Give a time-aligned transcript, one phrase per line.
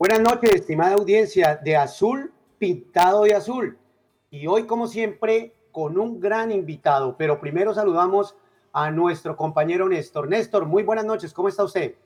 [0.00, 3.76] Buenas noches, estimada audiencia de Azul Pintado de Azul.
[4.30, 7.18] Y hoy, como siempre, con un gran invitado.
[7.18, 8.34] Pero primero saludamos
[8.72, 10.26] a nuestro compañero Néstor.
[10.26, 11.96] Néstor, muy buenas noches, ¿cómo está usted?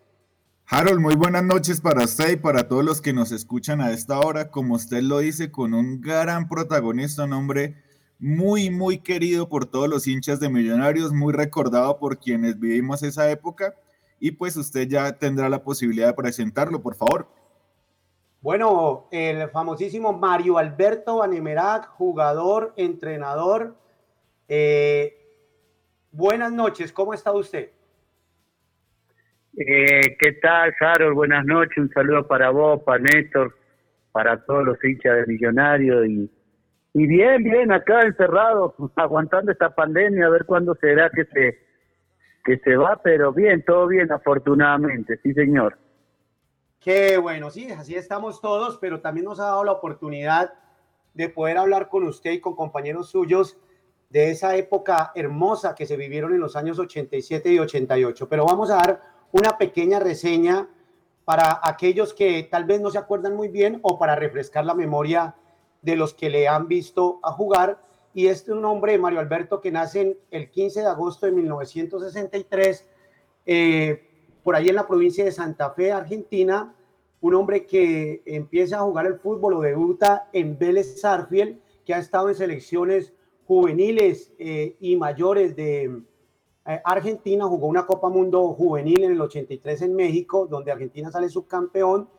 [0.67, 4.19] Harold, muy buenas noches para usted y para todos los que nos escuchan a esta
[4.19, 4.51] hora.
[4.51, 7.77] Como usted lo dice, con un gran protagonista, un hombre
[8.19, 13.31] muy, muy querido por todos los hinchas de Millonarios, muy recordado por quienes vivimos esa
[13.31, 13.77] época.
[14.19, 17.29] Y pues usted ya tendrá la posibilidad de presentarlo, por favor.
[18.45, 23.75] Bueno, el famosísimo Mario Alberto Banemerac, jugador, entrenador.
[24.47, 25.17] Eh,
[26.13, 27.71] buenas noches, ¿cómo está usted?
[29.57, 31.15] Eh, ¿Qué tal, Harold?
[31.15, 33.57] Buenas noches, un saludo para vos, para Néstor,
[34.13, 36.31] para todos los hinchas de Millonario y,
[36.93, 41.59] y bien, bien, acá encerrado, aguantando esta pandemia, a ver cuándo será que se,
[42.45, 45.79] que se va, pero bien, todo bien, afortunadamente, sí, señor.
[46.85, 50.53] Qué bueno, sí, así estamos todos, pero también nos ha dado la oportunidad
[51.15, 53.57] de poder hablar con usted y con compañeros suyos
[54.11, 58.29] de esa época hermosa que se vivieron en los años 87 y 88.
[58.29, 59.01] Pero vamos a dar
[59.33, 60.69] una pequeña reseña
[61.25, 65.37] para aquellos que tal vez no se acuerdan muy bien o para refrescar la memoria
[65.81, 67.83] de los que le han visto a jugar.
[68.13, 72.87] Y este es un hombre, Mario Alberto, que nace el 15 de agosto de 1963.
[73.47, 74.11] Eh,
[74.45, 76.75] por ahí en la provincia de Santa Fe, Argentina,
[77.25, 81.99] un hombre que empieza a jugar el fútbol o debuta en Vélez Sarfield, que ha
[81.99, 83.15] estado en selecciones
[83.47, 86.03] juveniles eh, y mayores de
[86.67, 91.31] eh, Argentina, jugó una Copa Mundo juvenil en el 83 en México, donde Argentina sale
[91.31, 92.11] subcampeón,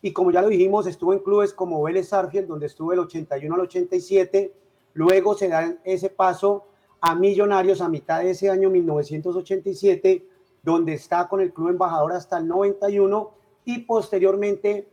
[0.00, 3.52] y como ya lo dijimos, estuvo en clubes como Vélez Sarfield, donde estuvo del 81
[3.52, 4.54] al 87,
[4.94, 6.66] luego se da ese paso
[7.00, 10.24] a Millonarios a mitad de ese año 1987,
[10.62, 14.88] donde está con el club embajador hasta el 91 y posteriormente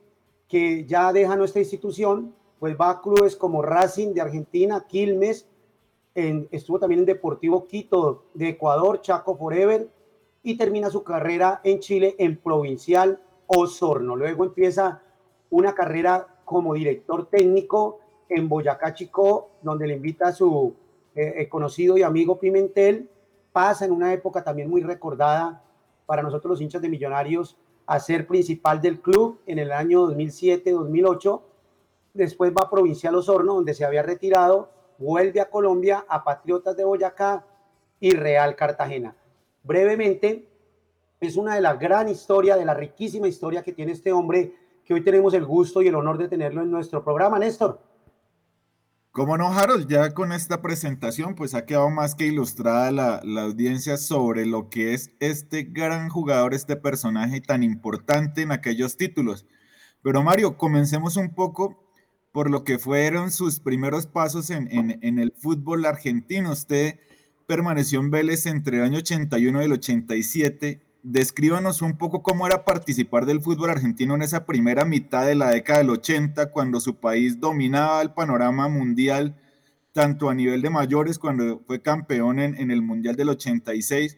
[0.48, 5.48] que ya deja nuestra institución, pues va a clubes como Racing de Argentina, Quilmes,
[6.16, 9.90] estuvo también en Deportivo Quito de Ecuador, Chaco Forever
[10.44, 14.16] y termina su carrera en Chile en Provincial Osorno.
[14.16, 15.02] Luego empieza
[15.50, 20.76] una carrera como director técnico en Boyacá Chico, donde le invita a su
[21.16, 23.10] eh, conocido y amigo Pimentel
[23.52, 25.64] pasa en una época también muy recordada
[26.06, 27.58] para nosotros los hinchas de Millonarios
[27.90, 31.42] a ser principal del club en el año 2007-2008.
[32.14, 34.70] Después va a Provincial Osorno, donde se había retirado,
[35.00, 37.44] vuelve a Colombia, a Patriotas de Boyacá
[38.00, 39.16] y Real Cartagena.
[39.64, 40.48] Brevemente,
[41.20, 44.54] es una de las gran historias, de la riquísima historia que tiene este hombre,
[44.86, 47.40] que hoy tenemos el gusto y el honor de tenerlo en nuestro programa.
[47.40, 47.80] Néstor.
[49.12, 53.42] Como no, Harold, ya con esta presentación, pues ha quedado más que ilustrada la, la,
[53.44, 59.48] audiencia sobre lo que es este gran jugador, este personaje tan importante en aquellos títulos.
[60.04, 61.84] Pero Mario, comencemos un poco
[62.32, 66.52] por lo que fueron sus primeros pasos en, en, el fútbol argentino.
[66.52, 67.00] Usted
[67.48, 72.66] permaneció en Vélez entre el año 81 y el 87 descríbanos un poco cómo era
[72.66, 76.96] participar del fútbol argentino en esa primera mitad de la década del 80, cuando su
[76.96, 79.36] país dominaba el panorama mundial,
[79.92, 84.18] tanto a nivel de mayores, cuando fue campeón en, el Mundial del 86,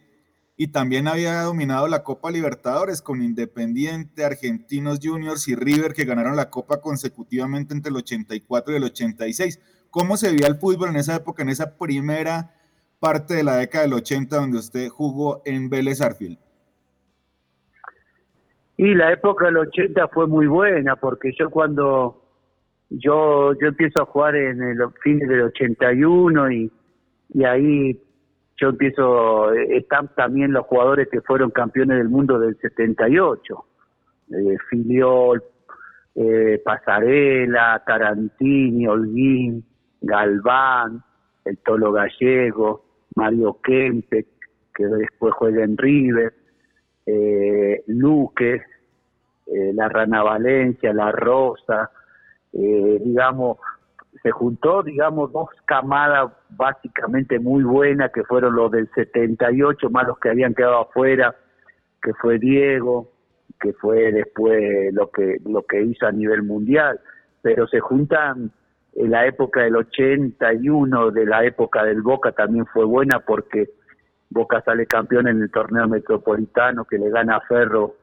[0.56, 6.36] y también había dominado la Copa Libertadores con Independiente, Argentinos Juniors y River, que ganaron
[6.36, 9.60] la Copa consecutivamente entre el 84 y el 86.
[9.90, 12.54] ¿Cómo se veía el fútbol en esa época, en esa primera
[13.00, 16.38] parte de la década del 80, donde usted jugó en Vélez Arfield?
[18.82, 22.20] Y la época del 80 fue muy buena porque yo cuando
[22.90, 26.72] yo yo empiezo a jugar en el fines del 81 y,
[27.32, 27.96] y ahí
[28.56, 33.64] yo empiezo, están también los jugadores que fueron campeones del mundo del 78,
[34.32, 35.44] eh, Filiol,
[36.16, 39.64] eh, Pasarela, Tarantini, Holguín,
[40.00, 41.04] Galván,
[41.44, 42.84] el Tolo Gallego,
[43.14, 44.26] Mario Kempe,
[44.74, 46.34] que después juega en River,
[47.06, 48.62] eh, Luque,
[49.46, 51.90] eh, la Rana Valencia, la Rosa,
[52.52, 53.58] eh, digamos,
[54.22, 60.18] se juntó, digamos, dos camadas básicamente muy buenas, que fueron los del 78, más los
[60.18, 61.34] que habían quedado afuera,
[62.00, 63.10] que fue Diego,
[63.60, 67.00] que fue después lo que, lo que hizo a nivel mundial,
[67.42, 68.52] pero se juntan
[68.94, 73.70] en la época del 81, de la época del Boca también fue buena porque
[74.32, 77.96] Boca sale campeón en el torneo metropolitano que le gana a Ferro,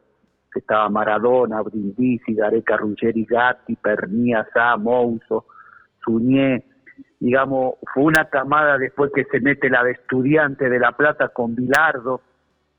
[0.51, 5.45] que estaba Maradona, Brindisi, Gareca, Ruggeri, Gatti, Pernía, Sá, Mouso,
[6.03, 6.65] Suñé,
[7.19, 11.55] digamos, fue una camada después que se mete la de estudiante de La Plata con
[11.55, 12.21] Bilardo,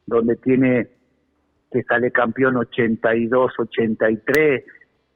[0.07, 0.89] donde tiene
[1.71, 4.65] que sale campeón 82, 83,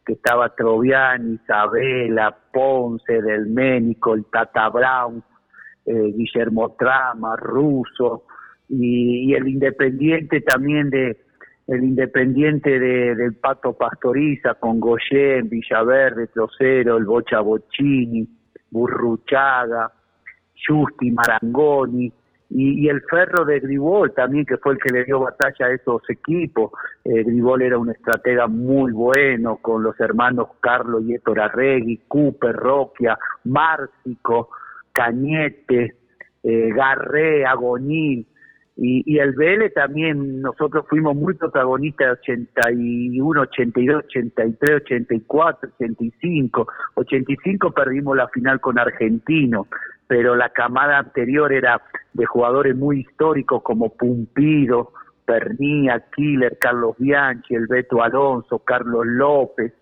[0.06, 5.25] que estaba Troviani, Isabela, Ponce, Del Ménico, el Tata Brown,
[5.86, 8.25] eh, Guillermo Trama, Russo,
[8.69, 11.19] y, el Independiente también de
[11.66, 18.28] el Independiente de, del Pato Pastoriza con Goyen, Villaverde, Trocero, el Bocha Bocini,
[18.70, 19.90] Burruchaga,
[20.66, 22.12] Justi, Marangoni,
[22.50, 26.02] y, el Ferro de Gribol también, que fue el que le dio batalla a esos
[26.08, 26.70] equipos.
[27.04, 32.54] Eh, Gribol era un estratega muy bueno, con los hermanos Carlos y Héctor Arregui, Cooper,
[32.54, 34.50] Roquia, Márcico,
[34.94, 35.96] Cañete,
[36.43, 38.26] eh, Garré, Agonil,
[38.76, 46.67] y, el Vélez también, nosotros fuimos muy protagonistas 81, 82, 83, 84, 85.
[46.94, 49.69] 85 perdimos la final con Argentino,
[50.08, 51.81] pero la camada anterior era
[52.14, 54.93] de jugadores muy históricos como Pumpido,
[55.25, 59.73] Pernía, Killer, Carlos Bianchi, el Beto Alonso, Carlos López.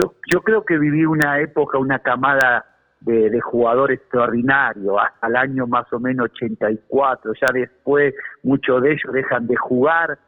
[0.00, 2.64] Yo, yo creo que viví una época, una camada
[3.00, 7.32] de, jugador extraordinario, hasta el año más o menos 84.
[7.40, 10.18] Ya después muchos de ellos dejan de jugar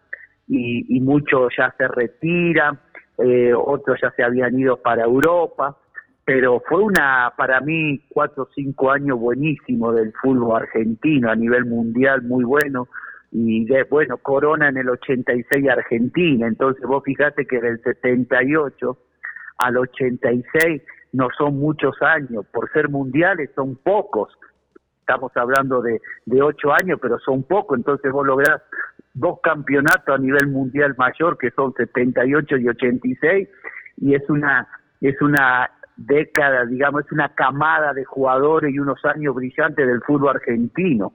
[0.49, 2.79] y, y muchos ya se retiran,
[3.19, 5.77] eh, otros ya se habían ido para Europa.
[6.25, 11.65] Pero fue una, para mí, cuatro o cinco años buenísimo del fútbol argentino a nivel
[11.65, 12.89] mundial, muy bueno
[13.33, 18.99] y de, bueno, Corona en el 86 Argentina, entonces vos fijate que del 78
[19.57, 24.31] al 86 no son muchos años, por ser mundiales son pocos,
[25.01, 28.63] estamos hablando de, de ocho años, pero son pocos, entonces vos lográs
[29.15, 33.49] dos campeonatos a nivel mundial mayor que son 78 y 86
[33.99, 34.67] y es una
[35.03, 40.37] es una década, digamos, es una camada de jugadores y unos años brillantes del fútbol
[40.37, 41.13] argentino.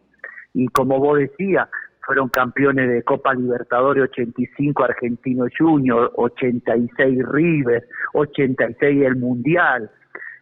[0.54, 1.70] Y como vos decías,
[2.08, 9.92] fueron campeones de Copa Libertadores 85 Argentino Junior, 86 River, 86 el Mundial,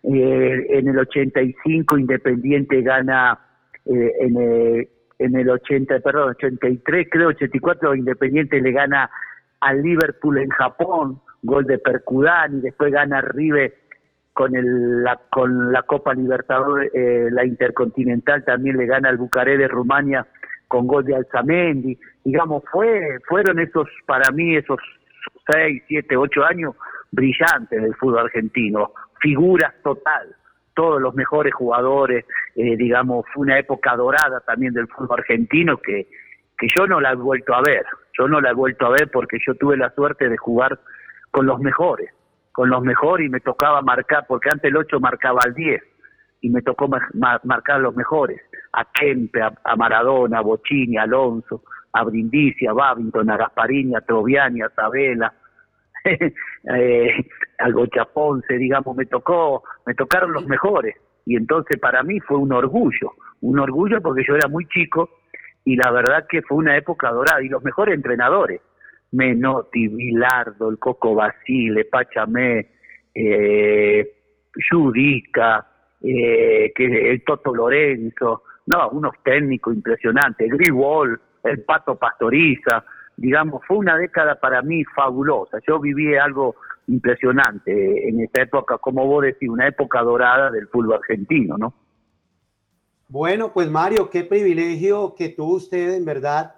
[0.04, 3.40] eh, en el 85 Independiente gana
[3.84, 9.10] eh, en, el, en el 80, perdón, 83 creo 84 Independiente le gana
[9.60, 13.74] al Liverpool en Japón, gol de Percudani, después gana River
[14.34, 19.58] con el, la con la Copa Libertadores, eh, la Intercontinental también le gana al Bucaré
[19.58, 20.28] de Rumania
[20.76, 24.78] con gol de Alzamendi, digamos, fue, fueron esos, para mí, esos
[25.50, 26.76] seis, siete, ocho años
[27.12, 28.92] brillantes del fútbol argentino,
[29.22, 30.36] figuras total,
[30.74, 32.26] todos los mejores jugadores,
[32.58, 36.10] eh, digamos, fue una época dorada también del fútbol argentino que,
[36.58, 37.86] que yo no la he vuelto a ver,
[38.20, 40.78] yo no la he vuelto a ver porque yo tuve la suerte de jugar
[41.32, 42.12] con los mejores,
[42.52, 45.82] con los mejores y me tocaba marcar, porque antes el 8 marcaba al 10
[46.42, 46.90] y me tocó
[47.44, 48.42] marcar los mejores
[48.78, 51.64] a Kempe, a, Maradona, a Bocini, a Alonso,
[51.94, 55.34] a Brindisi, a Babington, a Gasparini, a Troviani, a Sabela,
[56.04, 57.26] eh,
[57.60, 60.96] al Bochaponce, digamos, me tocó, me tocaron los mejores.
[61.26, 65.10] Y entonces para mí fue un orgullo, un orgullo porque yo era muy chico
[65.64, 68.62] y la verdad que fue una época dorada y los mejores entrenadores,
[69.12, 72.68] Menotti, Vilardo, el Coco Basile, Pachamé,
[73.16, 74.12] eh,
[74.70, 75.66] Judica,
[76.02, 82.84] eh, que el Toto Lorenzo, no, unos técnicos impresionantes, Gribol, el Pato Pastoriza,
[83.18, 85.60] digamos, fue una década para mí fabulosa.
[85.68, 86.56] Yo viví algo
[86.88, 91.74] impresionante en esta época, como vos decís, una época dorada del fútbol argentino, ¿no?
[93.08, 96.56] Bueno, pues Mario, qué privilegio que tuvo usted, en verdad,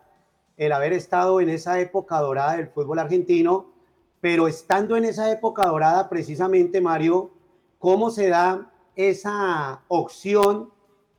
[0.55, 3.73] el haber estado en esa época dorada del fútbol argentino,
[4.21, 7.31] pero estando en esa época dorada, precisamente, Mario,
[7.77, 10.71] ¿cómo se da esa opción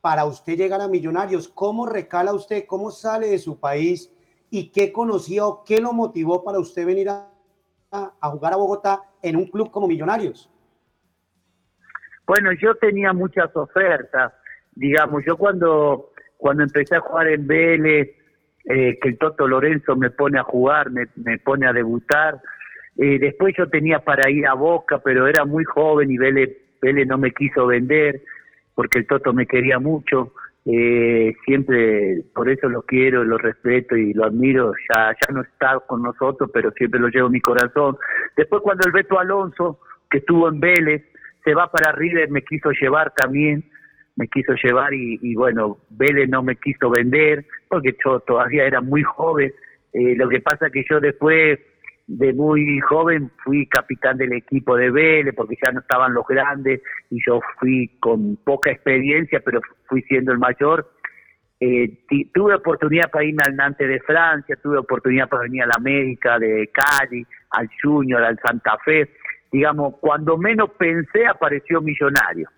[0.09, 1.49] para usted llegar a Millonarios.
[1.49, 2.65] ¿Cómo recala usted?
[2.67, 4.11] ¿Cómo sale de su país?
[4.49, 7.29] ¿Y qué conocía o qué lo motivó para usted venir a,
[8.23, 10.51] jugar a Bogotá en un club como Millonarios?
[12.27, 14.33] Bueno, yo tenía muchas ofertas,
[14.73, 18.09] digamos, yo cuando, cuando empecé a jugar en Vélez,
[18.65, 22.41] eh, que el Toto Lorenzo me pone a jugar, me, me pone a debutar,
[22.97, 27.07] eh, después yo tenía para ir a Boca, pero era muy joven y Vélez, Vélez
[27.07, 28.23] no me quiso vender,
[28.79, 34.15] porque el Toto me quería mucho, eh, siempre por eso lo quiero, lo respeto y
[34.15, 37.97] lo admiro, ya, ya no está con nosotros, pero siempre lo llevo en mi corazón.
[38.37, 41.03] Después cuando el Beto Alonso, que estuvo en Vélez,
[41.43, 43.65] se va para River, me quiso llevar también,
[44.15, 49.03] me quiso llevar y, bueno, Vélez no me quiso vender porque yo todavía era muy
[49.03, 49.53] joven.
[49.93, 51.59] Eh, lo que pasa que yo después
[52.09, 56.81] de muy joven fui capitán del equipo de Vélez porque ya no estaban los grandes
[57.11, 60.91] y yo fui con poca experiencia, pero fui siendo el mayor.
[61.61, 65.75] Eh, tuve oportunidad para irme al Nantes de Francia, tuve oportunidad para venir a la
[65.77, 69.09] América de Cali, al Junior, al Santa Fe
[69.53, 72.49] digamos, cuando menos pensé apareció Millonario.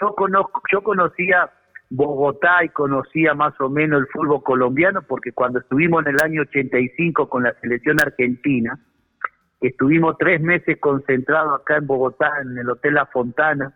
[0.00, 1.50] Yo conozco, yo conocía
[1.90, 6.42] Bogotá y conocía más o menos el fútbol colombiano porque cuando estuvimos en el año
[6.42, 8.78] 85 con la selección argentina,
[9.60, 13.72] estuvimos tres meses concentrados acá en Bogotá en el Hotel La Fontana,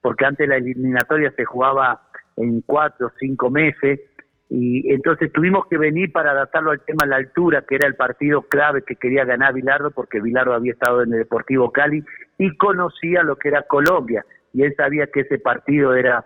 [0.00, 2.02] porque antes la eliminatoria se jugaba
[2.36, 4.00] en cuatro o cinco meses,
[4.48, 7.94] y entonces tuvimos que venir para adaptarlo al tema de la altura, que era el
[7.94, 12.02] partido clave que quería ganar Bilardo, porque Bilardo había estado en el Deportivo Cali
[12.38, 16.24] y conocía lo que era Colombia, y él sabía que ese partido era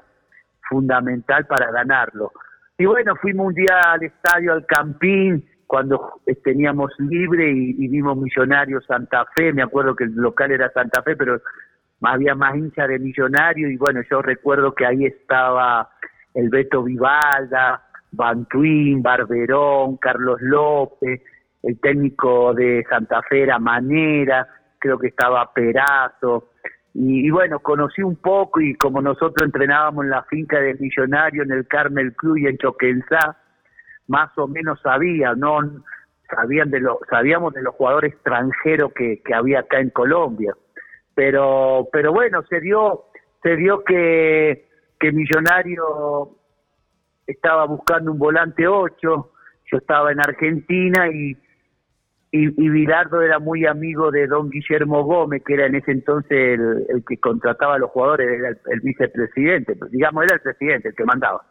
[0.69, 2.33] fundamental para ganarlo.
[2.77, 8.85] Y bueno, fuimos un día al estadio, al Campín, cuando teníamos libre y, vimos Millonarios
[8.87, 11.41] Santa Fe, me acuerdo que el local era Santa Fe, pero
[12.03, 15.89] había más hincha de Millonario, y bueno, yo recuerdo que ahí estaba
[16.35, 21.23] el Beto Vivalda, Bantuín, Barberón, Carlos López,
[21.63, 24.47] el técnico de Santa Fe era Manera,
[24.79, 26.51] creo que estaba Perazo,
[26.97, 31.51] y, bueno, conocí un poco y como nosotros entrenábamos en la finca del Millonario, en
[31.51, 33.37] el Carmel Club y en Choquenzá,
[34.07, 35.59] más o menos sabía, no
[36.31, 40.55] sabían de lo, sabíamos de los jugadores extranjeros que, que había acá en Colombia.
[41.17, 43.07] Pero, pero bueno, se dio,
[43.43, 44.69] se dio que,
[45.01, 46.31] que Millonario
[47.27, 51.37] estaba buscando un volante 8, yo estaba en Argentina y,
[52.37, 57.05] y, Bilardo era muy amigo de don Guillermo Gómez, que era en ese entonces el,
[57.07, 61.43] que contrataba a los jugadores, era el, vicepresidente, digamos, era el presidente el que mandaba.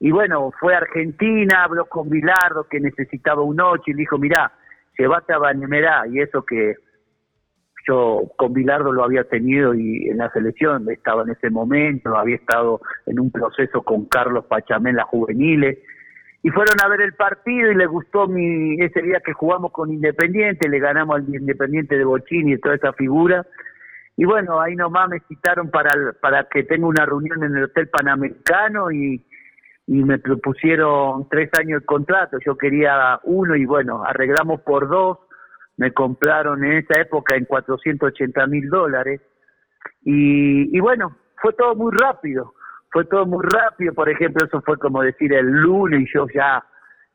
[0.00, 4.16] Y bueno, fue a Argentina, habló con Bilardo que necesitaba un 8 y le dijo,
[4.16, 4.52] mirá,
[4.98, 6.76] llévate a Banemerá y eso que
[7.86, 12.36] yo con Bilardo lo había tenido y en la selección estaba en ese momento, había
[12.36, 15.76] estado en un proceso con Carlos Pachamé en las juveniles
[16.46, 19.92] y fueron a ver el partido y le gustó mi ese día que jugamos con
[19.92, 23.44] Independiente, le ganamos al Independiente de Bochini y toda esa figura.
[24.16, 27.88] Y bueno, ahí nomás me citaron para, para que tenga una reunión en el Hotel
[27.88, 29.26] Panamericano y,
[29.88, 32.36] y me propusieron tres años de contrato.
[32.46, 35.18] Yo quería uno y bueno, arreglamos por dos
[35.78, 39.20] me compraron en esa época en 480 mil dólares.
[40.02, 42.54] Y, y bueno, fue todo muy rápido,
[42.96, 46.64] fue todo muy rápido, por ejemplo, eso fue como decir el lunes y yo ya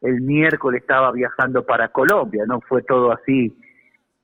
[0.01, 3.57] el miércoles estaba viajando para Colombia, no fue todo así.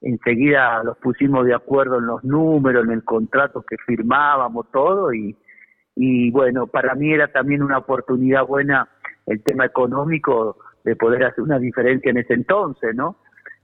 [0.02, 6.30] Enseguida los pusimos de acuerdo en los números, en el contrato que firmábamos, todo, y,
[6.30, 8.88] bueno, para mí era también una oportunidad buena
[9.26, 13.18] el tema económico de poder hacer una diferencia en ese entonces, ¿no?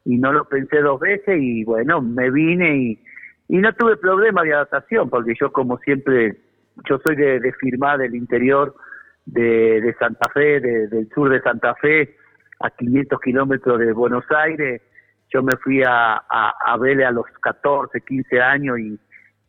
[0.04, 3.04] y no lo pensé dos veces y bueno, me vine y,
[3.50, 6.40] y no tuve problema de adaptación porque yo como siempre,
[6.90, 8.76] yo soy de, de firmar del interior
[9.26, 12.16] de, de Santa Fe, del sur de Santa Fe,
[12.60, 14.82] a 500 kilómetros de Buenos Aires,
[15.30, 19.00] yo me fui a, a, a verle a los 14, 15 años y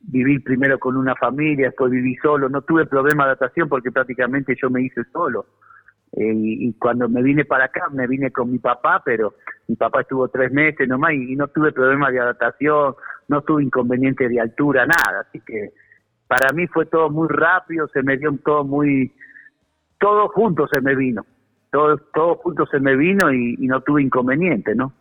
[0.01, 4.55] viví primero con una familia, después viví solo, no tuve problema de adaptación porque prácticamente
[4.61, 5.47] yo me hice solo.
[6.17, 9.35] Eh, y, cuando me vine para acá, me vine con mi papá, pero
[9.67, 12.95] mi papá estuvo tres meses nomás y, no tuve problemas de adaptación,
[13.29, 15.27] no tuve inconveniente de altura, nada.
[15.27, 15.73] Así que
[16.27, 19.13] para mí fue todo muy rápido, se me dio todo muy,
[19.99, 21.25] todo junto se me vino,
[21.71, 24.93] todo, todo junto se me vino y, y no tuve inconveniente, ¿no?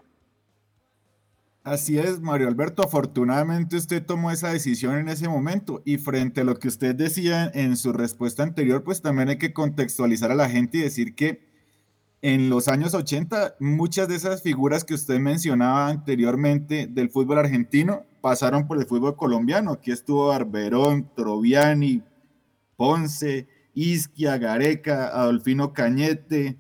[1.63, 2.83] Así es, Mario Alberto.
[2.83, 7.49] Afortunadamente usted tomó esa decisión en ese momento y frente a lo que usted decía
[7.53, 11.52] en su respuesta anterior, pues también hay que contextualizar a la gente y decir que
[12.23, 18.05] en los años 80 muchas de esas figuras que usted mencionaba anteriormente del fútbol argentino
[18.21, 19.73] pasaron por el fútbol colombiano.
[19.73, 22.01] Aquí estuvo Barberón, Troviani,
[22.77, 26.57] Ponce, Isquia, Gareca, Adolfino Cañete,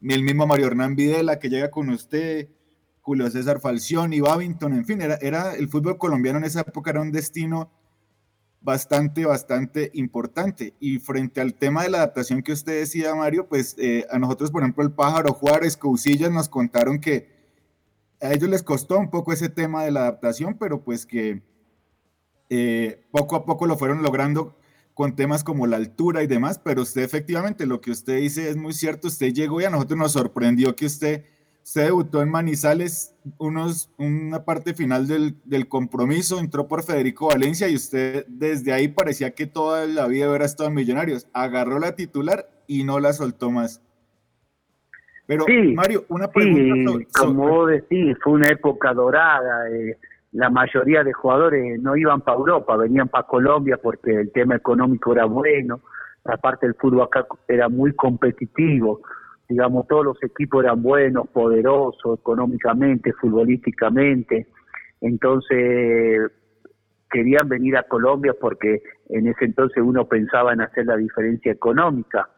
[0.00, 2.48] el mismo Mario Hernán Videla que llega con usted,
[3.00, 7.00] Julio César Falcioni, Babington, en fin, era, era el fútbol colombiano en esa época era
[7.00, 7.72] un destino
[8.62, 10.74] bastante, bastante importante.
[10.80, 14.50] Y frente al tema de la adaptación que usted decía, Mario, pues eh, a nosotros,
[14.50, 17.30] por ejemplo, el Pájaro Juárez, Cousillas nos contaron que
[18.20, 21.42] a ellos les costó un poco ese tema de la adaptación, pero pues que
[22.50, 24.56] eh, poco a poco lo fueron logrando
[24.94, 28.56] con temas como la altura y demás, pero usted efectivamente lo que usted dice es
[28.56, 31.24] muy cierto, usted llegó y a nosotros nos sorprendió que usted
[31.62, 37.68] se debutó en Manizales, unos, una parte final del, del, compromiso, entró por Federico Valencia
[37.68, 41.28] y usted desde ahí parecía que toda la vida hubiera estado en Millonarios.
[41.32, 43.80] Agarró la titular y no la soltó más.
[45.26, 46.92] Pero, Mario, una pregunta.
[46.98, 49.70] Sí, como vos decís, fue una época dorada.
[49.70, 49.96] Eh,
[50.32, 55.12] la mayoría de jugadores no iban para Europa, venían para Colombia porque el tema económico
[55.12, 55.80] era bueno.
[56.24, 59.00] Aparte, el fútbol acá era muy competitivo
[59.52, 64.46] digamos, todos los equipos eran buenos, poderosos económicamente, futbolísticamente,
[65.00, 66.32] entonces
[67.10, 72.28] querían venir a Colombia porque en ese entonces uno pensaba en hacer la diferencia económica.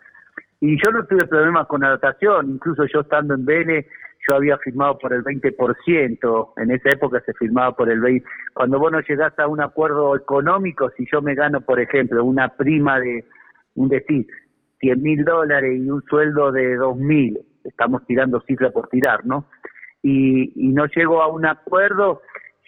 [0.61, 3.87] Y yo no tuve problemas con adaptación, incluso yo estando en Vélez,
[4.29, 8.25] yo había firmado por el 20%, en esa época se firmaba por el 20%.
[8.55, 12.49] Cuando vos no llegás a un acuerdo económico, si yo me gano, por ejemplo, una
[12.49, 13.25] prima de,
[13.75, 14.27] un decir,
[14.81, 19.47] 100 mil dólares y un sueldo de 2 mil, estamos tirando cifra por tirar, ¿no?
[20.03, 22.21] Y, no llego a un acuerdo,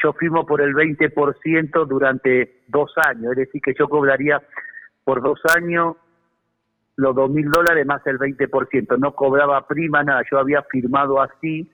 [0.02, 4.40] yo firmo por el 20% durante dos años, es decir, que yo cobraría
[5.04, 5.96] por dos años
[6.96, 11.70] los dos mil dólares más el 20%, no cobraba prima, nada, yo había firmado así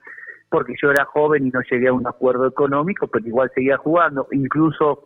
[0.49, 4.27] porque yo era joven y no llegué a un acuerdo económico, pero igual seguía jugando,
[4.31, 5.03] incluso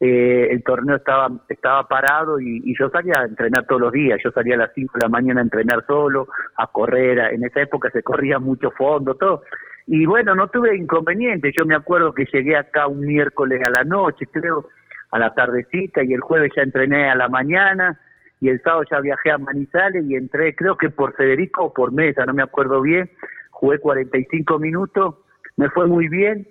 [0.00, 4.30] eh, el torneo estaba estaba parado y, yo salía a entrenar todos los días, yo
[4.30, 7.90] salía a las 5 de la mañana a entrenar solo, a correr, en esa época
[7.90, 9.42] se corría mucho fondo, todo.
[9.86, 13.84] Y bueno, no tuve inconveniente, yo me acuerdo que llegué acá un miércoles a la
[13.84, 14.68] noche, creo,
[15.10, 17.98] a la tardecita, y el jueves ya entrené a la mañana,
[18.40, 21.92] y el sábado ya viajé a Manizales y entré, creo que por Federico o por
[21.92, 23.10] Mesa, no me acuerdo bien,
[23.50, 25.16] jugué 45 minutos,
[25.56, 26.46] me fue muy bien,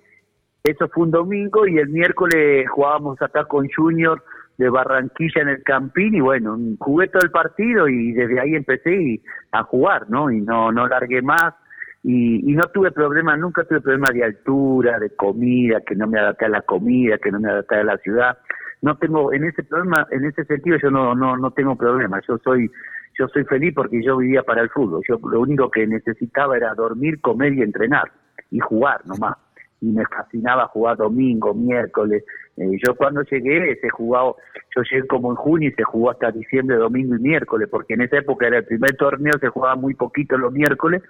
[0.70, 4.22] eso fue un domingo y el miércoles jugábamos acá con Junior
[4.58, 9.20] de Barranquilla en el Campín y bueno, jugué todo el partido y desde ahí empecé
[9.52, 10.30] a jugar, ¿no?
[10.30, 11.54] Y no no largué más
[12.02, 16.18] y, y no tuve problemas, nunca tuve problemas de altura, de comida, que no me
[16.18, 18.38] adapté a la comida, que no me adapté a la ciudad.
[18.82, 22.24] No tengo en ese problema, en ese sentido yo no no no tengo problemas.
[22.26, 22.68] Yo soy
[23.16, 25.02] yo soy feliz porque yo vivía para el fútbol.
[25.08, 28.10] Yo lo único que necesitaba era dormir, comer y entrenar
[28.50, 29.36] y jugar nomás
[29.80, 32.24] y me fascinaba jugar domingo, miércoles.
[32.56, 34.32] Eh, yo cuando llegué, se jugaba,
[34.74, 38.02] yo llegué como en junio y se jugó hasta diciembre, domingo y miércoles, porque en
[38.02, 41.02] esa época era el primer torneo, se jugaba muy poquito los miércoles,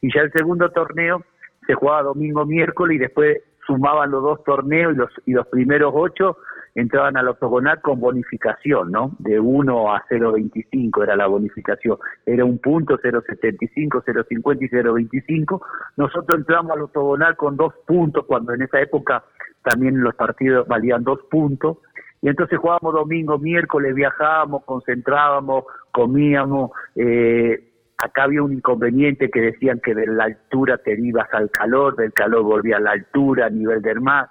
[0.00, 1.24] y ya el segundo torneo
[1.66, 5.92] se jugaba domingo, miércoles, y después sumaban los dos torneos y los, y los primeros
[5.96, 6.36] ocho
[6.74, 9.12] entraban al octogonal con bonificación, ¿no?
[9.18, 11.98] De 1 a 0.25 era la bonificación.
[12.26, 15.60] Era un punto, 0.75, 0.50 y 0.25.
[15.96, 19.24] Nosotros entramos al octogonal con dos puntos, cuando en esa época
[19.62, 21.78] también los partidos valían dos puntos.
[22.22, 26.70] Y entonces jugábamos domingo, miércoles, viajábamos, concentrábamos, comíamos.
[26.96, 31.96] Eh, acá había un inconveniente que decían que de la altura te ibas al calor,
[31.96, 34.28] del calor volvía a la altura, a nivel del mar.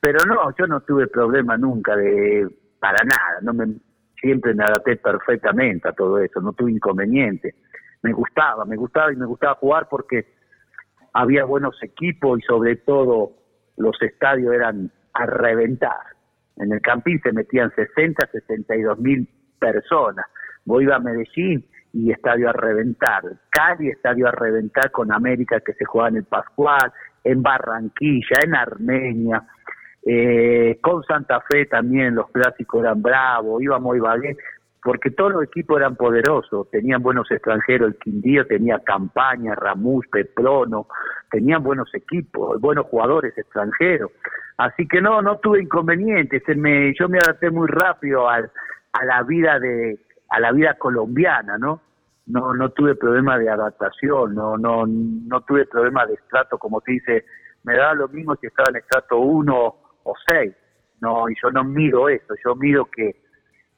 [0.00, 3.76] Pero no, yo no tuve problema nunca de para nada, no me
[4.20, 7.54] siempre me adapté perfectamente a todo eso, no tuve inconveniente.
[8.02, 10.26] Me gustaba, me gustaba y me gustaba jugar porque
[11.12, 13.32] había buenos equipos y sobre todo
[13.76, 16.16] los estadios eran a reventar.
[16.56, 19.28] En el Campín se metían 60, 62 mil
[19.58, 20.26] personas.
[20.64, 23.22] Voy a Medellín y estadio a reventar.
[23.50, 26.92] Cali, estadio a reventar con América que se jugaba en el Pascual,
[27.24, 29.42] en Barranquilla, en Armenia.
[30.08, 34.36] Eh, con Santa Fe también los clásicos eran bravos, íbamos y bien,
[34.80, 40.86] porque todos los equipos eran poderosos, tenían buenos extranjeros, el Quindío tenía Campaña, Ramús, Peprono,
[41.28, 44.12] tenían buenos equipos, buenos jugadores extranjeros.
[44.58, 49.58] Así que no, no tuve inconvenientes, yo me adapté muy rápido a, a la vida
[49.58, 51.80] de, a la vida colombiana, ¿no?
[52.26, 56.92] No, no tuve problema de adaptación, no, no, no tuve problema de estrato, como se
[56.92, 57.24] dice,
[57.64, 60.54] me da lo mismo si estaba en estrato 1 o seis.
[61.00, 63.16] No, y yo no miro eso, yo miro que,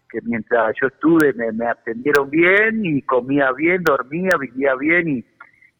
[0.08, 5.24] que mientras yo estuve me, me atendieron bien y comía bien, dormía, vivía bien y,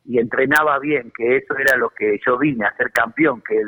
[0.05, 3.63] y entrenaba bien, que eso era lo que yo vine a ser campeón, que,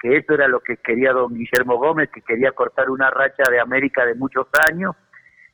[0.00, 3.60] que eso era lo que quería don Guillermo Gómez, que quería cortar una racha de
[3.60, 4.96] América de muchos años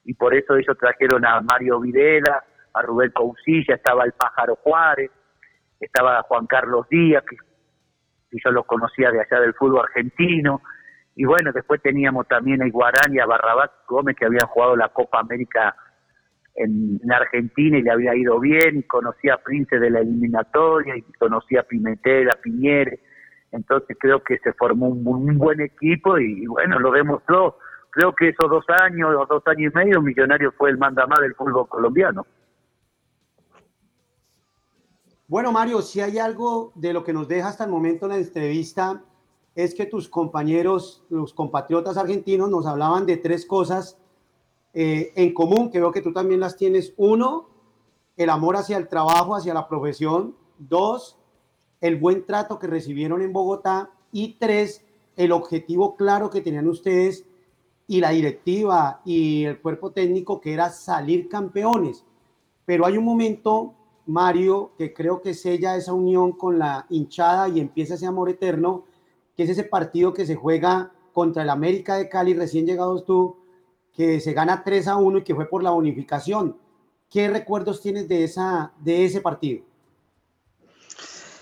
[0.05, 5.11] y por eso ellos trajeron a Mario Videla, a Rubén Cousilla, estaba el Pájaro Juárez,
[5.79, 7.37] estaba Juan Carlos Díaz, que,
[8.43, 10.63] yo los conocía de allá del fútbol argentino,
[11.17, 14.89] y bueno, después teníamos también a Iguarán y a Barrabás Gómez que habían jugado la
[14.89, 15.77] Copa América
[16.57, 21.03] en, Argentina y le había ido bien, y conocía a Prince de la eliminatoria, y
[21.19, 23.01] conocía a Pimentel, a Piñere,
[23.55, 27.59] entonces creo que se formó un, buen equipo y, bueno, lo demostró.
[27.91, 31.37] Creo que esos dos años o dos años y medio, Millonario fue el mandamás del
[31.37, 32.27] fútbol colombiano.
[35.35, 38.19] Bueno, Mario, si hay algo de lo que nos deja hasta el momento en la
[38.19, 39.03] entrevista,
[39.57, 43.99] es que tus compañeros, los compatriotas argentinos, nos hablaban de tres cosas
[44.75, 46.95] eh, en común, que veo que tú también las tienes.
[46.97, 47.49] Uno,
[48.17, 50.37] el amor hacia el trabajo, hacia la profesión.
[50.57, 51.19] Dos,
[51.81, 53.91] el buen trato que recibieron en Bogotá.
[54.13, 54.85] Y tres,
[55.17, 57.25] el objetivo claro que tenían ustedes
[57.89, 62.05] y la directiva y el cuerpo técnico, que era salir campeones.
[62.65, 63.75] Pero hay un momento,
[64.07, 68.85] Mario, que creo que sella esa unión con la hinchada y empieza ese amor eterno,
[69.37, 73.37] que es ese partido que se juega contra el América de Cali, recién llegados tú,
[73.93, 76.59] que se gana 3 a 1 y que fue por la bonificación.
[77.09, 79.65] ¿Qué recuerdos tienes de, esa, de ese partido?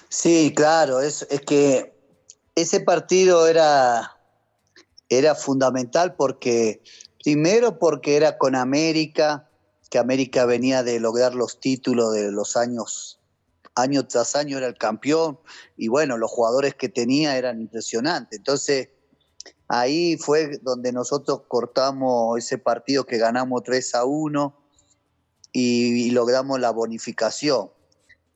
[0.08, 1.94] Sí, claro, es, es que
[2.54, 4.18] ese partido era,
[5.08, 6.82] era fundamental porque,
[7.24, 9.48] primero porque era con América,
[9.92, 13.20] que América venía de lograr los títulos de los años,
[13.74, 15.38] año tras año era el campeón,
[15.76, 18.38] y bueno, los jugadores que tenía eran impresionantes.
[18.38, 18.88] Entonces,
[19.74, 24.54] Ahí fue donde nosotros cortamos ese partido que ganamos 3 a 1
[25.50, 27.70] y, logramos la bonificación.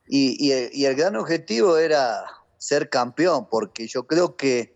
[0.07, 2.25] Y, el, gran objetivo era
[2.57, 4.75] ser campeón, porque yo creo que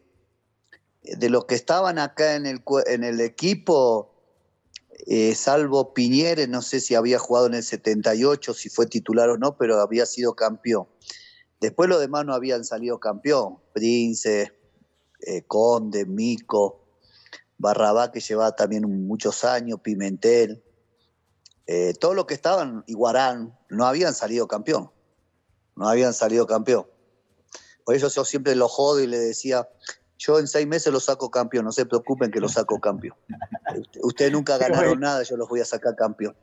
[1.02, 4.11] de los que estaban acá en el, en el equipo,
[5.08, 9.38] eh, salvo Piñeres, no sé si había jugado en el 78, si fue titular o
[9.38, 10.88] no, pero había sido campeón.
[11.60, 13.58] Después los demás no habían salido campeón.
[13.74, 14.52] Prince,
[15.22, 16.82] eh, Conde, Mico,
[17.58, 20.64] Barrabá, que llevaba también muchos años, Pimentel,
[21.68, 24.92] eh, todo lo que estaban, Iguarán, no habían salido campeón.
[25.76, 26.88] No habían salido campeón.
[27.86, 29.70] Por eso yo siempre lo jodo y le decía,
[30.22, 33.16] yo en seis meses lo saco campeón, no se preocupen que lo saco campeón.
[34.04, 36.36] Ustedes nunca ganaron nada, yo los voy a sacar campeón.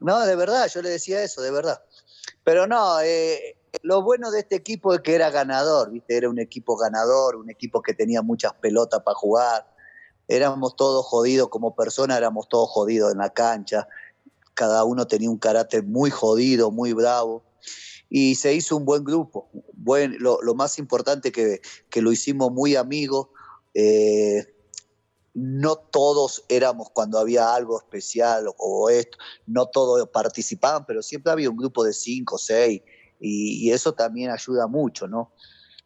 [0.00, 1.82] No, de verdad, yo le decía eso, de verdad.
[2.42, 6.16] Pero no, eh, lo bueno de este equipo es que era ganador, ¿viste?
[6.16, 9.70] Era un equipo ganador, un equipo que tenía muchas pelotas para jugar.
[10.26, 13.88] Éramos todos jodidos como personas, éramos todos jodidos en la cancha.
[14.54, 17.42] Cada uno tenía un carácter muy jodido, muy bravo.
[18.14, 19.48] Y se hizo un buen grupo.
[19.72, 23.28] Buen, lo, más importante que, que lo hicimos muy amigos.
[23.72, 24.44] Eh,
[25.32, 31.48] no todos éramos cuando había algo especial o, esto, no todos participaban, pero siempre había
[31.48, 32.82] un grupo de cinco seis
[33.18, 35.32] y, eso también ayuda mucho, ¿no?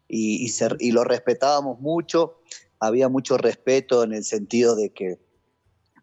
[0.09, 2.41] Y, y, lo respetábamos mucho,
[2.77, 5.17] había mucho respeto en el sentido de que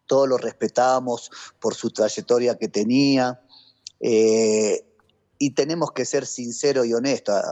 [0.07, 3.43] todos lo respetábamos por su trayectoria que tenía.
[4.01, 4.87] Eh,
[5.38, 7.42] y tenemos que ser sinceros y honestos.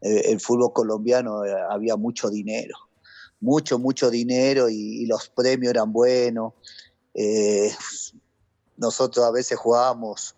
[0.00, 2.76] Eh, el fútbol colombiano eh, había mucho dinero,
[3.40, 6.52] mucho, mucho dinero y, los premios eran buenos.
[8.76, 10.34] nosotros a veces jugábamos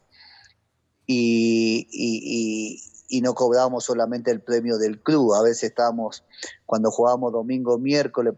[1.07, 2.83] y,
[3.23, 5.35] no cobrábamos solamente el premio del club.
[5.35, 6.25] A veces estábamos,
[6.65, 8.35] cuando jugábamos domingo, miércoles,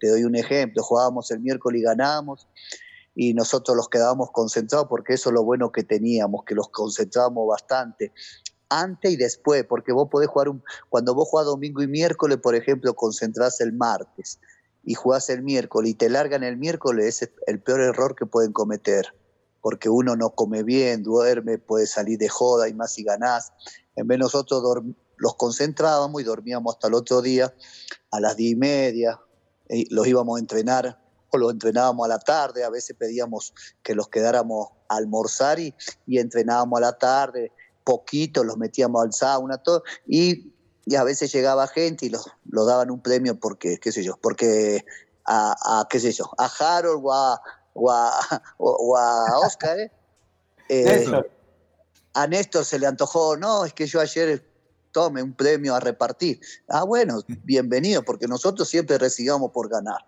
[0.00, 2.46] te doy un ejemplo, jugábamos el miércoles y ganábamos
[3.16, 7.48] y nosotros los quedábamos concentrados porque eso es lo bueno que teníamos, que los concentrábamos
[7.48, 8.12] bastante
[8.68, 12.54] antes y después, porque vos podés jugar un, cuando vos jugás domingo y miércoles, por
[12.54, 14.38] ejemplo, concentrás el martes
[14.84, 18.52] y jugás el miércoles y te largan el miércoles, es el peor error que pueden
[18.52, 19.14] cometer
[19.62, 23.52] porque uno no come bien, duerme, puede salir de joda y más si ganás.
[23.96, 24.62] En vez nosotros
[25.16, 27.52] los concentrábamos y dormíamos hasta el otro día
[28.12, 29.20] a las diez y media,
[29.68, 33.94] y los íbamos a entrenar o los entrenábamos a la tarde, a veces pedíamos que
[33.94, 35.74] los quedáramos a almorzar y,
[36.06, 37.52] entrenábamos a la tarde,
[37.84, 40.52] poquito, los metíamos al sauna, todo, y,
[40.96, 44.84] a veces llegaba gente y los, daban un premio porque, qué sé yo, porque
[45.24, 47.40] a, a qué sé yo, a Harold o a,
[47.74, 49.92] o a, Oscar, ¿eh?
[50.68, 51.06] Eh,
[52.14, 54.44] a Néstor se le antojó, no, es que yo ayer
[54.90, 56.40] tome un premio a repartir.
[56.66, 59.98] Ah, bueno, bienvenido, porque nosotros siempre recibíamos por ganar.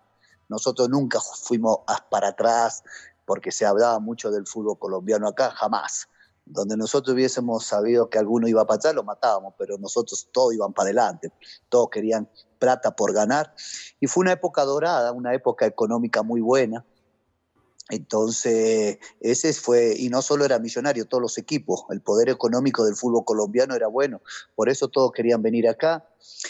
[0.49, 2.83] Nosotros nunca fuimos para atrás,
[3.25, 6.09] porque se hablaba mucho del fútbol colombiano acá, jamás.
[6.45, 10.73] Donde nosotros hubiésemos sabido que alguno iba para atrás, lo matábamos, pero nosotros todos iban
[10.73, 11.31] para adelante,
[11.69, 13.53] todos querían plata por ganar.
[13.99, 16.83] Y fue una época dorada, una época económica muy buena,
[17.89, 22.95] Entonces, ese fue, y no solo era millonario, todos los equipos, el poder económico del
[22.95, 24.21] fútbol colombiano era bueno,
[24.55, 26.07] por eso todos querían venir acá,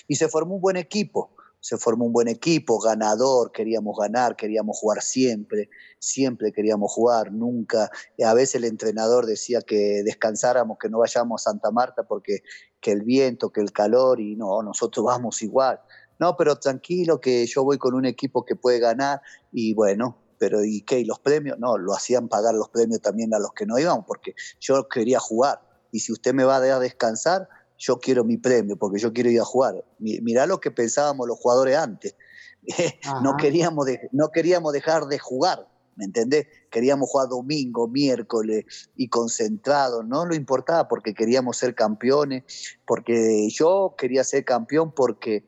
[0.07, 4.77] y se formó un buen equipo, se formó un buen equipo, ganador, queríamos ganar, queríamos
[4.77, 5.69] jugar siempre,
[5.99, 7.91] siempre queríamos jugar, nunca,
[8.25, 12.43] a veces el entrenador decía que descansáramos, que no vayamos a Santa Marta porque
[12.79, 15.79] que el viento, que el calor, y no, nosotros vamos igual.
[16.17, 20.63] No, pero tranquilo que yo voy con un equipo que puede ganar y bueno, pero
[20.63, 20.99] ¿y qué?
[20.99, 21.59] ¿Y los premios?
[21.59, 25.19] No, lo hacían pagar los premios también a los que no iban, porque yo quería
[25.19, 25.61] jugar.
[25.91, 29.39] Y si usted me va a descansar, yo quiero mi premio, porque yo quiero ir
[29.39, 29.83] a jugar.
[29.97, 32.15] Mirá lo que pensábamos los jugadores antes.
[33.23, 35.65] no, queríamos no queríamos dejar de jugar,
[35.95, 36.47] ¿me entendés?
[36.69, 42.43] Queríamos jugar domingo, miércoles y concentrado, no lo importaba porque queríamos ser campeones,
[42.85, 45.45] porque yo quería ser campeón porque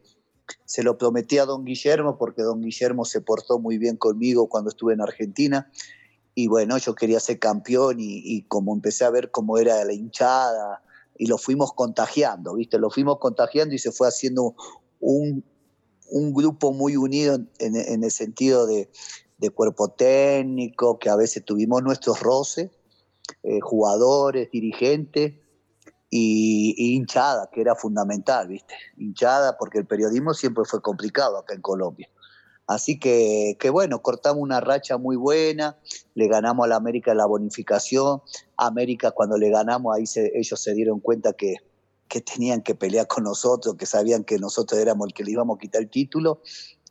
[0.66, 4.70] se lo prometí a don Guillermo porque don Guillermo se portó muy bien conmigo cuando
[4.70, 5.70] estuve en Argentina.
[6.34, 10.82] Y bueno, yo quería ser campeón y, como empecé a ver cómo era la hinchada
[11.18, 12.78] y lo fuimos contagiando, ¿viste?
[12.80, 14.56] Lo fuimos contagiando y se fue haciendo
[15.00, 15.44] un,
[16.34, 18.90] grupo muy unido en, el sentido de,
[19.56, 22.70] cuerpo técnico, que a veces tuvimos nuestros roces,
[23.44, 25.34] eh, jugadores, dirigentes,
[26.12, 28.76] y, hinchada, que era fundamental, ¿viste?
[28.98, 32.10] Hinchada, porque el periodismo siempre fue complicado acá en Colombia.
[32.72, 35.78] Así que, bueno, cortamos una racha muy buena,
[36.16, 38.22] le ganamos a la América la bonificación.
[38.56, 41.56] América cuando le ganamos, ahí ellos se dieron cuenta que,
[42.08, 45.58] que tenían que pelear con nosotros, que sabían que nosotros éramos el que le íbamos
[45.58, 46.42] a quitar el título,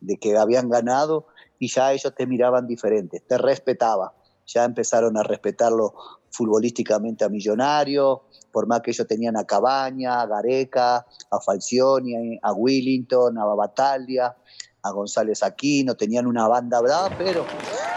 [0.03, 4.11] de que habían ganado, y ya ellos te miraban diferente, te respetaban.
[4.47, 5.95] Ya empezaron a respetarlo
[6.31, 12.53] futbolísticamente a Millonario, por más que ellos tenían a Cabaña, a Gareca, a Falcioni, a
[12.53, 14.37] Willington, a Bataglia,
[14.83, 17.47] a González Aquino, tenían una banda brava, pero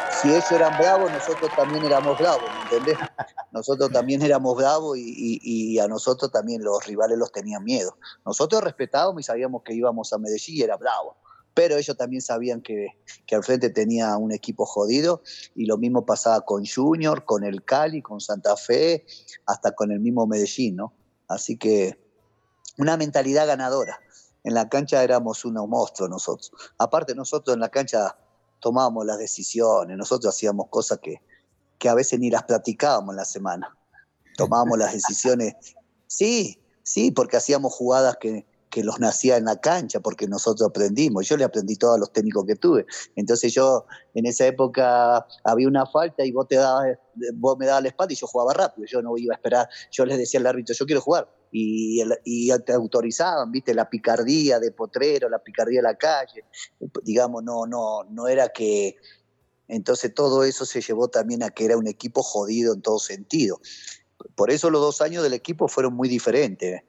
[0.10, 2.98] si ellos eran bravos, nosotros también éramos bravos, ¿me entendés?
[3.52, 7.98] Nosotros también éramos bravos y, y, a nosotros también los rivales los tenían miedo.
[8.26, 11.18] Nosotros respetábamos y sabíamos que íbamos a Medellín y era bravo
[11.54, 12.88] pero ellos también sabían que,
[13.32, 15.22] al frente tenía un equipo jodido
[15.56, 19.06] y lo mismo pasaba con Junior, con el Cali, con Santa Fe,
[19.46, 20.94] hasta con el mismo Medellín, ¿no?
[21.28, 22.00] Así que
[22.78, 24.00] una mentalidad ganadora.
[24.44, 26.52] En la cancha éramos unos monstruos nosotros.
[26.78, 28.18] Aparte nosotros en la cancha
[28.60, 31.22] tomábamos las decisiones, nosotros hacíamos cosas que,
[31.78, 33.78] que a veces ni las platicábamos en la semana.
[34.38, 35.54] Tomábamos las decisiones,
[36.08, 41.28] sí, sí, porque hacíamos jugadas que, que los nacía en la cancha, porque nosotros aprendimos.
[41.28, 42.88] Yo le aprendí todos los técnicos que tuve.
[43.16, 46.98] Entonces yo, en esa época, había una falta y vos, te dabas,
[47.36, 48.88] vos me dabas la espalda y yo jugaba rápido.
[48.88, 49.70] Yo no iba a esperar.
[49.92, 51.30] Yo les decía al árbitro, yo quiero jugar.
[51.56, 52.02] Y,
[52.66, 56.46] te autorizaban, viste, la picardía de potrero, la picardía de la calle.
[57.04, 58.96] Digamos, no, no, no era que...
[59.68, 63.62] Entonces todo eso se llevó también a que era un equipo jodido en todo sentido.
[64.36, 66.82] Por eso los dos años del equipo fueron muy diferentes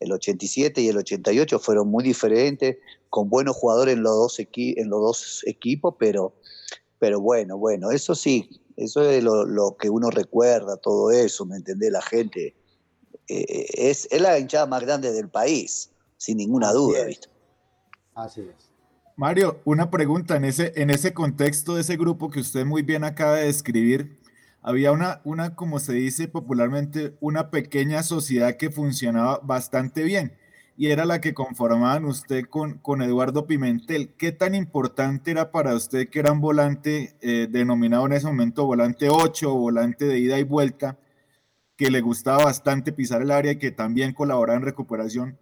[0.00, 2.76] el 87 y el 88 fueron muy diferentes,
[3.10, 6.34] con buenos jugadores en los dos, equipos, pero,
[6.98, 11.90] pero bueno, bueno, eso sí, eso es lo, que uno recuerda, todo eso, ¿me entendés?
[11.90, 12.54] La gente
[13.28, 17.28] eh, es, es, la hinchada más grande del país, sin ninguna duda, ¿viste?
[18.14, 18.70] Así es.
[19.16, 23.04] Mario, una pregunta en ese, en ese contexto de ese grupo que usted muy bien
[23.04, 24.16] acaba de describir,
[24.62, 30.32] había una, una, como se dice popularmente, una pequeña sociedad que funcionaba bastante bien
[30.78, 34.10] y era la que conformaban usted con, con Eduardo Pimentel.
[34.16, 38.64] ¿Qué tan importante era para usted que era un volante eh, denominado en ese momento
[38.64, 40.96] volante 8 o volante de ida y vuelta,
[41.78, 45.38] que le gustaba bastante pisar el área y que también colaboraba en recuperación?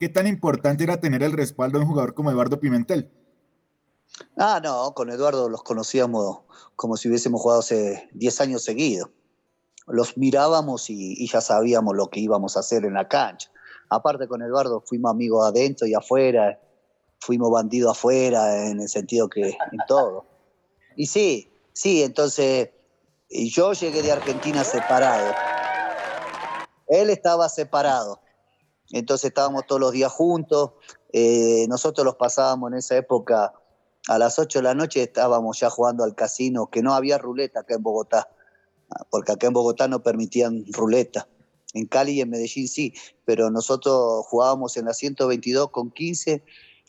[0.00, 3.12] ¿Qué tan importante era tener el respaldo de un jugador como Eduardo Pimentel?
[4.38, 6.40] Ah, no, con Eduardo los conocíamos
[6.74, 9.10] como si hubiésemos jugado hace 10 años seguidos.
[9.86, 13.50] Los mirábamos y, ya sabíamos lo que íbamos a hacer en la cancha.
[13.90, 16.58] Aparte con Eduardo fuimos amigos adentro y afuera,
[17.20, 20.24] fuimos bandidos afuera en el sentido que en todo.
[20.96, 22.70] Y sí, sí, entonces
[23.28, 25.57] yo llegué de Argentina separado.
[26.88, 28.20] Él estaba separado.
[28.90, 30.72] Entonces estábamos todos los días juntos.
[31.12, 33.52] Eh, nosotros los pasábamos en esa época
[34.08, 37.60] a las 8 de la noche estábamos ya jugando al casino, que no había ruleta
[37.60, 38.30] acá en Bogotá,
[39.10, 41.28] porque acá en Bogotá no permitían ruleta.
[41.74, 42.94] En Cali y en Medellín sí,
[43.26, 46.42] pero nosotros jugábamos en la 122 con 15,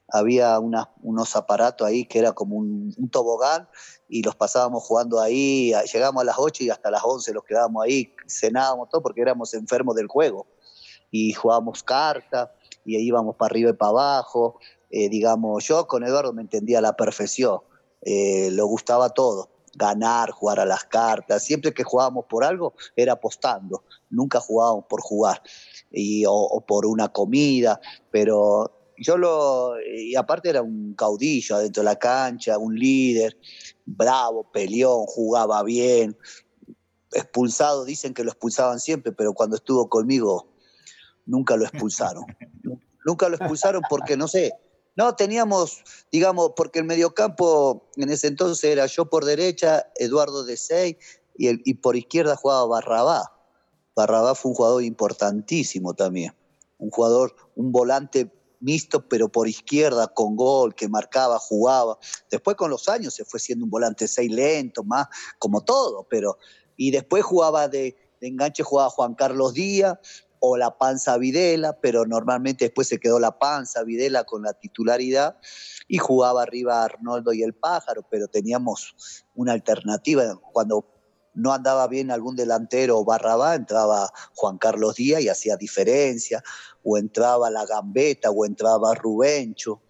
[0.08, 3.68] había unos aparatos ahí que era como un, tobogán
[4.10, 7.86] y los pasábamos jugando ahí, llegamos a las 8 y hasta las 11 los quedábamos
[7.86, 10.48] ahí, cenábamos todo porque éramos enfermos del juego
[11.12, 12.52] y jugábamos carta
[12.84, 16.82] y íbamos para arriba y para abajo, eh, digamos, yo con Eduardo me entendía a
[16.82, 17.60] la perfección,
[18.02, 19.50] eh, lo gustaba todo.
[19.76, 21.44] ganar, jugar a las cartas.
[21.44, 25.42] Siempre que jugábamos por algo era apostando, nunca jugábamos por jugar
[25.92, 27.80] y, o, por una comida,
[28.12, 33.38] pero yo lo, y aparte era un caudillo adentro de la cancha, un líder,
[33.86, 36.18] bravo, peleón, jugaba bien,
[37.12, 40.48] expulsado, dicen que lo expulsaban siempre, pero cuando estuvo conmigo
[41.26, 42.26] nunca lo expulsaron.
[43.06, 44.54] nunca lo expulsaron porque, no sé,
[44.96, 45.82] no, teníamos,
[46.12, 50.98] digamos, porque el mediocampo en ese entonces era yo por derecha, Eduardo de Sey,
[51.38, 53.32] y, el, y por izquierda jugaba Barrabá.
[53.96, 56.34] Barrabá fue un jugador importantísimo también.
[56.78, 61.98] Un jugador, un volante mixto, pero por izquierda, con gol, que marcaba, jugaba.
[62.30, 66.38] Después con los años se fue siendo un volante 6 lento, más como todo, pero...
[66.82, 69.98] Y después jugaba de, enganche, jugaba Juan Carlos Díaz,
[70.40, 75.38] o la panza Videla, pero normalmente después se quedó la panza Videla con la titularidad
[75.88, 80.40] y jugaba arriba Arnoldo y el pájaro, pero teníamos una alternativa.
[80.54, 80.86] Cuando
[81.34, 86.44] no andaba bien algún delantero o Barrabá, entraba Juan Carlos Díaz y hacía diferencia,
[86.84, 89.82] o entraba la Gambeta, o entraba Rubencho.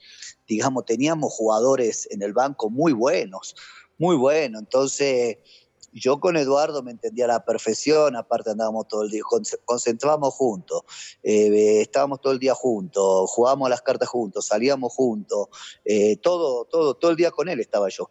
[0.48, 3.56] Digamos, teníamos jugadores en el banco muy buenos,
[3.98, 4.62] muy buenos.
[4.62, 5.38] Entonces,
[5.94, 9.24] yo con Eduardo me entendía a la perfección, aparte andábamos todo el día,
[9.66, 10.84] concentrábamos juntos,
[11.24, 15.48] eh, estábamos todo el día juntos, jugábamos las cartas juntos, salíamos juntos,
[15.86, 18.10] eh, todo, todo, todo el día con él estaba yo.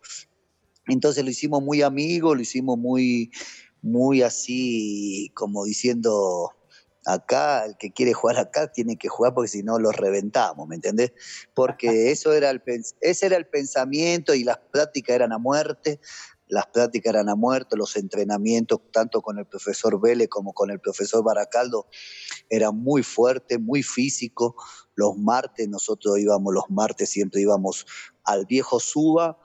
[0.87, 3.31] Entonces lo hicimos muy amigo, lo hicimos muy,
[3.83, 6.53] muy así, como diciendo,
[7.09, 10.75] acá, el que quiere jugar acá tiene que jugar porque si no los reventamos, ¿me
[10.75, 11.13] entendés?
[11.55, 12.63] Porque eso era el,
[13.01, 16.01] ese era el pensamiento y las prácticas eran a muerte,
[16.49, 20.81] las prácticas eran a muerte, los entrenamientos, tanto con el profesor Vélez como con el
[20.81, 21.87] profesor Baracaldo,
[22.51, 24.55] eran muy fuertes, muy físicos.
[24.95, 27.87] Los martes, nosotros íbamos, los martes siempre íbamos
[28.25, 29.39] al viejo Suba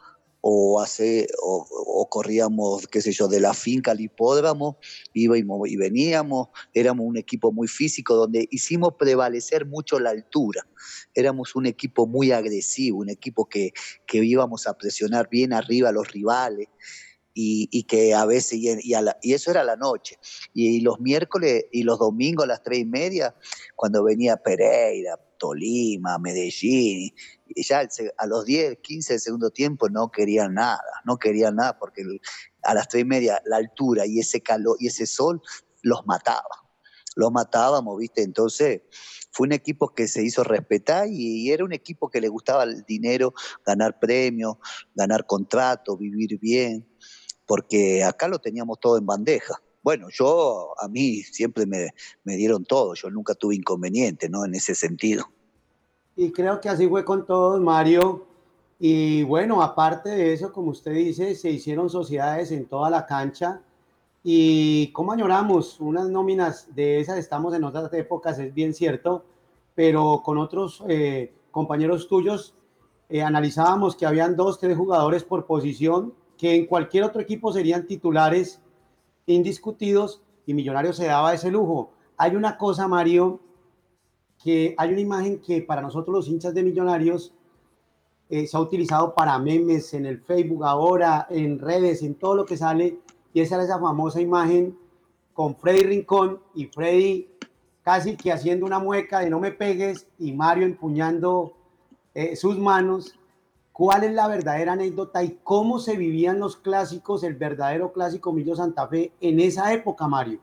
[0.45, 4.77] o, hace, o, corríamos, qué sé yo, de la finca al hipódromo,
[5.13, 10.67] íbamos y veníamos, éramos un equipo muy físico donde hicimos prevalecer mucho la altura,
[11.15, 13.71] éramos un equipo muy agresivo, un equipo que,
[14.05, 16.67] que íbamos a presionar bien arriba a los rivales.
[17.35, 20.19] Y, que a veces, y, y, eso era la noche.
[20.53, 23.33] Y, los miércoles y los domingos a las tres y media,
[23.75, 27.13] cuando venía Pereira, Tolima, Medellín,
[27.49, 27.85] y ya
[28.17, 32.01] a los 10, 15 del segundo tiempo no querían nada, no querían nada porque
[32.63, 35.41] a las tres y media la altura y ese calor y ese sol
[35.81, 36.63] los mataba,
[37.17, 38.23] los matábamos, ¿viste?
[38.23, 38.83] Entonces
[39.31, 42.85] fue un equipo que se hizo respetar y, era un equipo que le gustaba el
[42.85, 43.33] dinero,
[43.65, 44.55] ganar premios,
[44.95, 46.87] ganar contratos, vivir bien,
[47.45, 49.61] porque acá lo teníamos todo en bandeja.
[49.83, 51.89] Bueno, yo, a mí siempre me,
[52.23, 54.45] me dieron todo, yo nunca tuve inconveniente, ¿no?
[54.45, 55.25] En ese sentido.
[56.15, 58.25] Y creo que así fue con todos, Mario.
[58.79, 63.61] Y bueno, aparte de eso, como usted dice, se hicieron sociedades en toda la cancha.
[64.23, 69.25] Y cómo añoramos unas nóminas de esas, estamos en otras épocas, es bien cierto,
[69.75, 72.53] pero con otros eh, compañeros tuyos
[73.09, 77.85] eh, analizábamos que habían dos, tres jugadores por posición que en cualquier otro equipo serían
[77.85, 78.61] titulares
[79.25, 81.91] indiscutidos y Millonarios se daba ese lujo.
[82.17, 83.39] Hay una cosa, Mario,
[84.43, 87.33] que hay una imagen que para nosotros los hinchas de Millonarios
[88.29, 92.45] eh, se ha utilizado para memes en el Facebook ahora, en redes, en todo lo
[92.45, 92.99] que sale,
[93.33, 94.77] y esa es esa famosa imagen
[95.33, 97.27] con Freddy Rincón y Freddy
[97.83, 101.53] casi que haciendo una mueca de no me pegues y Mario empuñando
[102.13, 103.15] eh, sus manos.
[103.73, 108.55] ¿Cuál es la verdadera anécdota y cómo se vivían los clásicos, el verdadero clásico Millo
[108.55, 110.39] Santa Fe en esa época, Mario?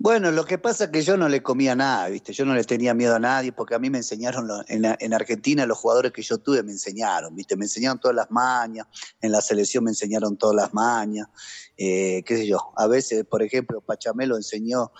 [0.00, 2.32] Bueno, lo que pasa es que yo no le comía nada, ¿viste?
[2.32, 5.78] Yo no le tenía miedo a nadie porque a mí me enseñaron, en, Argentina los
[5.78, 7.56] jugadores que yo tuve me enseñaron, ¿viste?
[7.56, 8.86] Me enseñaron todas las mañas,
[9.20, 11.26] en la selección me enseñaron todas las mañas,
[11.76, 12.72] eh, qué sé yo.
[12.76, 14.92] A veces, por ejemplo, Pachamelo enseñó,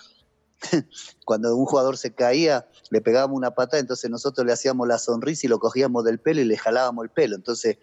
[1.25, 5.47] cuando un jugador se caía, le pegábamos una patada, entonces nosotros le hacíamos la sonrisa
[5.47, 7.35] y lo cogíamos del pelo y le jalábamos el pelo.
[7.35, 7.77] Entonces,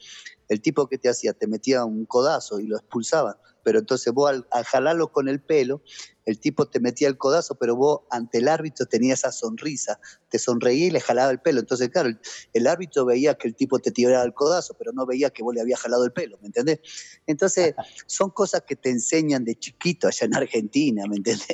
[0.49, 3.37] el tipo que te hacía, te metía un codazo y lo expulsaban
[3.67, 5.83] pero entonces vos al, jalarlo con el pelo,
[6.25, 10.39] el tipo te metía el codazo, pero vos ante el árbitro tenías esa sonrisa, te
[10.39, 11.59] sonreía y le jalaba el pelo.
[11.59, 12.11] Entonces, claro,
[12.53, 15.53] el, árbitro veía que el tipo te tiraba el codazo, pero no veía que vos
[15.53, 16.79] le habías jalado el pelo, ¿me entendés?
[17.27, 17.75] Entonces,
[18.07, 21.49] son cosas que te enseñan de chiquito allá en Argentina, ¿me entendés?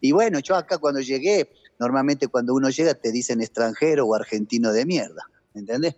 [0.00, 4.72] Y bueno, yo acá cuando llegué, normalmente cuando uno llega te dicen extranjero o argentino
[4.72, 5.94] de mierda, ¿me entendés?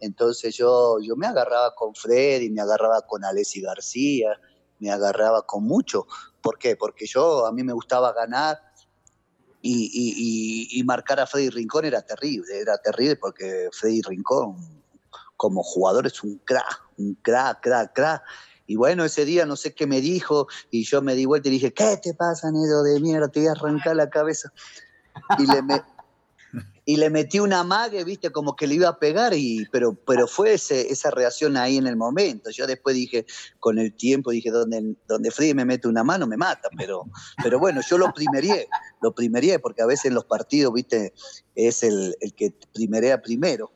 [0.00, 4.38] Entonces yo, yo me agarraba con Freddy, me agarraba con Alessi García,
[4.78, 6.06] me agarraba con mucho.
[6.40, 6.76] ¿Por qué?
[6.76, 8.60] Porque yo, a mí me gustaba ganar
[9.60, 14.56] y, marcar a Freddy Rincón era terrible, era terrible porque Freddy Rincón,
[15.36, 18.22] como jugador es un crack, un crack, crack, crack.
[18.66, 21.52] Y bueno, ese día no sé qué me dijo y yo me di vuelta y
[21.52, 23.28] dije, ¿qué te pasa, Nedo de mierda?
[23.28, 24.52] Te voy a arrancar la cabeza.
[25.38, 25.82] Y le, me,
[26.84, 30.26] y le metí una mague, viste, como que le iba a pegar, y, pero, pero
[30.26, 32.50] fue esa reacción ahí en el momento.
[32.50, 33.26] Yo después dije,
[33.60, 37.04] con el tiempo, dije, donde, donde Freddy me mete una mano, me mata, pero,
[37.42, 38.68] pero bueno, yo lo primerié,
[39.02, 41.12] lo primerié, porque a veces en los partidos, viste,
[41.54, 43.70] es el, el que primerea primero,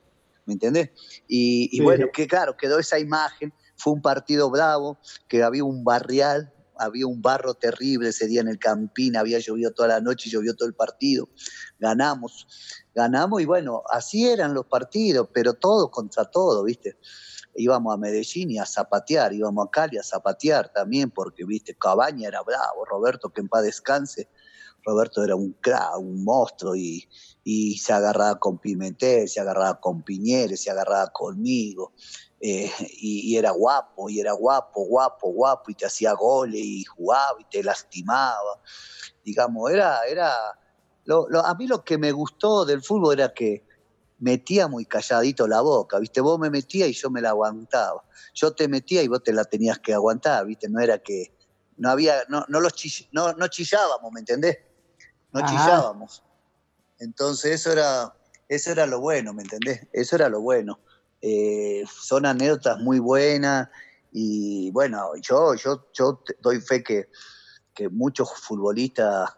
[0.46, 0.90] ¿me entendés?
[1.28, 4.98] Y, y bueno, que claro, quedó esa imagen fue un partido bravo,
[5.28, 9.72] que había un barrial, había un barro terrible ese día en el Campín, había llovido
[9.72, 11.28] toda la noche y llovió todo el partido.
[11.78, 12.46] Ganamos,
[12.94, 16.96] ganamos y bueno, así eran los partidos, pero todo contra todo, ¿viste?
[17.54, 21.74] Íbamos a Medellín y a zapatear, íbamos a Cali a zapatear también, porque, ¿viste?
[21.74, 24.28] Cabaña era bravo, Roberto, que en paz descanse.
[24.84, 27.08] Roberto era un crack, un monstruo y,
[27.44, 31.92] y se agarraba con Pimentel, se agarraba con Piñeres, se agarraba conmigo.
[32.44, 32.68] Eh,
[32.98, 37.44] y, era guapo, y era guapo, guapo, guapo, y te hacía goles y jugaba y
[37.44, 38.60] te lastimaba.
[39.24, 43.64] Digamos, era, era, a mí lo que me gustó del fútbol era que
[44.18, 46.20] metía muy calladito la boca, ¿viste?
[46.20, 48.02] Vos me metías y yo me la aguantaba.
[48.34, 50.68] Yo te metía y vos te la tenías que aguantar, ¿viste?
[50.68, 51.36] No era que,
[51.76, 52.74] no había, no, no, los
[53.12, 54.58] no, no chillábamos, ¿me entendés?
[55.32, 56.24] No chillábamos.
[56.98, 58.16] Entonces eso era,
[58.48, 59.86] eso era lo bueno, ¿me entendés?
[59.92, 60.80] Eso era lo bueno.
[61.24, 63.68] Eh, son anécdotas muy buenas
[64.10, 67.08] y bueno, yo, yo, yo doy fe que,
[67.72, 69.30] que muchos futbolistas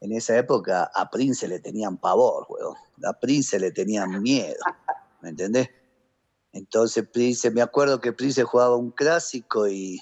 [0.00, 2.76] en esa época a Prince le tenían pavor, weón.
[3.04, 4.54] A Prince le tenían miedo,
[5.20, 5.68] ¿me entendés?
[6.52, 10.00] Entonces Prince, me acuerdo que Prince jugaba un clásico y,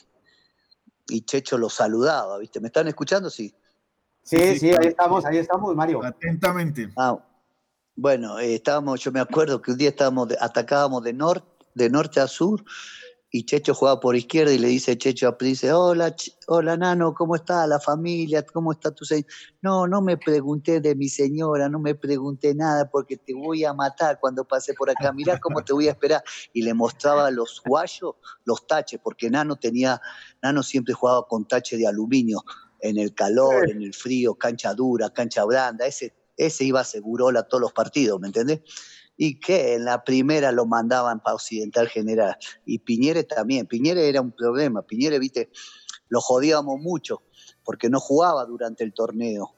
[1.09, 2.61] y Checho lo saludaba, ¿viste?
[2.61, 3.31] ¿Me están escuchando?
[3.31, 3.55] Sí.
[4.23, 6.05] Sí, sí, ahí estamos, ahí estamos, Mario.
[6.05, 6.91] Atentamente.
[6.97, 7.19] Ah,
[8.01, 12.19] bueno, eh, estábamos, yo me acuerdo que un día estábamos, atacábamos de, norte de norte
[12.19, 12.65] a sur
[13.31, 17.37] y Checho jugaba por izquierda y le dice Checho a Prince, hola, hola Nano, ¿cómo
[17.37, 18.43] está la familia?
[18.43, 19.29] ¿Cómo está tu señora?
[19.61, 23.75] No, no me pregunté de mi señora, no me pregunté nada porque te voy a
[23.75, 26.25] matar cuando pase por acá, mirá cómo te voy a esperar.
[26.55, 28.15] Y le mostraba los guayos,
[28.47, 30.01] los taches, porque Nano tenía,
[30.43, 32.43] Nano siempre jugaba con tache de aluminio,
[32.81, 36.15] en el calor, en el frío, cancha dura, cancha blanda, ese
[36.47, 38.61] ese iba seguro a todos los partidos, ¿me entendés?
[39.17, 42.37] Y que en la primera lo mandaban para Occidental General.
[42.65, 43.67] Y Piñere también.
[43.67, 44.83] Piñere era un problema.
[44.83, 45.51] Piñere, viste,
[46.09, 47.23] lo jodíamos mucho
[47.65, 49.55] porque no jugaba durante el torneo,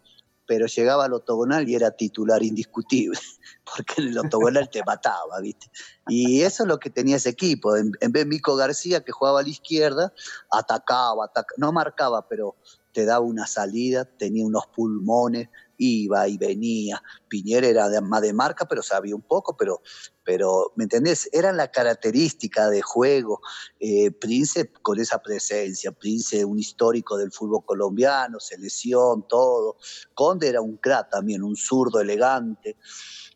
[0.47, 3.19] pero llegaba al octogonal y era titular indiscutible,
[3.65, 5.71] porque en el octogonal te mataba, ¿viste?
[6.09, 7.77] Y eso es lo que tenía ese equipo.
[7.77, 10.13] En, vez de Mico García, que jugaba a la izquierda,
[10.51, 12.57] atacaba, atacaba, no marcaba, pero
[12.93, 15.49] te daba una salida, tenía unos pulmones,
[15.79, 17.03] iba y venía.
[17.29, 19.83] Piñera era más de marca, pero sabía un poco, pero,
[20.25, 21.29] pero ¿me entendés?
[21.33, 23.41] Eran la característica de juego.
[23.81, 29.77] Eh, Prince con esa presencia, Prince un histórico del fútbol colombiano, selección, todo.
[30.15, 32.77] Conde era un crack también, un zurdo elegante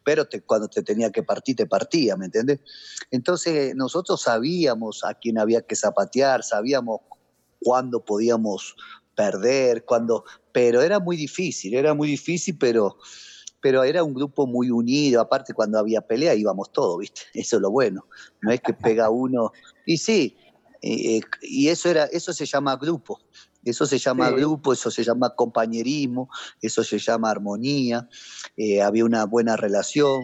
[0.07, 2.61] pero cuando te tenía que partir, te partía, ¿me entendés?
[3.11, 7.01] Entonces nosotros sabíamos a quién había que zapatear, sabíamos
[7.61, 8.77] cuándo podíamos
[9.17, 12.99] perder, cuando, pero era muy difícil, era muy difícil, pero,
[13.61, 17.23] pero era un grupo muy unido, aparte cuando había pelea íbamos todos, ¿viste?
[17.35, 18.07] Eso es lo bueno,
[18.43, 19.51] no es que pega uno,
[19.85, 20.37] y sí,
[20.83, 23.19] eh, y eso, era, eso se llama grupo,
[23.65, 26.29] eso se llama grupo, eso se llama compañerismo,
[26.61, 28.09] eso se llama armonía,
[28.57, 30.23] eh, había una buena relación,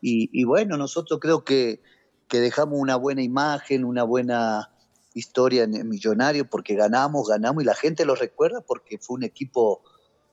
[0.00, 1.80] y, y bueno, nosotros creo que,
[2.28, 4.73] que dejamos una buena imagen, una buena
[5.14, 9.82] historia en Millonario porque ganamos, ganamos y la gente lo recuerda porque fue un equipo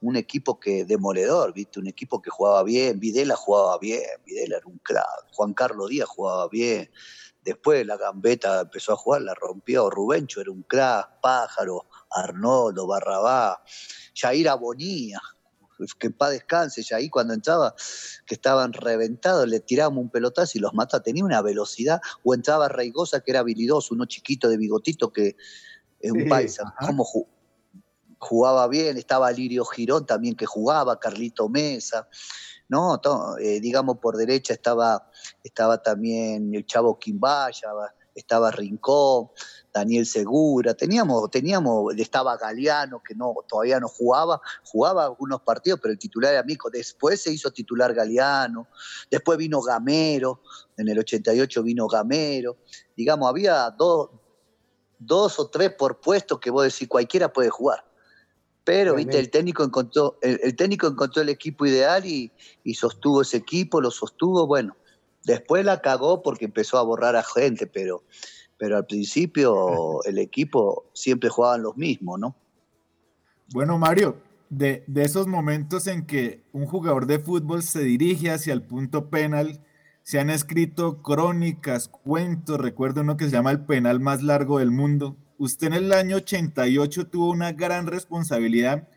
[0.02, 1.80] un equipo que demoledor, ¿viste?
[1.80, 6.10] Un equipo que jugaba bien, Videla jugaba bien, Videla era un crack, Juan Carlos Díaz
[6.10, 6.90] jugaba bien,
[7.44, 13.62] después la gambeta empezó a jugar, la rompió, Rubencho era un crack, Pájaro, Arnoldo, Barrabá,
[14.16, 15.22] Jair Abonía,
[15.98, 17.76] que en paz descanse, ya ahí cuando entraba,
[18.26, 22.68] que estaban reventados, le tirábamos un pelotazo y los mataba, tenía una velocidad, o entraba
[22.70, 25.36] Reigosa, que era habilidoso, uno chiquito de bigotito que
[26.00, 27.06] es un paisa, como
[28.18, 32.08] jugaba bien, estaba Lirio Girón también que jugaba, Carlito Mesa,
[32.70, 33.02] ¿no?
[33.40, 35.10] Eh, digamos por derecha estaba,
[35.44, 37.70] estaba también el Chavo Quimbaya,
[38.16, 39.30] estaba Rincón,
[39.74, 45.94] Daniel Segura, teníamos, teníamos, estaba Galeano, que no, todavía no jugaba, jugaba algunos partidos, pero
[45.94, 48.68] el titular era Mico, después se hizo titular Galeano,
[49.10, 50.42] después vino Gamero,
[50.78, 52.58] en el 88 vino Gamero,
[52.96, 54.10] digamos, había dos,
[55.00, 57.86] dos o tres por puesto que vos decís cualquiera puede jugar.
[58.64, 62.32] Pero, viste, el técnico encontró, el, técnico encontró el equipo ideal y,
[62.64, 64.76] y sostuvo ese equipo, lo sostuvo, bueno,
[65.24, 68.04] Después la cagó porque empezó a borrar a gente, pero,
[68.58, 72.36] pero al principio el equipo siempre jugaban los mismos, ¿no?
[73.54, 74.18] Bueno, Mario,
[74.50, 79.10] de, de, esos momentos en que un jugador de fútbol se dirige hacia el punto
[79.10, 79.60] penal,
[80.04, 84.72] se han escrito crónicas, cuentos, recuerdo uno que se llama el penal más largo del
[84.72, 85.16] mundo.
[85.38, 88.88] Usted en el año 88 tuvo una gran responsabilidad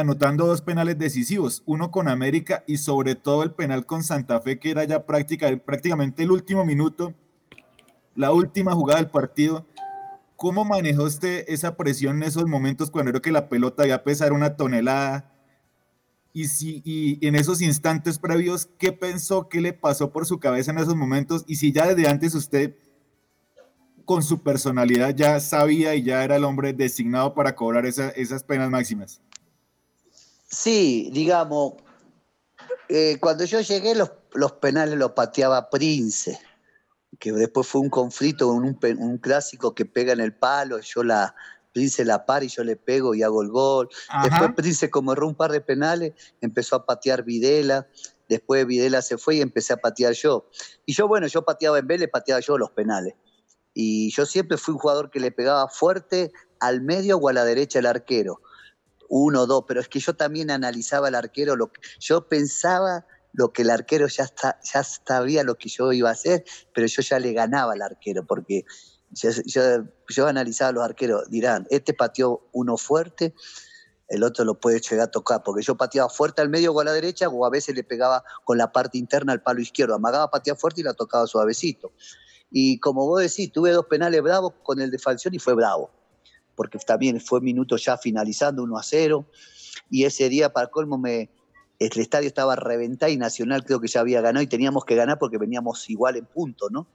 [0.00, 4.58] anotando dos penales decisivos, uno con América y sobre todo el penal con Santa Fe,
[4.58, 7.14] que era ya prácticamente el último minuto,
[8.14, 9.66] la última jugada del partido.
[10.36, 14.04] ¿Cómo manejó usted esa presión en esos momentos cuando era que la pelota iba a
[14.04, 15.32] pesar una tonelada?
[16.32, 20.70] Y, si, y en esos instantes previos, ¿qué pensó, qué le pasó por su cabeza
[20.70, 21.44] en esos momentos?
[21.48, 22.76] Y si ya desde antes usted,
[24.08, 28.70] con su personalidad, ya sabía y ya era el hombre designado para cobrar esas penas
[28.70, 29.20] máximas.
[30.50, 31.74] Sí, digamos,
[32.88, 36.38] eh, cuando yo llegué los, los, penales los pateaba Prince,
[37.18, 41.34] que después fue un conflicto, un, un clásico que pega en el palo, yo la,
[41.72, 43.88] Prince la para y yo le pego y hago el gol.
[44.22, 47.86] Después Prince como erró un par de penales, empezó a patear Videla,
[48.28, 50.48] después Videla se fue y empecé a patear yo.
[50.86, 53.14] Y yo, bueno, yo pateaba en Vélez, pateaba yo los penales.
[53.74, 57.44] Y yo siempre fui un jugador que le pegaba fuerte al medio o a la
[57.44, 58.40] derecha el arquero
[59.08, 63.06] uno o dos, pero es que yo también analizaba al arquero, lo que, yo pensaba
[63.32, 66.44] lo que el arquero ya, está, ya sabía lo que yo iba a hacer,
[66.74, 68.64] pero yo ya le ganaba al arquero, porque
[69.10, 69.30] yo,
[70.08, 73.34] yo, analizaba a los arqueros, dirán, este pateó uno fuerte,
[74.08, 76.84] el otro lo puede llegar a tocar, porque yo pateaba fuerte al medio o a
[76.84, 80.30] la derecha, o a veces le pegaba con la parte interna al palo izquierdo, amagaba
[80.30, 81.92] patear fuerte y la tocaba suavecito.
[82.50, 85.97] Y como vos decís, tuve dos penales bravos con el de Falcioni y fue bravo
[86.58, 89.24] porque también fue minuto ya finalizando 1 a 0.
[89.90, 91.30] Y ese día, para colmo, me,
[91.78, 95.20] el estadio estaba reventado y Nacional creo que ya había ganado y teníamos que ganar
[95.20, 96.88] porque veníamos igual en punto, ¿no?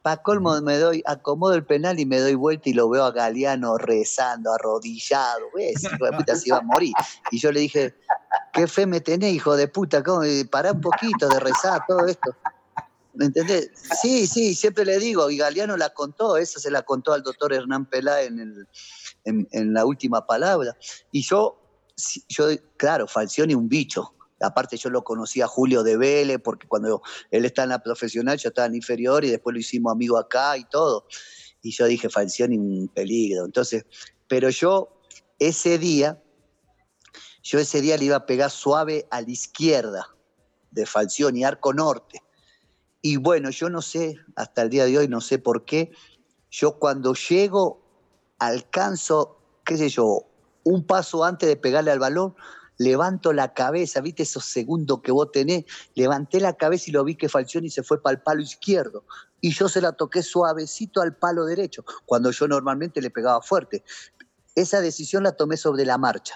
[0.00, 3.10] Para colmo me doy, acomodo el penal y me doy vuelta y lo veo a
[3.10, 5.82] Galeano rezando, arrodillado, ¿ves?
[5.82, 6.94] Hijo de puta se iba a morir.
[7.32, 7.96] Y yo le dije,
[8.52, 10.04] ¿qué fe me tenés, hijo de puta?
[10.04, 10.22] ¿Cómo?
[10.52, 12.30] Pará un poquito de rezar todo esto.
[13.14, 13.70] ¿Me entendés?
[14.00, 17.52] Sí, sí, siempre le digo, y Galeano la contó, esa se la contó al doctor
[17.52, 18.68] Hernán Pelá en el,
[19.24, 20.76] en, la última palabra.
[21.12, 21.60] Y yo,
[22.28, 24.14] yo claro, Falcioni un bicho.
[24.40, 28.38] Aparte yo lo conocía a Julio de Vélez, porque cuando él está en la profesional
[28.38, 31.06] yo estaba en inferior y después lo hicimos amigo acá y todo.
[31.62, 33.44] Y yo dije, Falcioni un peligro.
[33.44, 33.84] Entonces,
[34.28, 35.00] pero yo
[35.38, 36.22] ese día,
[37.42, 40.08] yo ese día le iba a pegar suave a la izquierda
[40.70, 42.22] de Falcioni, arco norte.
[43.02, 45.90] Y bueno, yo no sé, hasta el día de hoy no sé por qué,
[46.50, 47.79] yo cuando llego
[48.40, 50.26] alcanzo, qué sé yo,
[50.64, 52.34] un paso antes de pegarle al balón,
[52.78, 55.64] levanto la cabeza, viste esos segundos que vos tenés,
[55.94, 59.04] levanté la cabeza y lo vi que Falcioni se fue para el palo izquierdo
[59.40, 63.84] y yo se la toqué suavecito al palo derecho, cuando yo normalmente le pegaba fuerte.
[64.54, 66.34] Esa decisión la tomé sobre la marcha,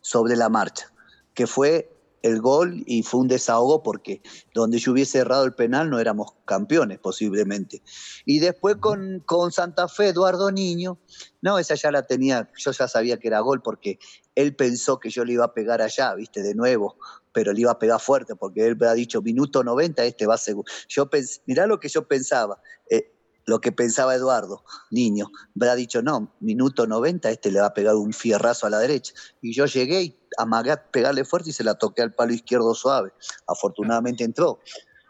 [0.00, 0.92] sobre la marcha,
[1.34, 4.22] que fue el gol y fue un desahogo porque
[4.54, 7.82] donde yo hubiese errado el penal no éramos campeones posiblemente.
[8.24, 10.98] Y después con, con, Santa Fe, Eduardo Niño,
[11.42, 13.98] no, esa ya la tenía, yo ya sabía que era gol porque
[14.34, 16.96] él pensó que yo le iba a pegar allá, viste, de nuevo,
[17.32, 20.34] pero le iba a pegar fuerte porque él me ha dicho minuto 90, este va
[20.34, 20.56] a ser...
[20.88, 22.60] Yo pensé, mirá lo que yo pensaba.
[22.90, 23.12] Eh,
[23.48, 25.30] lo que pensaba Eduardo, niño.
[25.54, 28.78] Me ha dicho, no, minuto 90, este le va a pegar un fierrazo a la
[28.78, 29.14] derecha.
[29.40, 32.74] Y yo llegué y amagué a pegarle fuerte y se la toqué al palo izquierdo
[32.74, 33.10] suave.
[33.46, 34.60] Afortunadamente entró.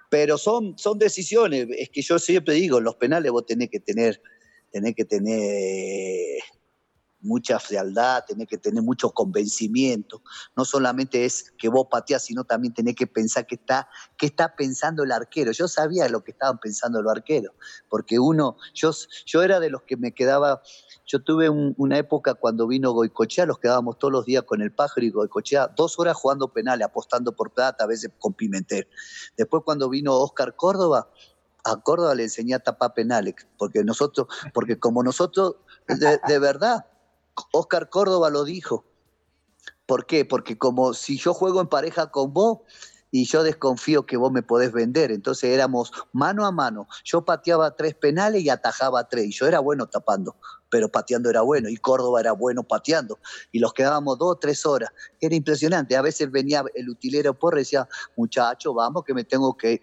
[0.08, 4.22] Pero son, son decisiones, es que yo siempre digo, los penales vos tenés que tener,
[4.70, 6.38] tenés que tener
[7.20, 10.22] mucha frialdad, tenés que tener mucho convencimiento.
[10.56, 14.54] No solamente es que vos pateás, sino también tenés que pensar que está, qué está
[14.54, 15.52] pensando el arquero.
[15.52, 17.54] Yo sabía lo que estaban pensando los arqueros,
[17.88, 18.90] porque uno, yo,
[19.26, 20.62] yo era de los que me quedaba,
[21.06, 25.06] yo tuve una época cuando vino Goicochea, los quedábamos todos los días con el pájaro
[25.06, 28.88] y Goicochea, dos horas jugando penales, apostando por plata, a veces con Pimentel.
[29.36, 31.10] Después cuando vino Oscar Córdoba,
[31.64, 35.56] a Córdoba le enseñé a tapar penales, porque nosotros, porque como nosotros,
[35.86, 36.86] de verdad,
[37.52, 38.84] Oscar Córdoba lo dijo.
[39.86, 40.24] ¿Por qué?
[40.24, 42.58] Porque como si yo juego en pareja con vos
[43.10, 46.86] y yo desconfío que vos me podés vender, entonces éramos mano a mano.
[47.04, 50.36] Yo pateaba tres penales y atajaba tres, y yo era bueno tapando,
[50.68, 53.18] pero pateando era bueno, y Córdoba era bueno pateando,
[53.50, 54.90] y los quedábamos dos, tres horas.
[55.20, 55.96] Era impresionante.
[55.96, 59.80] A veces venía el utilero por y decía, muchacho, vamos que me tengo que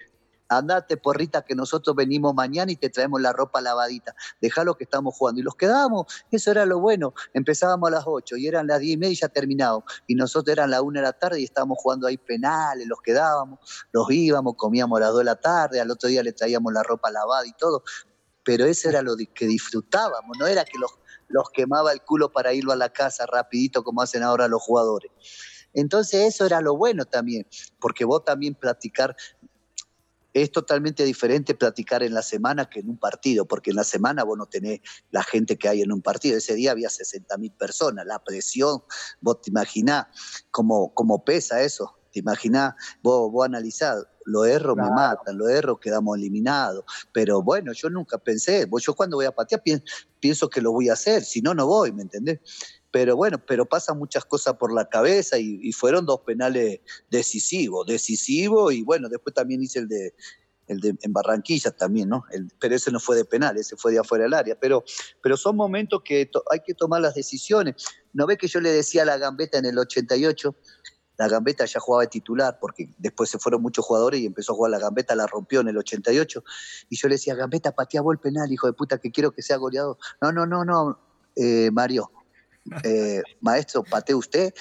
[0.49, 4.15] andate porrita que nosotros venimos mañana y te traemos la ropa lavadita,
[4.63, 5.41] lo que estamos jugando.
[5.41, 8.93] Y los quedábamos, eso era lo bueno, empezábamos a las 8 y eran las 10
[8.93, 9.83] y media y ya terminábamos.
[10.07, 13.59] Y nosotros eran las 1 de la tarde y estábamos jugando ahí penales, los quedábamos,
[13.91, 16.83] los íbamos, comíamos a las 2 de la tarde, al otro día le traíamos la
[16.83, 17.83] ropa lavada y todo.
[18.43, 20.91] Pero eso era lo que disfrutábamos, no era que los,
[21.27, 25.11] los quemaba el culo para irlo a la casa rapidito como hacen ahora los jugadores.
[25.75, 27.45] Entonces eso era lo bueno también,
[27.79, 29.15] porque vos también platicar
[30.36, 34.25] es totalmente diferente platicar en la semana que en un partido, porque en la semana
[34.25, 36.38] vos no tenés la gente que hay en un partido.
[36.38, 38.83] Ese día había 60 mil personas, la presión,
[39.21, 40.07] vos te imaginás
[40.51, 41.97] cómo, cómo pesa eso.
[42.11, 42.75] ¿Te imaginás?
[43.01, 46.83] Vos, vos analizás, lo erro me matan, lo erro quedamos eliminados.
[47.13, 49.63] Pero bueno, yo nunca pensé, yo cuando voy a patear
[50.19, 52.41] pienso que lo voy a hacer, si no, no voy, ¿me entendés?
[52.95, 56.79] Pero bueno, pero pasan muchas cosas por la cabeza y, fueron dos penales
[57.11, 60.15] decisivos, decisivos y bueno, después también hice el de,
[60.67, 62.23] el de en Barranquilla también, ¿no?
[62.57, 64.85] pero ese no fue de penal, ese fue de afuera del área, pero,
[65.21, 67.75] pero son momentos que hay que tomar las decisiones.
[68.13, 70.55] ¿No ve que yo le decía a la Gambeta en el 88?
[71.17, 74.55] La Gambeta ya jugaba de titular, porque después se fueron muchos jugadores y empezó a
[74.55, 76.45] jugar la Gambeta, la rompió en el 88.
[76.87, 79.57] Y yo le decía, Gambeta, patea el penal, hijo de puta, que quiero que sea
[79.57, 79.97] goleado.
[80.21, 80.97] No, no, no, no,
[81.35, 82.09] eh, Mario,
[82.84, 84.53] eh, maestro, patee usted,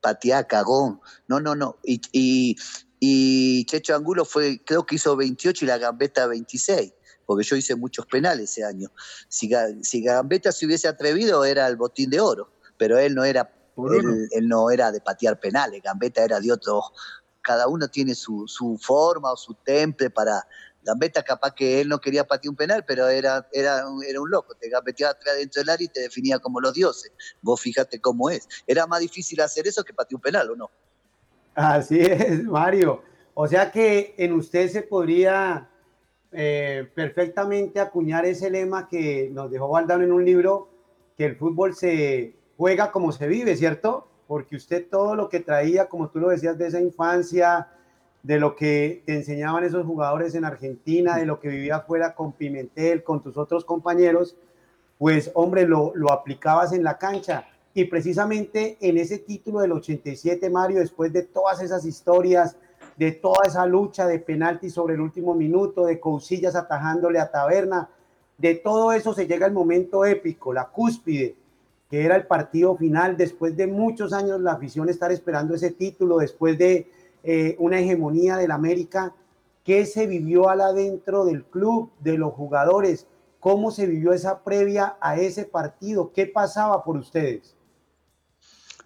[0.00, 1.00] patea cagón.
[1.28, 1.76] No, no, no.
[1.84, 2.56] Y,
[3.00, 6.92] y, Checho Angulo fue, creo que hizo 28 y la Gambeta 26,
[7.26, 8.90] porque yo hice muchos penales ese año.
[9.28, 9.50] Si,
[9.82, 13.52] si Gambetta se hubiese atrevido, era el botín de oro, pero él no era,
[14.32, 16.82] él, no era de patear penales, Gambetta era de otro.
[17.40, 20.46] Cada uno tiene su, su forma o su temple para,
[20.84, 24.54] Gambetta capaz que él no quería patear un penal, pero era, era, era un loco,
[24.54, 27.12] te gambeteaba atrás dentro del área y te definía como los dioses.
[27.40, 28.48] Vos fíjate cómo es.
[28.66, 30.70] Era más difícil hacer eso que patear un penal, ¿o no?
[31.54, 33.02] Así es, Mario.
[33.34, 35.70] O sea que en usted se podría
[36.32, 40.68] eh, perfectamente acuñar ese lema que nos dejó Valdano en un libro,
[41.16, 44.08] que el fútbol se juega como se vive, ¿cierto?
[44.26, 47.68] Porque usted todo lo que traía, como tú lo decías, de esa infancia,
[48.22, 52.32] de lo que te enseñaban esos jugadores en Argentina, de lo que vivía afuera con
[52.32, 54.36] Pimentel, con tus otros compañeros,
[54.98, 57.46] pues hombre, lo, lo aplicabas en la cancha.
[57.74, 62.56] Y precisamente en ese título del 87, Mario, después de todas esas historias,
[62.96, 67.88] de toda esa lucha de penalti sobre el último minuto, de Cousillas atajándole a Taberna,
[68.38, 71.36] de todo eso se llega el momento épico, la cúspide,
[71.90, 76.18] que era el partido final, después de muchos años la afición estar esperando ese título,
[76.18, 76.90] después de
[77.22, 79.14] eh, una hegemonía del América.
[79.64, 83.06] ¿Qué se vivió al adentro del club, de los jugadores?
[83.38, 86.12] ¿Cómo se vivió esa previa a ese partido?
[86.12, 87.54] ¿Qué pasaba por ustedes?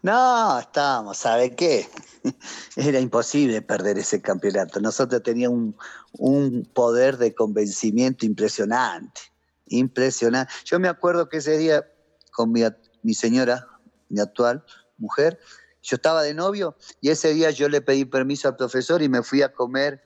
[0.03, 1.89] No, estábamos, ¿sabe qué?
[2.77, 4.81] Era imposible perder ese campeonato.
[4.81, 5.75] Nosotros teníamos
[6.19, 9.21] un, poder de convencimiento impresionante,
[9.67, 10.53] impresionante.
[10.65, 11.85] Yo me acuerdo que ese día
[12.33, 12.63] con mi,
[13.03, 13.67] mi señora,
[14.09, 14.65] mi actual
[14.99, 15.41] mujer,
[15.87, 19.23] yo estaba de novio y ese día yo le pedí permiso al profesor y me
[19.23, 20.03] fui a comer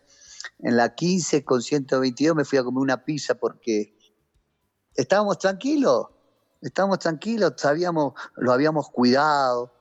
[0.59, 3.97] en la 15 con 122, me fui a comer una pizza porque
[4.95, 6.09] estábamos tranquilos,
[6.61, 9.73] estábamos tranquilos, sabíamos, lo habíamos cuidado,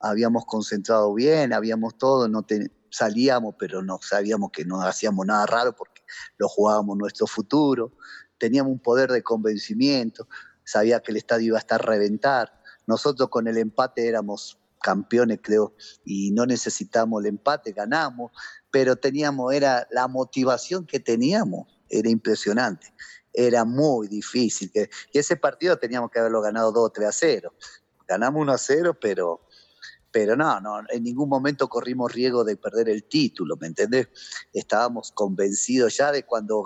[0.00, 2.44] habíamos concentrado bien, habíamos todo, no
[2.90, 6.02] salíamos, pero no sabíamos que no hacíamos nada raro porque
[6.36, 7.94] lo jugábamos nuestro futuro,
[8.36, 10.28] teníamos un poder de convencimiento,
[10.62, 15.40] sabía que el estadio iba a estar a reventar, nosotros con el empate éramos campeones,
[15.42, 15.74] creo,
[16.04, 18.32] y no necesitamos el empate, ganamos,
[18.70, 22.92] pero teníamos, era la motivación que teníamos, era impresionante,
[23.32, 24.70] era muy difícil.
[24.72, 27.54] Que, y ese partido teníamos que haberlo ganado 2 3 a 0.
[28.06, 29.47] Ganamos 1 a 0, pero
[30.10, 34.08] pero no, no, en ningún momento corrimos riesgo de perder el título, ¿me entendés?
[34.52, 36.64] Estábamos convencidos ya de cuando,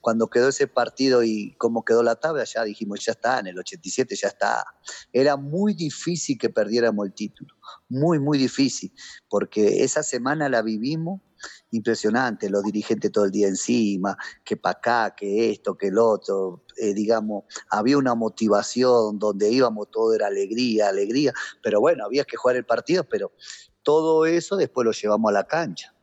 [0.00, 3.58] cuando quedó ese partido y cómo quedó la tabla, ya dijimos, ya está, en el
[3.58, 4.64] 87 ya está.
[5.12, 7.54] Era muy difícil que perdiéramos el título,
[7.88, 8.92] muy, muy difícil,
[9.28, 11.20] porque esa semana la vivimos
[11.70, 16.64] impresionante, los dirigentes todo el día encima, que para acá, que esto, que el otro,
[16.76, 21.32] eh, digamos, había una motivación donde íbamos, todo era alegría, alegría,
[21.62, 23.32] pero bueno, había que jugar el partido, pero
[23.82, 25.94] todo eso después lo llevamos a la cancha.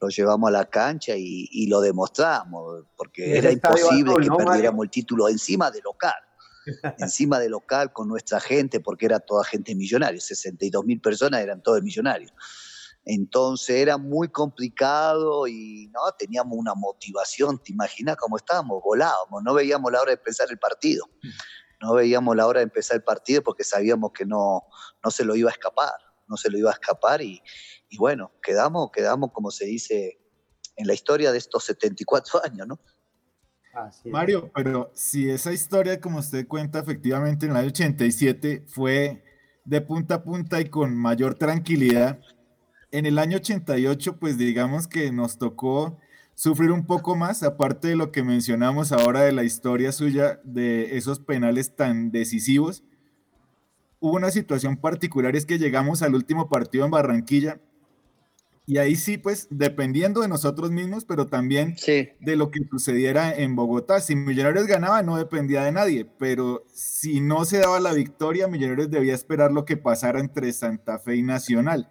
[0.00, 5.28] Lo llevamos a la cancha y, lo demostramos, porque era imposible que perdiéramos el título
[5.28, 6.14] encima de local
[6.98, 11.62] encima de local con nuestra gente, porque era toda gente millonaria, 62 mil personas eran
[11.62, 12.32] todos millonarios.
[13.04, 19.54] Entonces era muy complicado y no teníamos una motivación, te imaginas cómo estábamos, volábamos, no
[19.54, 21.06] veíamos la hora de empezar el partido.
[21.80, 24.62] No veíamos la hora de empezar el partido porque sabíamos que no,
[25.04, 25.92] no se lo iba a escapar,
[26.28, 27.42] no se lo iba a escapar y,
[27.98, 30.20] bueno, quedamos, quedamos como se dice
[30.76, 32.80] en la historia de estos 74 años, ¿no?
[34.04, 39.24] Mario, pero si esa historia, como usted cuenta, efectivamente en el año 87 fue
[39.64, 42.20] de punta a punta y con mayor tranquilidad,
[42.92, 45.98] en el año 88, pues digamos que nos tocó
[46.34, 50.96] sufrir un poco más, aparte de lo que mencionamos ahora de la historia suya, de
[50.96, 52.84] esos penales tan decisivos.
[53.98, 57.60] Hubo una situación particular, es que llegamos al último partido en Barranquilla
[58.64, 61.74] y ahí sí, pues, dependiendo de nosotros mismos, pero también
[62.20, 64.00] de lo que sucediera en Bogotá.
[64.00, 68.90] Si Millonarios ganaba, no dependía de nadie, pero si no se daba la victoria, Millonarios
[68.90, 71.88] debía esperar lo que pasara entre Santa Fe y Nacional.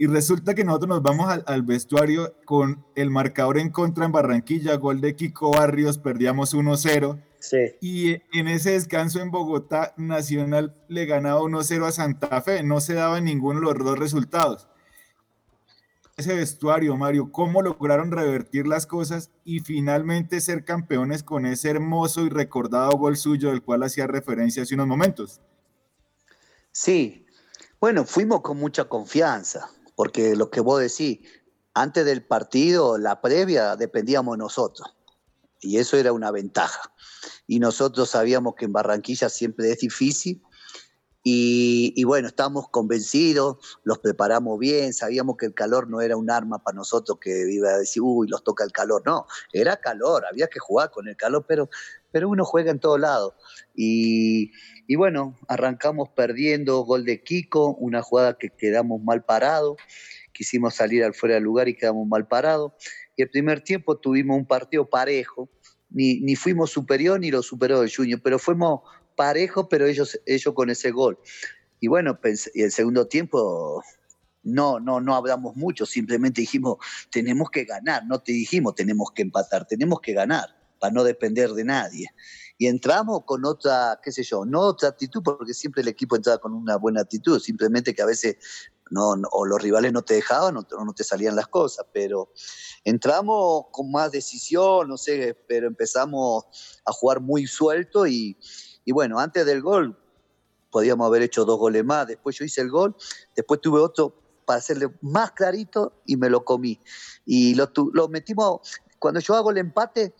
[0.00, 4.76] Y resulta que nosotros nos vamos al, vestuario con el marcador en contra en Barranquilla,
[4.76, 7.20] gol de Kiko Barrios, perdíamos 1-0.
[7.80, 12.94] Y en ese descanso en Bogotá, Nacional le ganaba 1-0 a Santa Fe, no se
[12.94, 14.68] daba ninguno de los dos resultados.
[16.16, 22.24] Ese vestuario, Mario, cómo lograron revertir las cosas y finalmente ser campeones con ese hermoso
[22.24, 25.40] y recordado gol suyo del cual hacía referencia hace unos momentos.
[26.72, 27.24] Sí,
[27.80, 31.18] bueno, fuimos con mucha confianza, porque lo que vos decís,
[31.74, 34.94] antes del partido, la previa, dependíamos de nosotros,
[35.60, 36.92] y eso era una ventaja.
[37.48, 40.40] Y nosotros sabíamos que en Barranquilla siempre es difícil,
[41.24, 46.62] y, bueno, estábamos convencidos, los preparamos bien, sabíamos que el calor no era un arma
[46.62, 49.02] para nosotros que iba a decir, uy, los toca el calor.
[49.04, 51.68] No, era calor, había que jugar con el calor, pero,
[52.12, 53.34] pero uno juega en todos lados.
[53.74, 54.52] Y,
[54.86, 59.76] y bueno, arrancamos perdiendo gol de Kiko, una jugada que quedamos mal parados,
[60.32, 62.72] quisimos salir al fuera del lugar y quedamos mal parados.
[63.16, 65.50] Y el primer tiempo tuvimos un partido parejo,
[65.90, 68.80] ni, ni fuimos superior ni lo superó el Junior, pero fuimos
[69.18, 71.18] parejo, pero ellos, ellos con ese gol.
[71.80, 72.18] Y bueno,
[72.54, 73.82] y el segundo tiempo
[74.44, 76.78] no, no, no hablamos mucho, simplemente dijimos,
[77.10, 81.50] tenemos que ganar, no te dijimos, tenemos que empatar, tenemos que ganar para no depender
[81.50, 82.06] de nadie.
[82.58, 86.38] Y entramos con otra, qué sé yo, no otra actitud, porque siempre el equipo entraba
[86.38, 88.36] con una buena actitud, simplemente que a veces
[88.90, 92.32] no, o los rivales no te dejaban o no te salían las cosas, pero
[92.84, 96.44] entramos con más decisión, no sé, pero empezamos
[96.84, 98.38] a jugar muy suelto y,
[98.88, 99.94] y bueno, antes del gol
[100.70, 102.96] podíamos haber hecho dos goles más, después yo hice el gol,
[103.36, 104.14] después tuve otro
[104.46, 106.80] para hacerle más clarito y me lo comí.
[107.26, 110.14] Y lo, lo metimos, cuando yo hago el empate,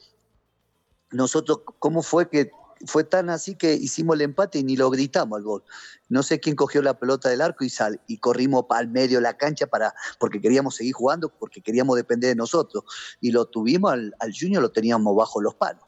[1.13, 2.51] nosotros, ¿cómo fue que
[2.85, 5.65] fue tan así que hicimos el empate y ni lo gritamos al gol.
[6.11, 9.23] No sé quién cogió la pelota del arco y, sal, y corrimos al medio de
[9.23, 12.85] la cancha para, porque queríamos seguir jugando, porque queríamos depender de nosotros.
[13.23, 15.88] Y lo tuvimos al, al Junior, lo teníamos bajo los palos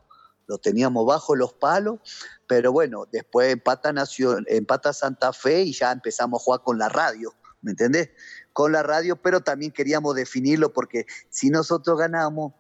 [0.50, 2.00] lo teníamos bajo los palos,
[2.48, 6.88] pero bueno, después empata, Nación, empata Santa Fe y ya empezamos a jugar con la
[6.88, 7.32] radio,
[7.62, 8.10] ¿me entendés?
[8.52, 12.54] Con la radio, pero también queríamos definirlo porque si nosotros ganamos,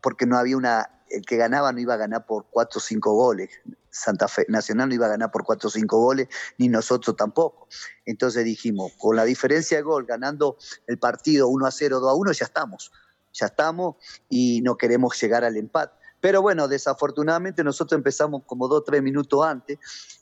[0.00, 3.14] porque no había una, el que ganaba no iba a ganar por cuatro o cinco
[3.14, 3.50] goles,
[3.90, 7.66] Santa Fe Nacional no iba a ganar por cuatro o cinco goles, ni nosotros tampoco.
[8.06, 12.14] Entonces dijimos, con la diferencia de gol, ganando el partido 1 a 0, 2 a
[12.14, 12.92] 1, ya estamos,
[13.32, 13.96] ya estamos
[14.28, 16.01] y no queremos llegar al empate.
[16.22, 19.78] Pero bueno, desafortunadamente nosotros empezamos como dos, tres minutos antes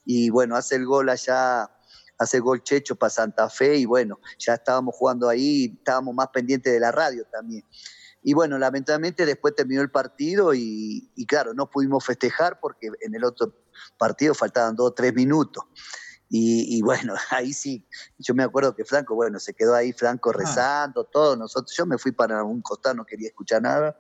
[0.07, 1.71] y bueno, hace el gol allá,
[2.17, 6.29] hace el gol Checho para Santa Fe y bueno, ya estábamos jugando ahí, estábamos más
[6.29, 7.67] pendientes de la radio también.
[8.23, 13.23] Y bueno, lamentablemente después terminó el partido y, claro, no pudimos festejar porque en el
[13.23, 13.55] otro
[13.99, 15.65] partido faltaban dos o tres minutos.
[16.31, 17.87] Y, bueno, ahí sí,
[18.17, 20.35] yo me acuerdo que Franco, bueno, se quedó ahí Franco ah.
[20.39, 23.99] rezando, todo, nosotros, yo me fui para un costado, no quería escuchar nada,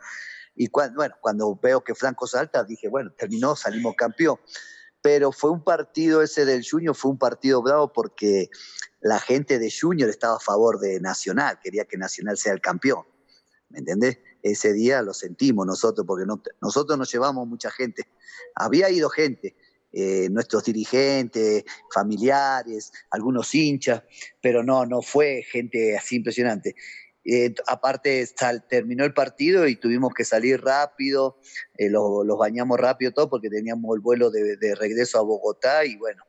[0.55, 4.39] y cuando, bueno, cuando veo que Franco salta, dije, bueno, terminó, salimos campeón.
[5.03, 8.51] Pero fue un partido ese del Junior, fue un partido bravo porque
[9.01, 13.05] la gente de Junior estaba a favor de Nacional, quería que Nacional sea el campeón.
[13.71, 14.19] ¿Me entendés?
[14.43, 16.27] Ese día lo sentimos nosotros, porque
[16.61, 18.09] nosotros nos llevamos mucha gente.
[18.55, 19.57] Había ido gente,
[19.93, 24.03] eh, nuestros dirigentes, familiares, algunos hinchas,
[24.43, 26.75] pero no, no fue gente así impresionante.
[27.25, 28.27] Eh, aparte,
[28.69, 31.39] terminó el partido y tuvimos que salir rápido,
[31.77, 36.25] eh, los, bañamos rápido todo porque teníamos el vuelo de, regreso a Bogotá y bueno,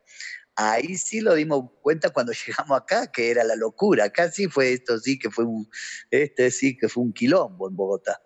[0.55, 4.05] ahí sí lo dimos cuenta cuando llegamos acá, que era la locura.
[4.05, 5.69] Acá sí fue esto, sí que fue un,
[6.09, 8.21] este sí que fue un quilombo en Bogotá.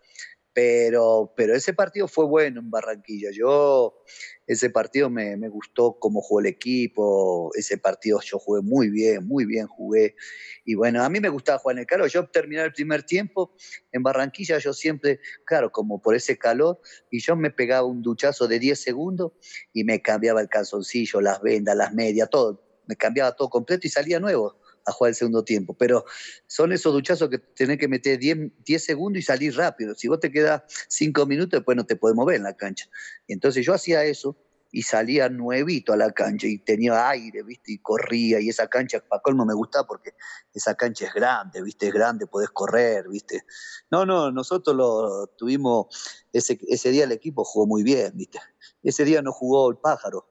[0.55, 3.29] Pero, pero ese partido fue bueno en Barranquilla.
[3.33, 4.01] Yo,
[4.47, 7.51] ese partido me, me, gustó cómo jugó el equipo.
[7.55, 10.15] Ese partido yo jugué muy bien, muy bien jugué.
[10.63, 12.09] Y bueno, a mí me gustaba jugar en el calor.
[12.09, 13.53] Yo terminé el primer tiempo
[13.91, 16.79] en Barranquilla, yo siempre, claro, como por ese calor,
[17.11, 19.33] y yo me pegaba un duchazo de 10 segundos
[19.73, 22.63] y me cambiaba el calzoncillo, las vendas, las medias, todo.
[22.87, 25.73] Me cambiaba todo completo y salía nuevo a jugar el segundo tiempo.
[25.73, 26.05] Pero
[26.47, 29.95] son esos duchazos que tenés que meter 10, 10 segundos y salir rápido.
[29.95, 32.87] Si vos te quedas 5 minutos, después no te podés mover en la cancha.
[33.27, 34.37] Y entonces yo hacía eso
[34.75, 37.71] y salía nuevito a la cancha y tenía aire, ¿viste?
[37.71, 40.15] Y corría y esa cancha, para colmo me gustaba porque
[40.53, 41.87] esa cancha es grande, ¿viste?
[41.87, 43.45] Es grande, podés correr, ¿viste?
[43.89, 48.39] No, no, nosotros lo tuvimos, ese, ese día el equipo jugó muy bien, ¿viste?
[48.83, 50.27] Ese día no jugó el pájaro,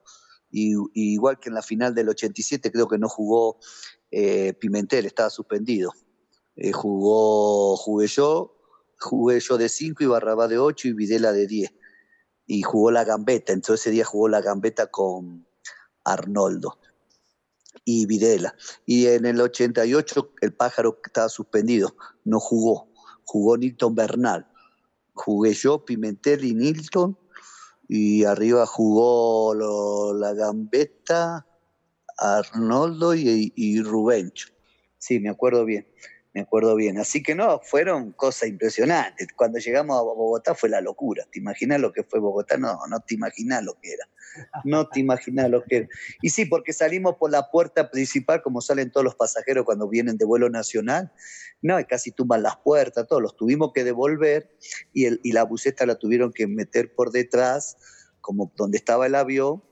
[0.55, 3.59] y, igual que en la final del 87 creo que no jugó
[4.13, 5.93] eh, Pimentel, estaba suspendido.
[6.55, 8.57] Eh, jugó, jugué yo,
[9.01, 11.73] jugué yo de 5 y Barrabá de 8 y Videla de 10
[12.47, 13.53] y jugó la gambeta.
[13.53, 15.45] Entonces ese día jugó la gambeta con
[16.05, 16.79] Arnoldo
[17.85, 18.55] y Videla.
[18.87, 22.89] Y en el 88 el pájaro estaba suspendido, no jugó.
[23.25, 24.47] Jugó Nilton Bernal.
[25.15, 27.19] Jugué yo, Pimentel y Nilton.
[27.89, 29.55] Y arriba jugó
[30.15, 31.47] la gambeta,
[32.19, 34.49] Arnoldo y, y Rubencho.
[34.99, 35.87] Sí, me acuerdo bien
[36.35, 36.99] me acuerdo bien.
[36.99, 39.29] Así que no, fueron cosas impresionantes.
[39.37, 41.25] Cuando llegamos a Bogotá fue la locura.
[41.31, 42.57] ¿Te imaginas lo que fue Bogotá?
[42.57, 44.09] No, no te imaginas lo que era.
[44.65, 45.89] No te imaginas lo que era.
[46.21, 50.19] Y sí, porque salimos por la puerta principal, como salen todos los pasajeros cuando vienen
[50.19, 51.13] de vuelo nacional.
[51.63, 54.51] No, y casi tumban las puertas, todos los tuvimos que devolver
[54.93, 57.77] y, la buceta la tuvieron que meter por detrás,
[58.21, 59.63] como donde estaba el avión,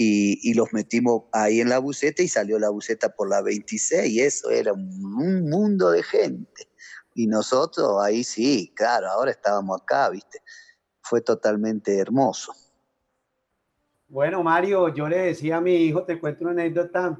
[0.00, 4.20] y, los metimos ahí en la buceta y salió la buceta por la 26 y
[4.20, 6.68] eso era un, mundo de gente.
[7.16, 10.38] Y nosotros ahí sí, claro, ahora estábamos acá, ¿viste?
[11.00, 12.52] Fue totalmente hermoso.
[14.06, 17.18] Bueno, Mario, yo le decía a mi hijo, te cuento una anécdota,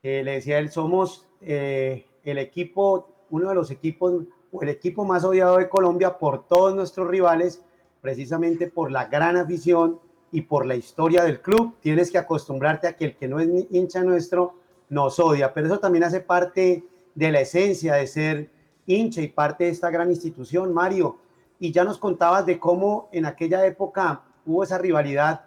[0.00, 5.24] le decía él, somos eh, el equipo, uno de los equipos, o el equipo más
[5.24, 7.64] odiado de Colombia por todos nuestros rivales,
[8.00, 10.05] precisamente por la gran afición
[10.36, 11.76] y por la historia del club.
[11.80, 14.56] Tienes que acostumbrarte a que el que no es hincha nuestro
[14.90, 16.84] nos odia, pero eso también hace parte
[17.14, 18.50] de la esencia de ser
[18.84, 21.16] hincha y parte de esta gran institución, Mario.
[21.58, 25.46] Y ya nos contabas de cómo en aquella época hubo esa rivalidad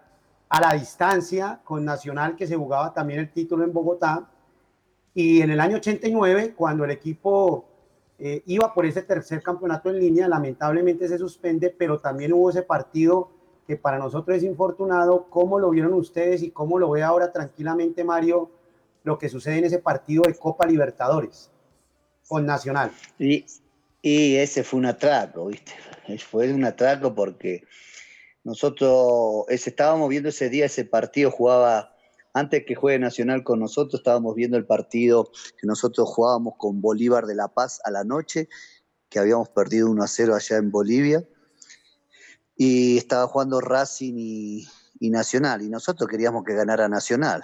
[0.50, 4.28] a la distancia con Nacional, que se jugaba también el título en Bogotá.
[5.14, 7.64] Y en el año 89, cuando el equipo
[8.18, 12.64] eh, iba por ese tercer campeonato en línea, lamentablemente se suspende, pero también hubo ese
[12.64, 13.38] partido
[13.70, 15.28] que para nosotros es infortunado.
[15.30, 18.50] ¿Cómo lo vieron ustedes y cómo lo ve ahora tranquilamente Mario
[19.04, 21.52] lo que sucede en ese partido de Copa Libertadores
[22.28, 22.92] con Nacional?
[23.20, 23.46] Y,
[24.02, 25.74] y ese fue un atraco, ¿viste?
[26.18, 27.62] Fue un atraco porque
[28.44, 31.96] nosotros estábamos viendo ese día, ese partido jugaba,
[32.34, 35.30] antes que juegue Nacional con nosotros, estábamos viendo el partido
[35.62, 38.50] que nosotros jugábamos con Bolívar de La Paz a la noche,
[39.10, 41.24] que habíamos perdido 1 a 0 allá en Bolivia
[42.62, 44.68] y estaba jugando Racing y,
[45.10, 47.42] Nacional, y nosotros queríamos que ganara Nacional.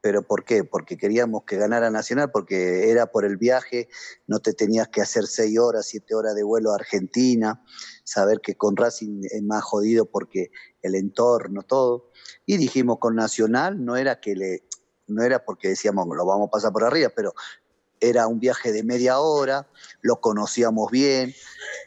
[0.00, 0.62] ¿Pero por qué?
[0.62, 3.88] Porque queríamos que ganara Nacional, porque era por el viaje,
[4.28, 7.64] no te tenías que hacer seis horas, siete horas de vuelo a Argentina,
[8.04, 12.12] saber que con Racing es más jodido porque el entorno, todo.
[12.46, 14.62] Y dijimos con Nacional, no era que le,
[15.08, 17.34] no era porque decíamos lo vamos a pasar por arriba, pero
[17.98, 19.66] era un viaje de media hora,
[20.00, 21.34] lo conocíamos bien,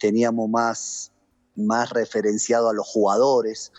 [0.01, 1.10] teníamos más,
[1.55, 3.71] más referenciado a los jugadores.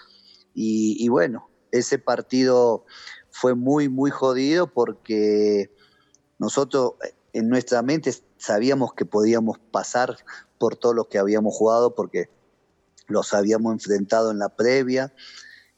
[0.55, 2.85] Y, bueno, ese partido
[3.31, 5.75] fue muy, muy jodido porque
[6.39, 10.17] nosotros eh, en nuestra mente sabíamos que podíamos pasar
[10.59, 12.29] por todo lo que habíamos jugado porque
[13.07, 15.15] los habíamos enfrentado en la previa,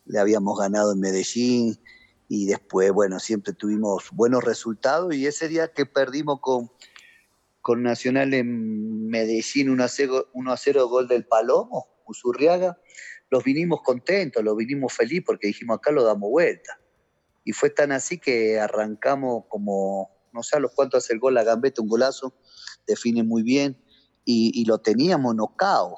[0.05, 1.81] le habíamos ganado en Medellín
[2.29, 6.71] y después, bueno, siempre tuvimos buenos resultados y ese día que perdimos con,
[7.65, 12.79] con Nacional en Medellín 1 a 0, 1 a 0 gol del Palomo, Usurriaga,
[13.31, 16.79] los vinimos contentos, los vinimos felices porque dijimos acá lo damos vuelta.
[17.43, 21.33] Y fue tan así que arrancamos como, no sé a los cuántos hace el gol,
[21.33, 22.35] la gambeta, un golazo,
[22.87, 23.83] define muy bien,
[24.27, 25.97] y, lo teníamos nocao.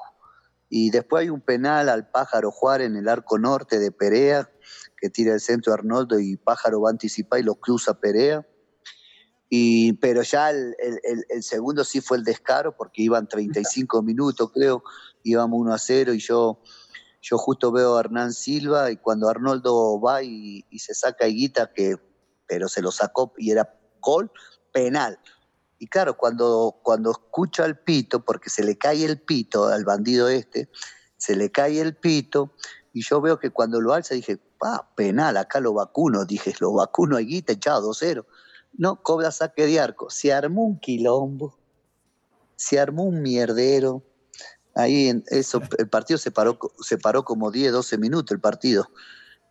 [0.69, 4.49] Y después hay un penal al Pájaro Juárez en el arco norte de Perea,
[4.95, 8.47] que tira el centro Arnoldo y Pájaro va a anticipar y lo cruza Perea.
[9.49, 10.75] Y, pero ya el,
[11.41, 14.83] segundo sí fue el descaro porque iban 35 minutos, creo,
[15.23, 16.61] íbamos 1 a 0 y yo,
[17.21, 21.95] yo justo veo a Hernán Silva y cuando Arnoldo va y, se saca Higuita, que,
[22.45, 24.31] pero se lo sacó y era gol,
[24.73, 25.17] penal.
[25.79, 30.27] Y claro, cuando, cuando escucha el pito, porque se le cae el pito al bandido
[30.27, 30.69] este,
[31.17, 32.53] se le cae el pito,
[32.93, 36.73] y yo veo que cuando lo alza dije, ah, penal, acá lo vacuno, dije, lo
[36.73, 38.25] vacuno a Higuita, echado 2-0.
[38.77, 40.09] No, cobra saque de arco.
[40.09, 41.57] Se armó un quilombo,
[42.55, 44.03] se armó un mierdero,
[44.77, 48.87] Ahí en eso, el partido se paró, se paró como 10, 12 minutos el partido,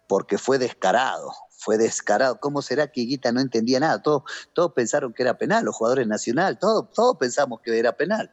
[0.06, 2.38] porque fue descarado, fue descarado.
[2.38, 4.00] ¿Cómo será que Higuita no entendía nada?
[4.00, 4.22] Todos,
[4.52, 8.30] todos pensaron que era penal, los jugadores nacional, todos, todos pensamos que era penal.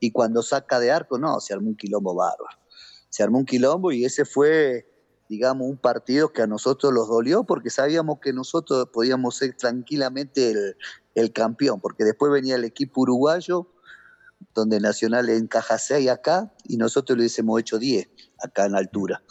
[0.00, 2.58] Y cuando saca de arco, no, se armó un quilombo bárbaro.
[3.08, 4.86] Se armó un quilombo y ese fue,
[5.28, 10.50] digamos, un partido que a nosotros los dolió porque sabíamos que nosotros podíamos ser tranquilamente
[10.50, 10.76] el,
[11.14, 13.68] el campeón, porque después venía el equipo uruguayo,
[14.54, 18.08] donde Nacional encaja 6 acá y nosotros le hubiésemos hecho 10
[18.42, 19.22] acá en altura.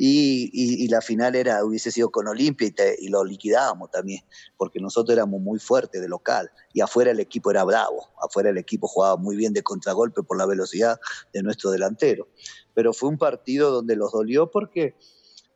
[0.00, 4.22] Y, la final era, hubiese sido con Olimpia y, lo liquidábamos también,
[4.56, 8.58] porque nosotros éramos muy fuertes de local y afuera el equipo era bravo, afuera el
[8.58, 11.00] equipo jugaba muy bien de contragolpe por la velocidad
[11.32, 12.28] de nuestro delantero.
[12.74, 14.94] Pero fue un partido donde los dolió porque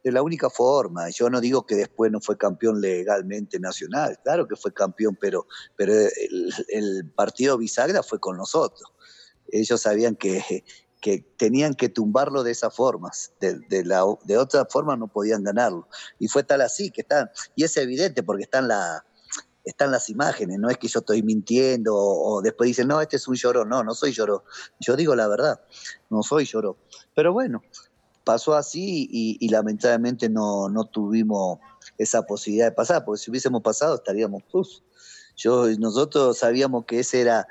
[0.02, 4.48] de la única forma, yo no digo que después no fue campeón legalmente nacional, claro
[4.48, 5.46] que fue campeón, pero,
[5.76, 8.92] pero el, partido bisagra fue con nosotros.
[9.48, 10.64] Ellos sabían que
[11.02, 15.88] que tenían que tumbarlo de esa forma, de, la, de otra forma no podían ganarlo.
[16.20, 19.04] Y fue tal así que están, y es evidente porque están, la,
[19.64, 23.26] están las imágenes, no es que yo estoy mintiendo o, después dicen, no, este es
[23.26, 24.42] un llorón, no, no soy llorón.
[24.78, 25.60] Yo digo la verdad,
[26.08, 26.76] no soy llorón.
[27.16, 27.62] Pero bueno,
[28.24, 31.58] pasó así y, lamentablemente no, no tuvimos
[31.98, 34.82] esa posibilidad de pasar, porque si hubiésemos pasado estaríamos, pues,
[35.36, 37.46] yo, nosotros sabíamos que ese era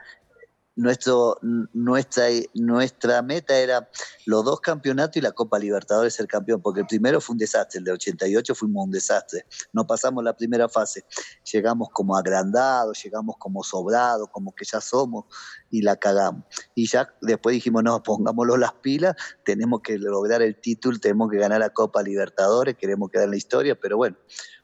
[0.76, 1.38] nuestro,
[1.74, 3.90] nuestra, nuestra meta era
[4.26, 7.80] los dos campeonatos y la Copa Libertadores ser campeón, porque el primero fue un desastre,
[7.80, 11.06] el de 88 fuimos un desastre, no pasamos la primera fase,
[11.52, 15.26] llegamos como agrandados, llegamos como sobrados, como que ya somos
[15.70, 16.44] y la cagamos.
[16.74, 21.38] Y ya después dijimos, no, pongámoslo las pilas, tenemos que lograr el título, tenemos que
[21.38, 24.18] ganar la Copa Libertadores, queremos quedar en la historia, pero bueno,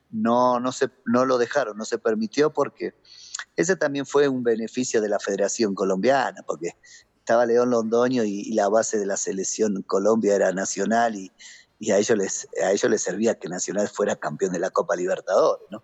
[0.10, 2.96] no, no, se, no lo dejaron, no se permitió porque
[3.56, 6.72] ese también fue un beneficio de la Federación Colombiana, porque
[7.20, 12.18] estaba León Londoño y, la base de la selección Colombia era Nacional y, a, ellos
[12.18, 15.84] les, a ellos les servía que Nacional fuera campeón de la Copa Libertadores, ¿no?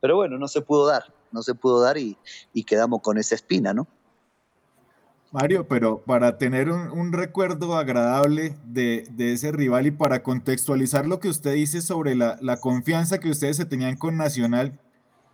[0.00, 2.16] Pero bueno, no se pudo dar, no se pudo dar y,
[2.66, 3.86] quedamos con esa espina, ¿no?
[5.30, 11.28] Mario, pero para tener un, recuerdo agradable de, ese rival y para contextualizar lo que
[11.28, 14.80] usted dice sobre la, la, confianza que ustedes se tenían con Nacional,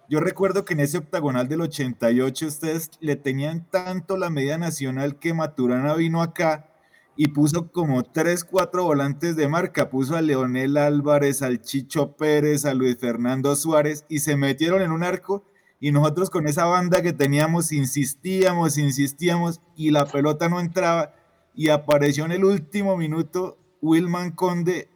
[0.08, 5.18] yo recuerdo que en ese octagonal del 88 ustedes le tenían tanto la media nacional
[5.18, 6.68] que Maturana vino acá
[7.16, 9.90] y puso como tres, cuatro volantes de marca.
[9.90, 14.92] Puso a Leonel Álvarez, al Chicho Pérez, a Luis Fernando Suárez y se metieron en
[14.92, 15.44] un arco
[15.80, 21.14] y nosotros con esa banda que teníamos insistíamos, insistíamos y la pelota no entraba
[21.54, 24.88] y apareció en el último minuto Wilman Conde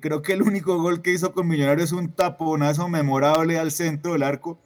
[0.00, 4.12] creo que el único gol que hizo con Millonarios es un taponazo memorable al centro
[4.12, 4.58] del arco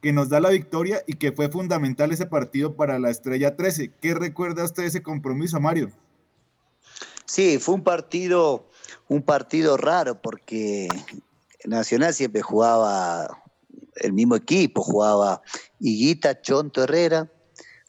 [0.00, 3.92] que nos da la victoria y que fue fundamental ese partido para la Estrella 13.
[4.00, 5.90] ¿Qué recuerda usted de ese compromiso, Mario?
[7.26, 8.70] Sí, fue un partido,
[9.08, 10.88] un partido raro porque
[11.64, 13.42] Nacional siempre jugaba
[13.96, 15.42] el mismo equipo, jugaba
[15.80, 17.30] Higuita, Chonto Herrera,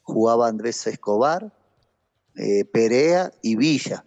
[0.02, 1.52] jugaba Andrés Escobar,
[2.34, 4.04] eh, Perea y Villa.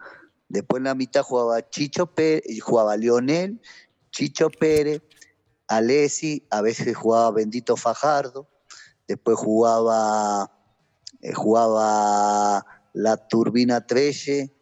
[0.51, 3.61] Después en la mitad jugaba Chicho Pérez, jugaba Lionel,
[4.11, 5.01] Chicho Pérez,
[5.65, 8.49] Alessi, a veces jugaba Bendito Fajardo,
[9.07, 10.51] después jugaba,
[11.21, 14.53] eh, jugaba la Turbina Trelle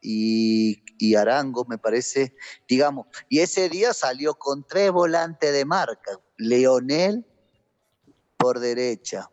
[0.00, 2.34] y, Arango, me parece,
[2.66, 3.06] digamos.
[3.28, 7.26] Y ese día salió con tres volantes de marca, Leonel
[8.38, 9.30] por derecha,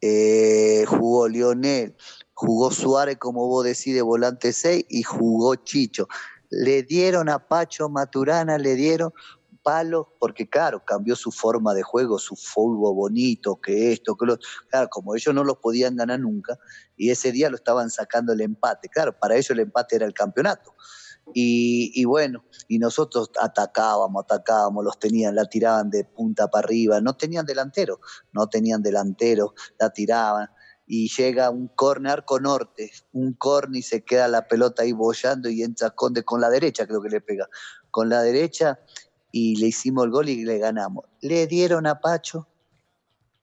[0.00, 1.94] eh, jugó Lionel,
[2.36, 6.06] jugó Suárez, como vos decís, de volante 6 y jugó Chicho.
[6.50, 9.12] Le dieron a Pacho Maturana, le dieron
[9.62, 14.38] palos, porque claro, cambió su forma de juego, su fútbol bonito, que esto, que lo...
[14.68, 16.58] Claro, como ellos no los podían ganar nunca,
[16.94, 18.90] y ese día lo estaban sacando el empate.
[18.90, 20.74] Claro, para ellos el empate era el campeonato.
[21.32, 27.00] Y, y, bueno, y nosotros atacábamos, atacábamos, los tenían, la tiraban de punta para arriba,
[27.00, 27.98] no tenían delantero,
[28.32, 30.48] no tenían delantero, la tiraban
[30.86, 35.48] y llega un corner arco norte, un corner y se queda la pelota ahí bollando
[35.48, 37.48] y entra Conde con la derecha, creo que le pega,
[37.90, 38.78] con la derecha
[39.32, 41.04] y le hicimos el gol y le ganamos.
[41.20, 42.48] Le dieron a Pacho,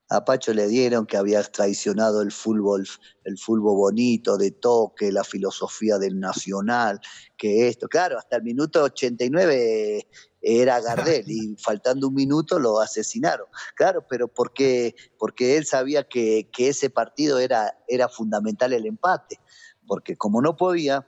[0.10, 2.88] a Pacho le dieron que había traicionado el fútbol,
[3.26, 7.02] el fútbol bonito, de toque, la filosofía del nacional,
[7.38, 10.08] que esto, claro, hasta el minuto 89
[10.44, 13.48] era Gardel y faltando un minuto lo asesinaron.
[13.76, 19.40] Claro, pero porque, porque él sabía que, ese partido era, era fundamental el empate,
[19.88, 21.08] porque como no podía,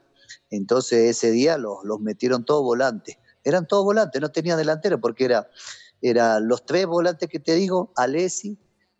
[0.50, 3.18] entonces ese día los, los metieron todos volantes.
[3.44, 5.48] Eran todos volantes, no tenían delantero, porque era,
[6.02, 8.58] era los tres volantes que te digo, Alessi,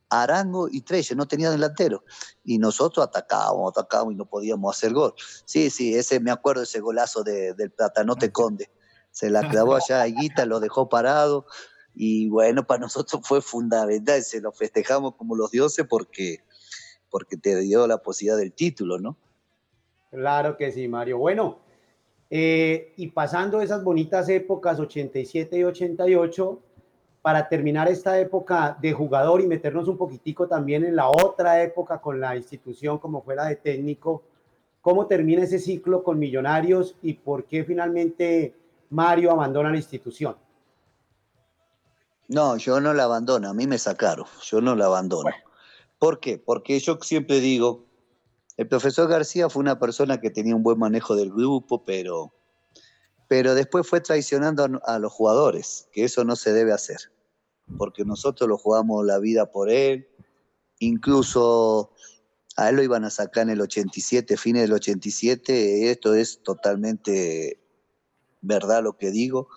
[0.09, 2.05] Arango y Trelle, no tenían delantero.
[2.45, 5.15] Y nosotros atacábamos, atacábamos y no podíamos hacer gol.
[5.45, 8.71] Sí, sí, ese me acuerdo ese golazo del Platanote Conde
[9.17, 11.47] Se la clavó allá a Guita, lo dejó parado.
[11.95, 16.41] Y bueno, para nosotros fue fundamental, se lo festejamos como los dioses porque,
[17.09, 19.17] porque te dio la posibilidad del título, ¿no?
[20.11, 21.17] Claro que sí, Mario.
[21.17, 21.61] Bueno,
[22.29, 26.61] eh, y pasando esas bonitas épocas 87 y 88,
[27.23, 32.03] para terminar esta época de jugador y meternos un poquitico también en la otra época
[32.03, 34.25] con la institución como fuera de técnico,
[34.83, 40.37] ¿cómo termina ese ciclo con Millonarios y por qué finalmente Mario abandona la institución?
[42.29, 45.31] No, yo no la abandono, a mí me sacaron, yo no la abandono.
[45.99, 46.39] ¿Por qué?
[46.39, 47.87] Porque yo siempre digo,
[48.57, 52.35] el profesor García fue una persona que tenía un buen manejo del grupo, pero,
[53.29, 56.99] pero después fue traicionando a, a los jugadores, que eso no se debe hacer,
[57.79, 60.09] porque nosotros lo jugamos la vida por él,
[60.81, 61.93] incluso
[62.57, 67.61] a él lo iban a sacar en el 87, fines del 87, esto es totalmente
[68.47, 69.49] verdad lo que digo,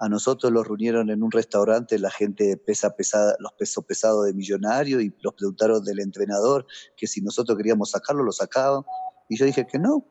[0.00, 4.32] a nosotros los reunieron en un restaurante la gente pesa pesada, los pesos pesados de
[4.32, 6.66] millonario y los preguntaron del entrenador
[6.96, 8.82] que si nosotros queríamos sacarlo, lo sacaban.
[9.28, 10.06] Y yo dije que no.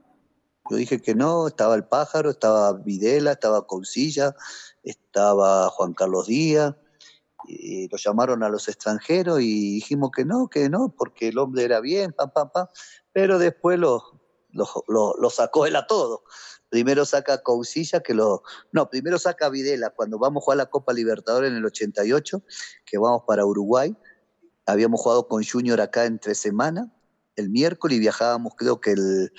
[0.69, 4.35] Yo dije que no, estaba el pájaro, estaba Videla, estaba Coucilla,
[4.83, 6.75] estaba Juan Carlos Díaz.
[7.47, 11.63] Y lo llamaron a los extranjeros y dijimos que no, que no, porque el hombre
[11.63, 12.67] era bien, pam, pam, pam.
[13.11, 14.03] Pero después lo,
[14.51, 16.21] lo sacó él a todo.
[16.69, 18.43] Primero saca Coucilla, que lo.
[18.71, 22.43] No, primero saca Videla, cuando vamos a jugar la Copa Libertadores en el 88,
[22.85, 23.95] que vamos para Uruguay.
[24.65, 26.87] Habíamos jugado con Junior acá en tres semanas,
[27.35, 29.33] el miércoles, y viajábamos, creo que el,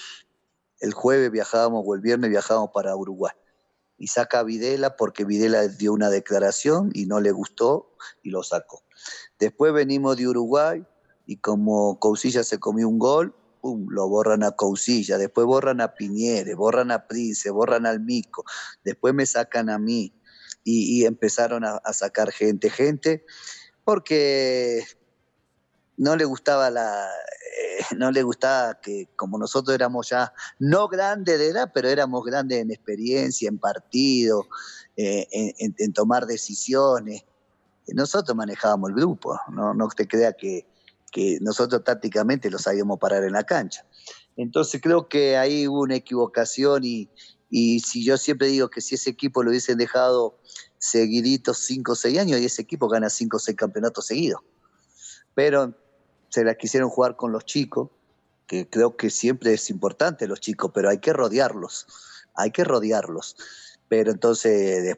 [0.80, 3.34] el jueves viajábamos o el viernes viajábamos para Uruguay.
[3.96, 8.82] Y saca Videla porque Videla dio una declaración y no le gustó y lo sacó.
[9.38, 10.84] Después venimos de Uruguay
[11.26, 16.54] y como Coucilla se comió un gol, lo borran a Coucilla, después borran a Piñere,
[16.54, 18.44] borran a Prince, borran al Mico,
[18.84, 20.14] después me sacan a mí
[20.64, 23.24] y, empezaron a, sacar gente, gente,
[23.84, 24.84] porque
[25.96, 31.38] no le gustaba la, eh, no le gustaba que como nosotros éramos ya no grandes
[31.38, 34.48] de edad, pero éramos grandes en experiencia, en partido,
[34.96, 37.24] eh, en, tomar decisiones.
[37.88, 40.69] Nosotros manejábamos el grupo, no, no te crea que,
[41.10, 43.84] que nosotros tácticamente lo sabíamos parar en la cancha.
[44.36, 47.10] Entonces creo que ahí hubo una equivocación y,
[47.50, 50.38] y si yo siempre digo que si ese equipo lo hubiesen dejado
[50.78, 54.40] seguiditos 5 o 6 años y ese equipo gana 5 o 6 campeonatos seguidos.
[55.34, 55.74] Pero
[56.28, 57.90] se las quisieron jugar con los chicos,
[58.46, 61.86] que creo que siempre es importante los chicos, pero hay que rodearlos,
[62.34, 63.36] hay que rodearlos.
[63.88, 64.96] Pero entonces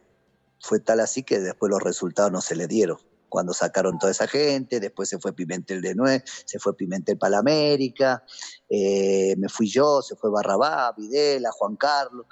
[0.61, 2.99] fue tal así que después los resultados no se le dieron
[3.33, 7.31] cuando sacaron toda esa gente, después se fue Pimentel de Nuez, se fue Pimentel para
[7.31, 8.23] la América,
[8.69, 12.27] eh, me fui yo, se fue Barrabá, Videla, Juan Carlos,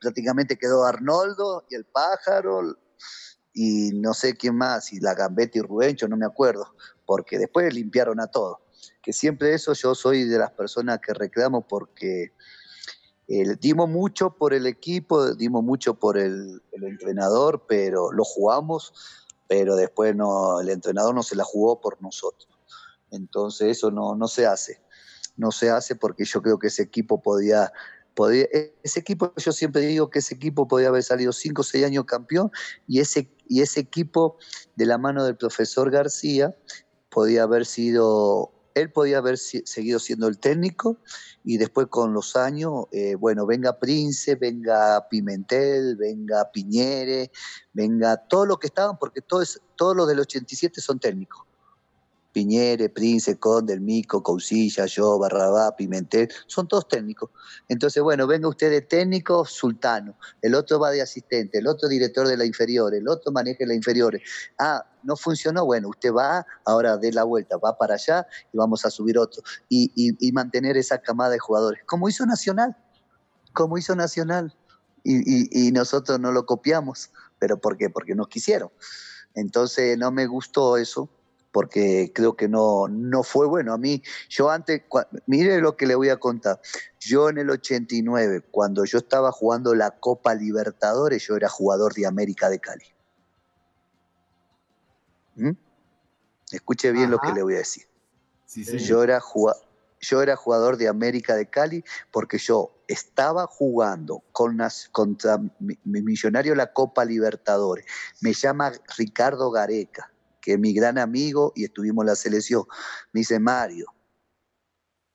[0.00, 2.78] prácticamente quedó Arnoldo y el pájaro,
[3.52, 7.74] y no sé quién más, y la Gambetta y Rubencho, no me acuerdo, porque después
[7.74, 8.58] limpiaron a todos.
[9.02, 12.32] Que siempre eso yo soy de las personas que reclamo porque
[13.26, 19.23] eh, dimos mucho por el equipo, dimos mucho por el entrenador, pero lo jugamos
[19.56, 22.48] pero después no, el entrenador no se la jugó por nosotros.
[23.12, 24.80] Entonces eso no, no se hace.
[25.36, 27.72] No se hace porque yo creo que ese equipo podía,
[28.14, 28.48] podía,
[28.82, 32.04] ese equipo, yo siempre digo que ese equipo podía haber salido 5 o 6 años
[32.04, 32.50] campeón
[32.88, 34.38] y ese, y ese equipo
[34.74, 36.52] de la mano del profesor García
[37.08, 40.98] podía haber sido, él podía haber seguido siendo el técnico
[41.44, 47.30] y después con los años, eh, bueno, venga Prince, venga Pimentel, venga Piñere,
[47.72, 51.46] venga todo lo que estaban, porque todos todo los del 87 son técnicos.
[52.34, 57.30] Piñere, Prince, Conde, el Mico, Coucilla, yo, Barrabá, Pimentel, son todos técnicos.
[57.68, 62.26] Entonces, bueno, venga usted de técnico, sultano, el otro va de asistente, el otro director
[62.26, 64.20] de la inferior, el otro maneja la inferiores.
[64.58, 68.84] Ah, no funcionó, bueno, usted va, ahora dé la vuelta, va para allá y vamos
[68.84, 69.42] a subir otro.
[69.68, 72.76] Y mantener esa camada de jugadores, como hizo Nacional,
[73.52, 74.56] como hizo Nacional.
[75.04, 77.90] Y, y nosotros no lo copiamos, pero ¿por qué?
[77.90, 78.70] Porque nos quisieron.
[79.34, 81.10] Entonces no me gustó eso,
[81.54, 83.72] porque creo que no, no fue bueno.
[83.72, 84.82] A mí, yo antes,
[85.26, 86.60] mire lo que le voy a contar.
[86.98, 92.06] Yo en el 89, cuando yo estaba jugando la Copa Libertadores, yo era jugador de
[92.08, 92.86] América de Cali.
[95.36, 95.52] ¿Mm?
[96.50, 97.12] Escuche bien Ajá.
[97.12, 97.84] lo que le voy a decir.
[98.46, 98.78] Sí, sí.
[98.78, 99.22] Yo, era
[100.00, 105.78] yo era jugador de América de Cali porque yo estaba jugando con las, contra mi,
[105.84, 107.86] mi millonario la Copa Libertadores.
[108.22, 110.10] Me llama Ricardo Gareca
[110.44, 112.64] que es mi gran amigo y estuvimos en la selección.
[113.14, 113.86] Me dice, Mario,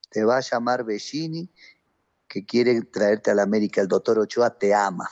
[0.09, 1.53] te va a llamar Bellini,
[2.27, 3.79] que quiere traerte a la América.
[3.79, 5.07] El doctor Ochoa te ama.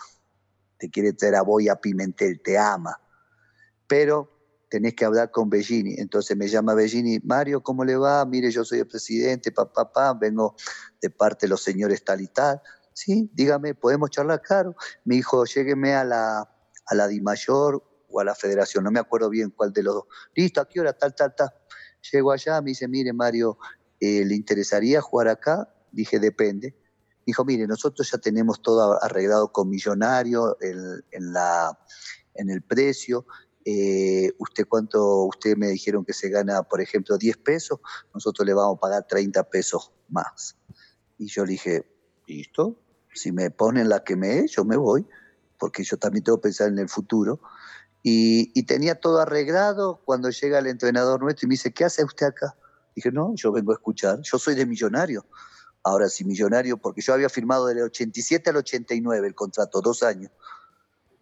[0.80, 3.00] te quiere traer a Boy a Pimentel, te ama.
[3.88, 4.32] Pero
[4.70, 5.94] tenés que hablar con Bellini.
[6.00, 8.26] Entonces me llama Bellini, Mario, ¿cómo le va?
[8.26, 10.56] Mire, yo soy el presidente, papá, papá, vengo
[11.00, 12.60] de parte de los señores tal y tal.
[12.92, 14.42] Sí, dígame, ¿podemos charlar?
[14.42, 14.76] Claro.
[15.06, 16.50] Me dijo, llégueme a la,
[16.88, 20.04] a la Dimayor o a la Federación, no me acuerdo bien cuál de los dos.
[20.36, 20.94] Listo, ¿a qué hora?
[20.94, 21.50] Tal, tal, tal.
[22.12, 23.58] Llego allá, me dice, mire, Mario,
[24.00, 25.74] eh, ¿le interesaría jugar acá?
[25.92, 26.76] Dije, depende.
[27.26, 31.78] Dijo, mire, nosotros ya tenemos todo arreglado con Millonario en, la,
[32.34, 33.26] en el precio,
[33.66, 37.80] eh, usted cuánto, usted me dijeron que se gana, por ejemplo, 10 pesos,
[38.14, 40.56] nosotros le vamos a pagar 30 pesos más.
[41.18, 41.86] Y yo le dije,
[42.28, 42.80] listo,
[43.14, 45.06] si me ponen la que me es, yo me voy,
[45.60, 47.42] porque yo también tengo que pensar en el futuro.
[48.10, 52.28] Y, tenía todo arreglado cuando llega el entrenador nuestro y me dice, ¿qué hace usted
[52.28, 52.56] acá?
[52.96, 55.26] Dije, no, yo vengo a escuchar, yo soy de millonario.
[55.84, 60.32] Ahora sí, millonario, porque yo había firmado del 87 al 89 el contrato, dos años.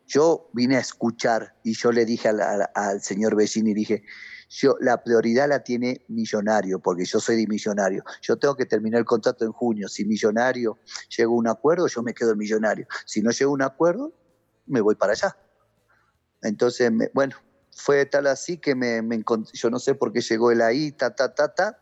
[0.06, 4.03] Yo vine a escuchar y yo le dije al, señor Bellini, dije,
[4.48, 8.03] yo, la prioridad la tiene Millonario, porque yo soy de Millonario.
[8.22, 9.88] Yo tengo que terminar el contrato en junio.
[9.88, 10.78] Si Millonario
[11.18, 12.86] llega a un acuerdo, yo me quedo en Millonario.
[13.07, 14.14] Si no llega a un acuerdo,
[14.68, 15.36] me voy para allá.
[16.46, 17.36] Entonces, bueno,
[17.76, 19.24] fue tal así que me, me
[19.54, 21.80] yo no sé por qué llegó él ahí, ta, ta, ta, ta,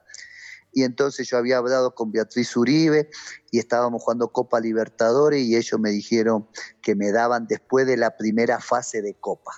[0.71, 3.09] y entonces yo había hablado con Beatriz Uribe
[3.51, 6.47] y estábamos jugando Copa Libertadores y ellos me dijeron
[6.81, 9.51] que me daban después de la primera fase de Copa,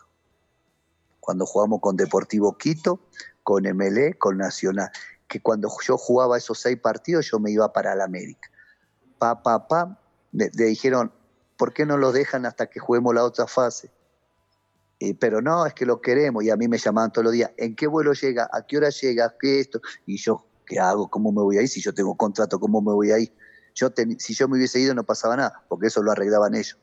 [1.22, 3.00] cuando jugamos con Deportivo Quito,
[3.44, 4.92] con MLE, con Nacional,
[5.28, 8.50] que cuando yo jugaba esos seis partidos yo me iba para la América.
[9.18, 10.02] Pa, pa, pa,
[10.34, 11.14] le, dijeron,
[11.58, 13.90] ¿por qué no lo dejan hasta que juguemos la otra fase?
[15.00, 17.52] Eh, pero no, es que lo queremos y a mí me llamaban todos los días,
[17.58, 18.50] ¿en qué vuelo llega?
[18.52, 19.36] ¿A qué hora llega?
[19.40, 19.82] ¿Qué esto?
[20.06, 21.10] Y yo ¿qué hago?
[21.10, 21.68] ¿Cómo me voy ahí?
[21.68, 23.32] Si yo tengo contrato, ¿cómo me voy ahí?
[23.76, 26.78] Yo si yo me hubiese ido no pasaba nada, porque eso lo arreglaban ellos.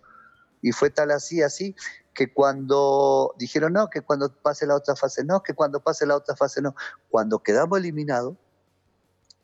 [0.60, 1.74] Y fue tal así, así,
[2.14, 6.16] que cuando dijeron no, que cuando pase la otra fase no, que cuando pase la
[6.16, 6.74] otra fase no.
[7.08, 8.36] Cuando quedamos eliminados,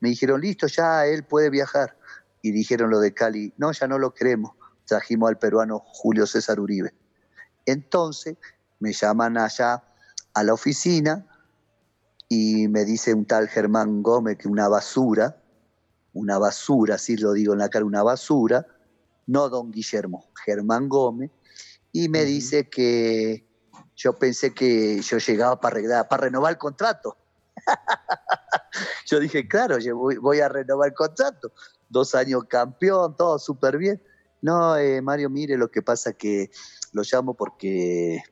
[0.01, 1.97] me dijeron, listo, ya él puede viajar.
[2.41, 4.53] Y dijeron lo de Cali, no, ya no lo queremos.
[4.85, 6.95] Trajimos al peruano Julio César Uribe.
[7.67, 8.37] Entonces
[8.81, 9.83] me llaman allá
[10.35, 11.27] a la oficina
[12.29, 15.43] y me dice un tal Germán Gómez que una basura,
[16.13, 18.67] una basura, así lo digo en la cara, una basura,
[19.27, 21.31] no don Guillermo, Germán Gómez,
[21.93, 23.47] y me dice que
[23.97, 27.17] yo pensé que yo llegaba para, arreglar, para renovar el contrato.
[29.07, 31.53] yo dije, claro, yo voy, a renovar el contrato.
[31.89, 34.03] Dos años campeón, todo súper bien.
[34.41, 36.51] No, eh, Mario, mire, lo que pasa que
[36.93, 38.23] lo llamo porque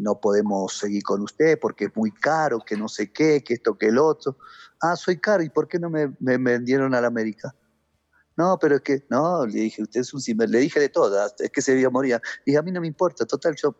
[0.00, 3.76] no podemos seguir con usted porque es muy caro, que no sé qué, que esto,
[3.76, 4.38] que el otro.
[4.80, 7.54] Ah, soy caro, ¿y por qué no me, vendieron a la América?
[8.36, 11.50] No, pero es que, no, le dije, usted es un le dije de todas, es
[11.50, 12.20] que se debía morir.
[12.46, 13.76] dije, a mí no me importa, total, yo,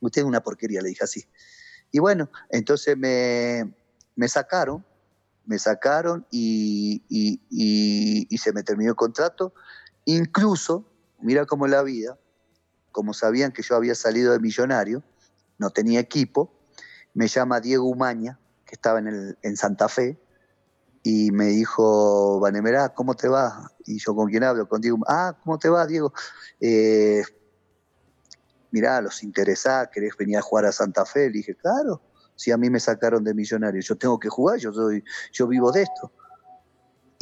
[0.00, 1.24] usted es una porquería, le dije así.
[1.90, 3.74] Y bueno, entonces me,
[4.14, 4.84] me sacaron,
[5.46, 9.52] me sacaron y, y se me terminó el contrato.
[10.04, 10.86] Incluso,
[11.20, 12.16] mira cómo la vida,
[12.92, 15.02] como sabían que yo había salido de millonario,
[15.60, 16.50] no tenía equipo,
[17.12, 20.18] me llama Diego Umaña, que estaba en, el, en Santa Fe,
[21.02, 23.70] y me dijo, Vanemerá, ¿cómo te va?
[23.84, 24.68] Y yo, ¿con quién hablo?
[24.68, 24.98] Con Diego.
[25.06, 26.12] Ah, ¿cómo te va, Diego?
[26.60, 27.22] Eh,
[28.70, 31.26] mirá, los interesa, ¿querés venir a jugar a Santa Fe?
[31.26, 32.02] Le dije, claro,
[32.36, 35.72] si a mí me sacaron de millonario, yo tengo que jugar, yo, soy, yo vivo
[35.72, 36.12] de esto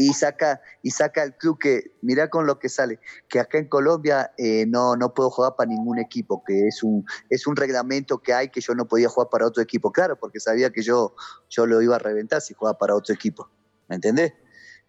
[0.01, 3.69] y saca, y saca el club que, mira con lo que sale, que acá en
[3.69, 8.19] Colombia eh, no, no puedo jugar para ningún equipo, que es un, es un reglamento
[8.19, 11.17] que hay que yo no podía jugar para otro equipo, claro, porque sabía que yo,
[11.51, 13.51] yo lo iba a reventar si jugaba para otro equipo,
[13.89, 14.35] ¿me entendés?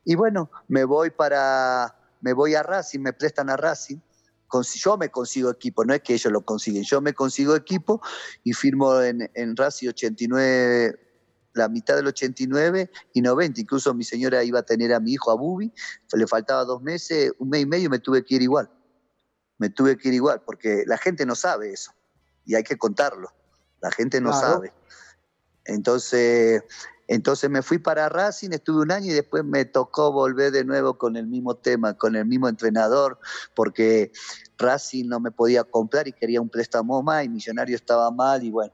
[0.06, 3.98] Y bueno, me voy para, me voy a Racing, me prestan a Racing,
[4.76, 8.00] yo me consigo equipo, no es que ellos lo consiguen, yo me consigo equipo
[8.44, 11.09] y firmo en, en Racing 89
[11.54, 13.62] la mitad del 89 y 90.
[13.62, 15.74] Incluso mi señora iba a tener a mi hijo, a Bubi,
[16.14, 18.70] le faltaba dos meses, un mes y medio, me tuve que ir igual.
[19.58, 21.92] Me tuve que ir igual, porque la gente no sabe eso
[22.46, 23.32] y hay que contarlo.
[23.82, 24.74] La gente no sabe.
[25.66, 26.64] Entonces,
[27.10, 31.00] entonces me fui para Racing, estuve un año y después me tocó volver de nuevo
[31.00, 33.18] con el mismo tema, con el mismo entrenador,
[33.56, 34.12] porque
[34.60, 38.52] Racing no me podía comprar y quería un préstamo más y Millonario estaba mal y
[38.52, 38.74] bueno,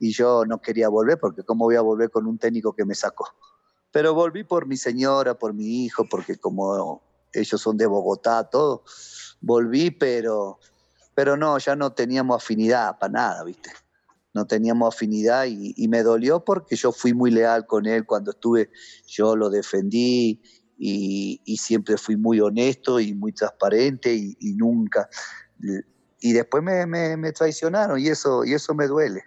[0.00, 2.96] y yo no quería volver porque cómo voy a volver con un técnico que me
[2.96, 3.28] sacó.
[3.92, 7.02] Pero volví por mi señora, por mi hijo, porque como
[7.32, 8.82] ellos son de Bogotá, todo,
[9.40, 10.58] volví, pero,
[11.14, 13.70] pero no, ya no teníamos afinidad para nada, ¿viste?
[14.36, 18.70] No teníamos afinidad y, me dolió porque yo fui muy leal con él cuando estuve,
[19.06, 20.40] yo lo defendí
[20.78, 25.08] y, siempre fui muy honesto y muy transparente y, y nunca
[26.20, 29.22] y después me, me, traicionaron y eso, y eso me duele.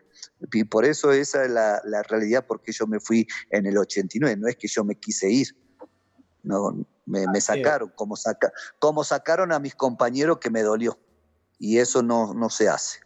[0.52, 4.38] Y por eso esa es la, la, realidad, porque yo me fui en el 89,
[4.38, 5.48] no es que yo me quise ir.
[6.44, 10.98] No, me, me sacaron, como, saca, como sacaron a mis compañeros que me dolió.
[11.57, 12.99] Y eso no, no se hace.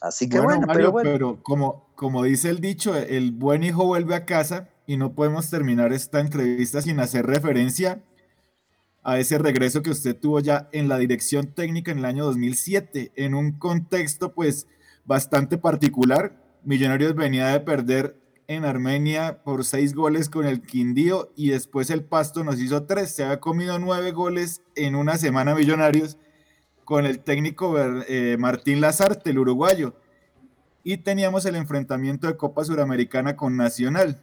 [0.00, 1.10] Así que bueno, pero, bueno.
[1.10, 5.50] pero como, como dice el dicho, el buen hijo vuelve a casa y no podemos
[5.50, 8.02] terminar esta entrevista sin hacer referencia
[9.02, 13.12] a ese regreso que usted tuvo ya en la dirección técnica en el año 2007,
[13.16, 14.66] en un contexto pues
[15.04, 16.36] bastante particular.
[16.64, 22.04] Millonarios venía de perder en Armenia por seis goles con el Quindío y después el
[22.04, 23.12] Pasto nos hizo tres.
[23.12, 26.18] Se había comido nueve goles en una semana Millonarios
[26.90, 29.94] con el técnico eh, Martín Lazarte, el uruguayo.
[30.82, 34.20] Y teníamos el enfrentamiento de Copa Suramericana con Nacional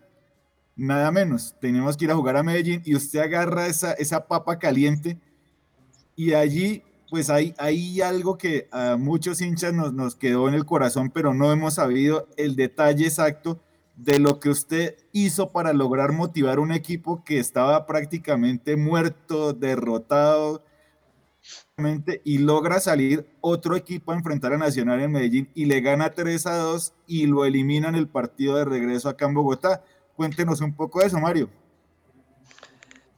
[0.76, 1.56] nada menos.
[1.62, 5.18] Tenemos que ir a jugar a Medellín y usted agarra esa, esa papa caliente
[6.14, 10.66] y allí pues hay, hay algo que a muchos hinchas nos, nos quedó en el
[10.66, 13.62] corazón, pero no hemos sabido el detalle exacto
[13.96, 20.66] de lo que usted hizo para lograr motivar un equipo que estaba prácticamente muerto, derrotado,
[22.24, 26.46] y logra salir otro equipo a enfrentar a Nacional en Medellín y le gana 3
[26.48, 29.84] a 2 y lo eliminan el partido de regreso acá en Bogotá.
[30.16, 31.50] Cuéntenos un poco de eso, Mario.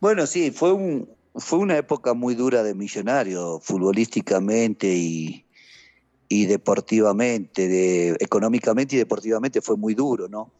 [0.01, 8.17] Bueno, sí, fue, un, fue una época muy dura de Millonario, futbolísticamente y, deportivamente, de,
[8.19, 10.53] económicamente y deportivamente fue muy duro, ¿no?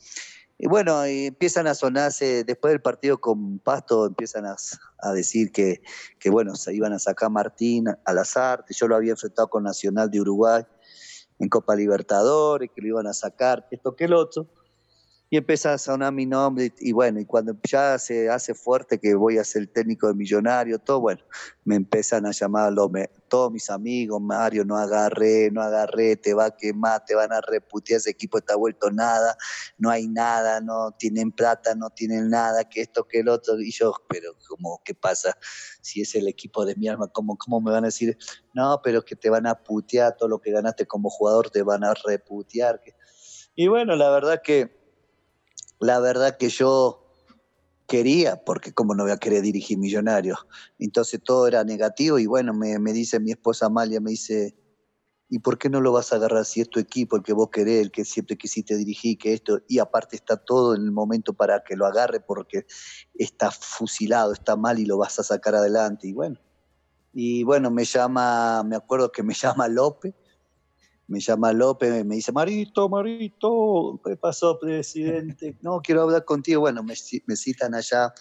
[0.61, 4.57] Y bueno, empiezan a sonarse, después del partido con Pasto, empiezan a,
[5.13, 5.81] decir que,
[6.19, 10.11] que, bueno, se iban a sacar Martín al azar, yo lo había enfrentado con Nacional
[10.11, 10.63] de Uruguay
[11.39, 14.49] en Copa Libertadores, que lo iban a sacar, esto que el otro
[15.31, 19.13] y empieza a sonar mi nombre y, bueno, y cuando ya se hace fuerte que
[19.13, 21.21] voy a ser técnico de millonario, todo bueno,
[21.63, 22.73] me empiezan a llamar
[23.27, 27.41] todos mis amigos, Mario, no agarré, no agarré, te va a quemar, te van a
[27.41, 29.37] reputear, ese equipo está vuelto nada,
[29.77, 33.71] no hay nada, no tienen plata, no tienen nada, que esto, que el otro, y
[33.71, 35.37] yo, pero ¿cómo, qué pasa?
[35.81, 38.17] Si es el equipo de mi alma, ¿cómo, cómo me van a decir?
[38.55, 41.83] No, pero que te van a putear, todo lo que ganaste como jugador te van
[41.83, 42.81] a reputear.
[43.55, 44.78] Y bueno, la verdad que
[45.79, 47.05] la verdad que yo
[47.87, 50.45] quería, porque como no voy a querer dirigir Millonarios,
[50.77, 54.55] entonces todo era negativo y bueno, me, dice mi esposa Amalia, me dice,
[55.29, 57.49] ¿y por qué no lo vas a agarrar si es tu equipo, el que vos
[57.49, 61.33] querés, el que siempre quisiste dirigir, que esto, y aparte está todo en el momento
[61.33, 62.65] para que lo agarre porque
[63.15, 66.39] está fusilado, está mal y lo vas a sacar adelante, y bueno.
[67.11, 70.13] Y bueno, me llama, me acuerdo que me llama López,
[71.09, 75.57] me llama López, me dice, Marito, Marito, ¿qué pasó, presidente?
[75.61, 76.61] No, quiero hablar contigo.
[76.61, 78.13] Bueno, me, citan allá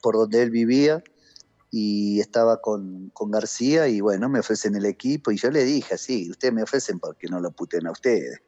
[0.00, 1.02] por donde él vivía
[1.72, 6.30] y estaba con, García y bueno, me ofrecen el equipo y yo le dije, sí,
[6.30, 8.40] ustedes me ofrecen porque no lo puten a ustedes.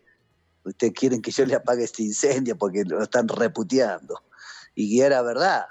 [0.64, 4.22] Ustedes quieren que yo le apague este incendio porque lo están reputeando.
[4.76, 5.66] Y era verdad,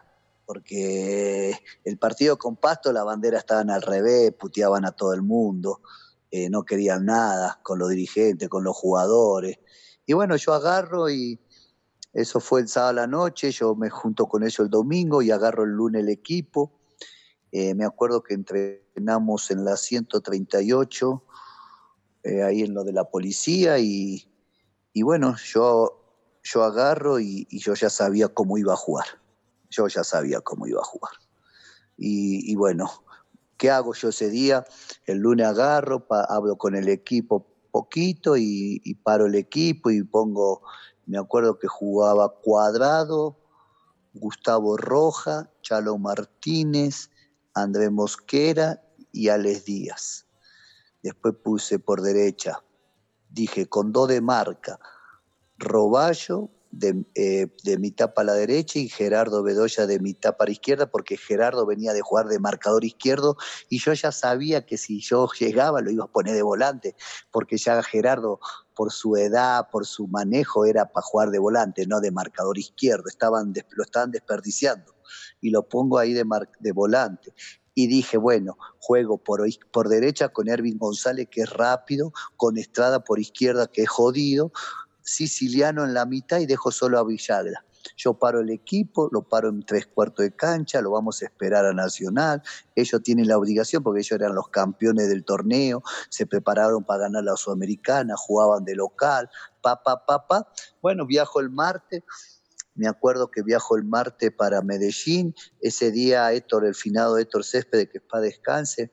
[0.45, 5.81] porque el partido con Pasto, la bandera estaban al revés, puteaban a todo el mundo.
[6.29, 9.59] Eh, no querían nada con los dirigentes, con los jugadores.
[10.05, 11.39] Y bueno, yo agarro y
[12.13, 15.31] eso fue el sábado a la noche, yo me junto con ellos el domingo y
[15.31, 16.71] agarro el lunes el equipo.
[17.51, 21.23] Eh, me acuerdo que entrenamos en la 138,
[22.23, 24.27] eh, ahí en lo de la policía, y,
[24.95, 29.05] bueno, yo, yo agarro y, yo ya sabía cómo iba a jugar.
[29.69, 31.13] Yo ya sabía cómo iba a jugar.
[31.97, 32.89] y bueno,
[33.57, 34.65] ¿Qué hago yo ese día?
[35.05, 40.61] El lunes agarro, hablo con el equipo poquito y, paro el equipo y pongo,
[41.05, 43.37] me acuerdo que jugaba Cuadrado,
[44.13, 47.09] Gustavo Roja, Chalo Martínez,
[47.53, 48.81] André Mosquera
[49.11, 50.27] y Alex Díaz.
[51.03, 52.63] Después puse por derecha,
[53.29, 54.79] dije con dos de marca,
[55.57, 60.87] Roballo, de, eh, de, mitad para la derecha y Gerardo Bedoya de mitad para izquierda,
[60.87, 63.37] porque Gerardo venía de jugar de marcador izquierdo
[63.69, 66.95] y yo ya sabía que si yo llegaba lo iba a poner de volante,
[67.31, 68.39] porque ya Gerardo,
[68.75, 73.05] por su edad, por su manejo, era para jugar de volante, no de marcador izquierdo,
[73.09, 74.95] estaban, lo estaban desperdiciando.
[75.41, 76.25] Y lo pongo ahí de,
[76.59, 77.33] de volante.
[77.73, 79.41] Y dije, bueno, juego por,
[79.71, 84.51] por derecha con Ervin González, que es rápido, con Estrada por izquierda, que es jodido,
[85.07, 87.63] siciliano en la mitad y dejo solo a Villagra.
[87.95, 91.65] Yo paro el equipo, lo paro en tres cuartos de cancha, lo vamos a esperar
[91.65, 92.43] a Nacional.
[92.75, 97.23] Ellos tienen la obligación porque ellos eran los campeones del torneo, se prepararon para ganar
[97.23, 99.29] la Sudamericana, jugaban de local,
[99.61, 100.51] pa, pa, pa, pa.
[100.81, 102.03] Bueno, viajo el martes.
[102.75, 105.33] Me acuerdo que viajo el martes para Medellín.
[105.61, 108.91] Ese día Héctor, el finado Héctor Césped, que para descanse,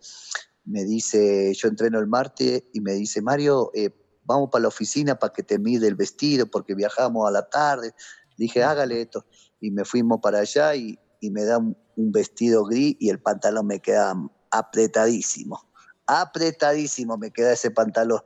[0.65, 3.91] me dice, yo entreno el martes y me dice, Mario, eh,
[4.25, 7.95] vamos para la oficina para que te mide el vestido porque viajamos a la tarde.
[8.37, 9.27] dije, hágale esto.
[9.61, 10.99] Y me fuimos para allá y,
[11.31, 14.15] me da un, vestido gris y el pantalón me queda
[14.51, 15.71] apretadísimo.
[16.07, 18.21] Apretadísimo me queda ese pantalón.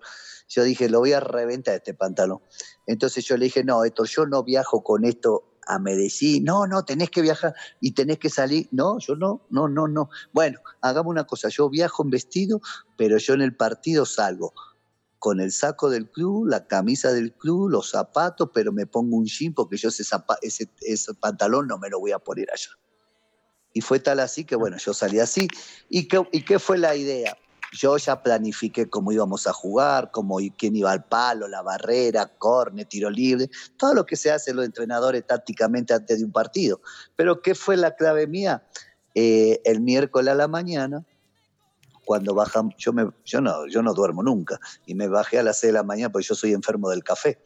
[0.48, 2.40] Yo dije, lo voy a reventar este pantalón.
[2.86, 6.84] Entonces yo le dije, no, esto, yo no viajo con esto a Medellín, no, no,
[6.84, 10.08] tenés que viajar y tenés que salir, no, yo no, no, no, no.
[10.32, 12.62] Bueno, hagamos una cosa, yo viajo en vestido,
[12.96, 14.54] pero yo en el partido salgo
[15.18, 19.26] con el saco del club, la camisa del club, los zapatos, pero me pongo un
[19.26, 20.04] jean porque yo ese,
[20.42, 22.70] ese, ese pantalón no me lo voy a poner allá.
[23.72, 25.46] Y fue tal así que, bueno, yo salí así.
[25.88, 27.36] ¿Y qué, fue la idea?
[27.70, 32.86] yo ya planifiqué cómo íbamos a jugar, cómo, quién iba al palo, la barrera, corne,
[32.86, 36.80] tiro libre, todo lo que se hace los entrenadores tácticamente antes de un partido.
[37.14, 38.66] Pero ¿qué fue la clave mía?
[39.14, 41.04] Eh, el miércoles a la mañana,
[42.08, 45.60] cuando bajan, yo, me, yo, no, yo no duermo nunca, y me bajé a las
[45.60, 47.38] 6 de la mañana porque yo soy enfermo del café.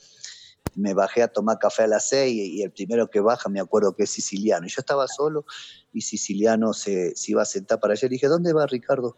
[0.77, 3.97] Me bajé a tomar café a las 6 y, el primero que baja me acuerdo
[3.97, 4.65] que es siciliano.
[4.65, 5.47] Y yo estaba solo
[5.93, 8.07] y siciliano se, se iba a sentar para allá.
[8.07, 9.17] Le dije, ¿dónde va Ricardo?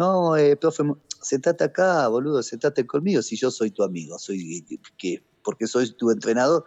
[0.00, 0.82] No, eh, profe,
[1.20, 4.66] sentate acá, boludo, sentate conmigo si yo soy tu amigo, soy
[4.98, 6.64] que, porque soy tu entrenador.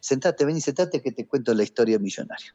[0.00, 2.54] Sentate, ven y sentate que te cuento la historia millonario.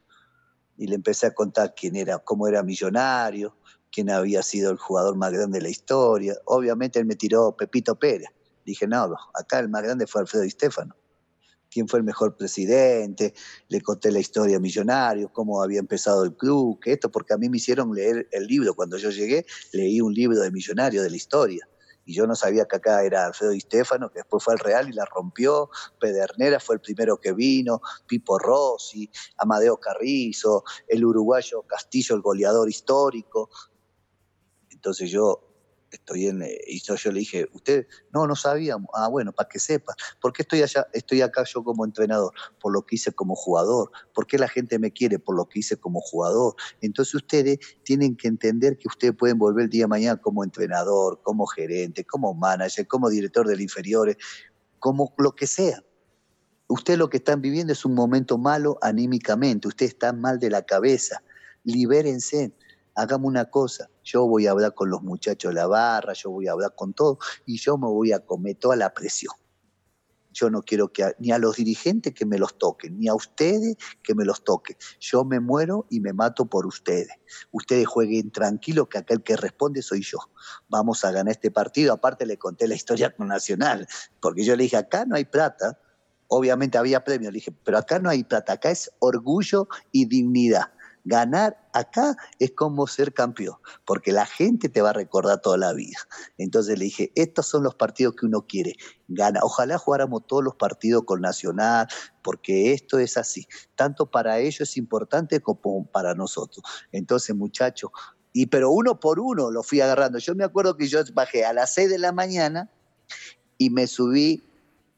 [0.76, 3.56] Y le empecé a contar quién era, cómo era millonario,
[3.94, 6.34] quién había sido el jugador más grande de la historia.
[6.46, 8.28] Obviamente él me tiró Pepito Pérez.
[8.66, 10.96] Dije, no, acá el más grande fue Alfredo Di Stefano
[11.74, 13.34] quién fue el mejor presidente,
[13.68, 17.48] le conté la historia millonario, cómo había empezado el club, que esto, porque a mí
[17.48, 18.74] me hicieron leer el libro.
[18.74, 21.68] Cuando yo llegué, leí un libro de millonario de la historia.
[22.04, 24.88] Y yo no sabía que acá era Alfredo Di Stefano, que después fue al Real
[24.88, 25.68] y la rompió.
[25.98, 32.68] Pedernera fue el primero que vino, Pipo Rossi, Amadeo Carrizo, el uruguayo Castillo, el goleador
[32.68, 33.50] histórico.
[34.84, 35.40] Entonces yo
[35.90, 39.58] estoy en, eh, y yo, le dije, usted, no, no sabíamos, ah, bueno, para que
[39.58, 42.34] sepa, ¿por qué estoy allá, estoy acá yo como entrenador?
[42.60, 45.18] Por lo que hice como jugador, ¿por qué la gente me quiere?
[45.18, 46.54] Por lo que hice como jugador.
[46.82, 51.22] Entonces ustedes tienen que entender que ustedes pueden volver el día de mañana como entrenador,
[51.22, 54.18] como gerente, como manager, como director del inferiores,
[54.80, 55.82] como lo que sea.
[56.66, 60.60] Ustedes lo que están viviendo es un momento malo anímicamente, ustedes están mal de la
[60.60, 61.22] cabeza,
[61.62, 62.52] libérense
[62.94, 66.46] hagamos una cosa, yo voy a hablar con los muchachos de la barra, yo voy
[66.46, 69.34] a hablar con todo y yo me voy a comer toda la presión.
[70.34, 73.76] Yo no quiero que ni a los dirigentes que me los toquen, ni a ustedes
[74.02, 74.76] que me los toquen.
[74.98, 77.12] Yo me muero y me mato por ustedes.
[77.52, 80.18] Ustedes jueguen tranquilo que aquel que responde soy yo.
[80.68, 81.92] Vamos a ganar este partido.
[81.92, 83.86] Aparte le conté la historia con Nacional,
[84.20, 85.78] porque yo le dije, acá no hay plata.
[86.26, 90.72] Obviamente había premio, le dije, pero acá no hay plata, acá es orgullo y dignidad
[91.04, 95.72] ganar acá es como ser campeón, porque la gente te va a recordar toda la
[95.72, 95.98] vida.
[96.38, 98.76] Entonces le dije, estos son los partidos que uno quiere.
[99.08, 99.40] Gana.
[99.42, 101.86] Ojalá jugáramos todos los partidos con Nacional,
[102.22, 103.46] porque esto es así.
[103.74, 106.64] Tanto para ellos es importante como para nosotros.
[106.90, 107.90] Entonces, muchachos,
[108.32, 110.18] y pero uno por uno lo fui agarrando.
[110.18, 112.68] Yo me acuerdo que yo bajé a las 6 de la mañana
[113.58, 114.42] y me subí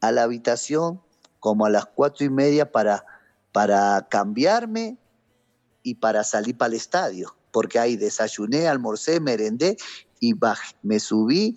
[0.01, 1.01] a la habitación
[1.39, 3.05] como a las cuatro y media para,
[3.51, 4.97] para cambiarme,
[5.87, 9.77] y para salir para el estadio, porque ahí desayuné, almorcé, merendé
[10.19, 11.55] y bajé, me subí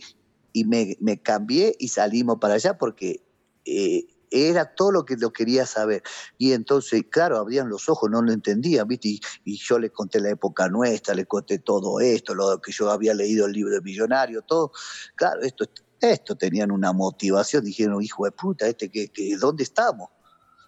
[0.53, 3.25] y me, cambié y salimos para allá porque
[3.65, 6.05] eh, era todo lo que lo quería saber.
[6.39, 9.19] Y entonces, claro, abrían los ojos, no lo entendían, ¿viste?
[9.45, 13.15] Y, yo le conté la época nuestra, le conté todo esto, lo que yo había
[13.15, 14.71] leído el libro de Millonario, todo.
[15.17, 15.65] Claro, esto,
[16.01, 20.09] esto tenían una motivación, dijeron, hijo de puta, este, que, que, ¿dónde estamos?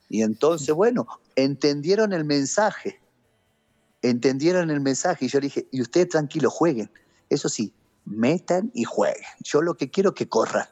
[0.09, 1.06] Y entonces, bueno,
[1.36, 3.02] entendieron el mensaje
[4.03, 6.91] entendieron el mensaje y yo le dije, y ustedes tranquilos, jueguen.
[7.29, 7.73] Eso sí,
[8.05, 9.23] metan y jueguen.
[9.41, 10.66] Yo lo que quiero es que corran,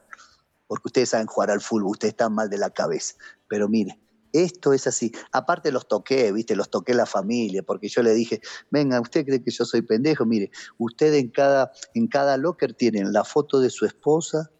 [0.66, 3.15] porque ustedes saben jugar al fútbol, ustedes están mal de la cabeza.
[3.48, 3.98] Pero mire,
[4.32, 5.12] esto es así.
[5.32, 8.40] Aparte los toqué, viste, los toqué la familia, porque yo le dije,
[8.70, 10.24] venga, ¿usted cree que yo soy pendejo?
[10.27, 14.51] Mire, ustedes en cada, en cada locker tienen la foto de su esposa,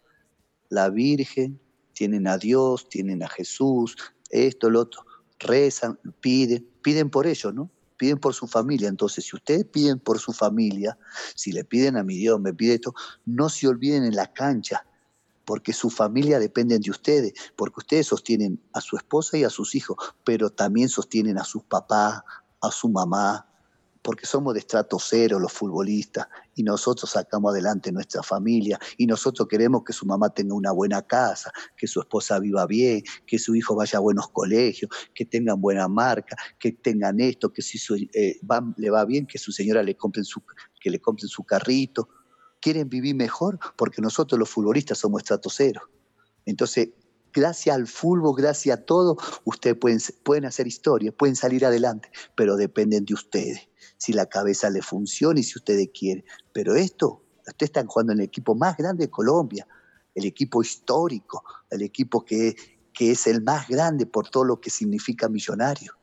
[0.69, 1.59] la Virgen,
[1.93, 3.95] tienen a Dios, tienen a Jesús,
[4.29, 5.05] esto, lo otro.
[5.39, 7.69] Rezan, piden, piden por ellos, ¿no?
[8.01, 8.89] Piden por su familia.
[8.89, 10.97] Entonces, si ustedes piden por su familia,
[11.35, 12.95] si le piden a mi Dios, me pide esto,
[13.25, 14.87] no se olviden en la cancha,
[15.45, 19.75] porque su familia depende de ustedes, porque ustedes sostienen a su esposa y a sus
[19.75, 22.23] hijos, pero también sostienen a sus papás,
[22.59, 23.50] a su mamá,
[24.01, 29.47] porque somos de estrato cero los futbolistas y nosotros sacamos adelante nuestra familia y nosotros
[29.47, 33.55] queremos que su mamá tenga una buena casa, que su esposa viva bien, que su
[33.55, 37.79] hijo vaya a buenos colegios, que tengan buena marca, que tengan esto, que si
[38.13, 38.39] eh,
[38.77, 40.41] le va bien, que su señora le compren su,
[40.79, 42.09] que le compren su carrito.
[42.59, 45.81] quieren vivir mejor porque nosotros los futbolistas somos estrato cero.
[46.45, 46.89] Entonces,
[47.33, 49.77] gracias al fútbol, gracias a todo, ustedes
[50.23, 53.69] pueden, hacer historia, pueden salir adelante, pero dependen de ustedes.
[53.97, 56.25] Si la cabeza le funciona y si ustedes quieren.
[56.53, 59.67] Pero esto, ustedes están jugando en el equipo más grande de Colombia,
[60.15, 62.55] el equipo histórico, el equipo que,
[62.93, 65.93] que es el más grande por todo lo que significa millonario.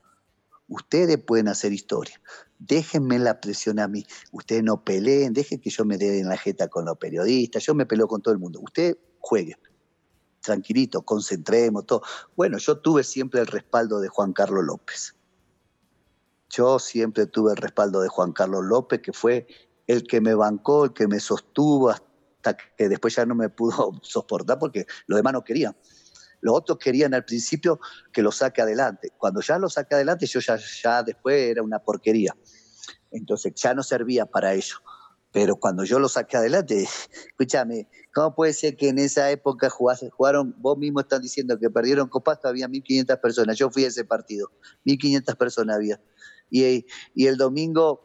[0.67, 2.21] Ustedes pueden hacer historia.
[2.59, 4.05] Déjenme la presión a mí.
[4.31, 7.65] Ustedes no peleen, dejen que yo me dé en la jeta con los periodistas.
[7.65, 8.59] Yo me peleo con todo el mundo.
[8.61, 9.57] Ustedes jueguen.
[10.41, 12.01] Tranquilito, concentremos, todo.
[12.35, 15.15] Bueno, yo tuve siempre el respaldo de Juan Carlos López.
[16.49, 19.47] Yo siempre tuve el respaldo de Juan Carlos López, que fue
[19.85, 23.91] el que me bancó, el que me sostuvo hasta que después ya no me pudo
[24.01, 25.75] soportar porque los demás no querían.
[26.41, 27.79] Los otros querían al principio
[28.13, 29.11] que lo saque adelante.
[29.17, 32.35] Cuando ya lo saque adelante, yo ya, ya después era una porquería.
[33.11, 34.77] Entonces ya no servía para ello.
[35.31, 36.87] Pero cuando yo lo saqué adelante,
[37.27, 42.07] escúchame, ¿cómo puede ser que en esa época jugaron, vos mismo están diciendo que perdieron
[42.07, 44.51] copas, había 1.500 personas, yo fui a ese partido,
[44.85, 46.01] 1.500 personas había.
[46.49, 46.85] Y,
[47.15, 48.01] el domingo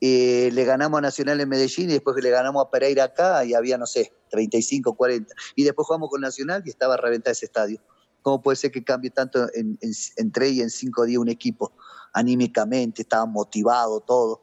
[0.00, 3.52] eh, le ganamos a Nacional en Medellín y después le ganamos a Pereira acá y
[3.52, 5.34] había, no sé, 35, 40.
[5.56, 7.82] Y después jugamos con Nacional y estaba a reventar ese estadio.
[8.22, 9.78] ¿Cómo puede ser que cambie tanto en,
[10.16, 11.72] en, tres y en cinco días un equipo?
[12.14, 14.42] Anímicamente, estaba motivado, todo.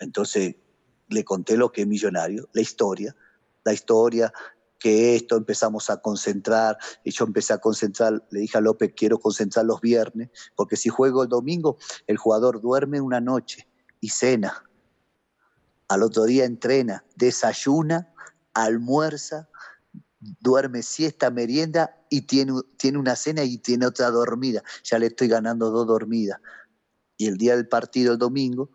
[0.00, 0.56] Entonces
[1.08, 3.14] le conté lo que es millonario, la historia,
[3.64, 4.32] la historia
[4.78, 9.18] que esto empezamos a concentrar, y yo empecé a concentrar, le dije a López, quiero
[9.18, 13.66] concentrar los viernes, porque si juego el domingo, el jugador duerme una noche,
[14.00, 14.64] y cena.
[15.88, 18.12] Al otro día entrena, desayuna,
[18.54, 19.48] almuerza,
[20.20, 24.62] duerme siesta, merienda y tiene, tiene una cena y tiene otra dormida.
[24.84, 26.40] Ya le estoy ganando dos dormidas.
[27.16, 28.70] Y el día del partido, el domingo,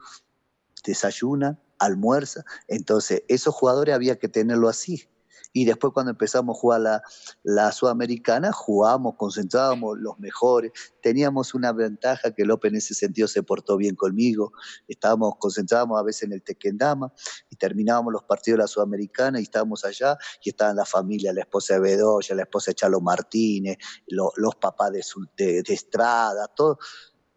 [0.84, 2.44] desayuna, almuerza.
[2.68, 5.08] Entonces, esos jugadores había que tenerlo así
[5.56, 7.04] y después cuando empezamos a jugar la,
[7.44, 13.44] la Sudamericana, jugábamos, concentrábamos los mejores, teníamos una ventaja que López en ese sentido se
[13.44, 14.52] portó bien conmigo,
[14.88, 17.14] estábamos, concentrábamos a veces en el Tequendama
[17.52, 21.42] y terminábamos los partidos de la Sudamericana y estábamos allá y estaban la familia, la
[21.42, 23.78] esposa de Bedoya, la esposa de Chalo Martínez,
[24.08, 26.80] los papás de, de, Estrada, todo.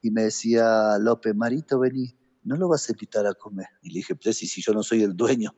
[0.00, 2.16] Y me decía López, Marito, vení,
[2.46, 3.66] no lo vas a invitar a comer.
[3.82, 5.54] Y le dije, pues si yo no soy el dueño,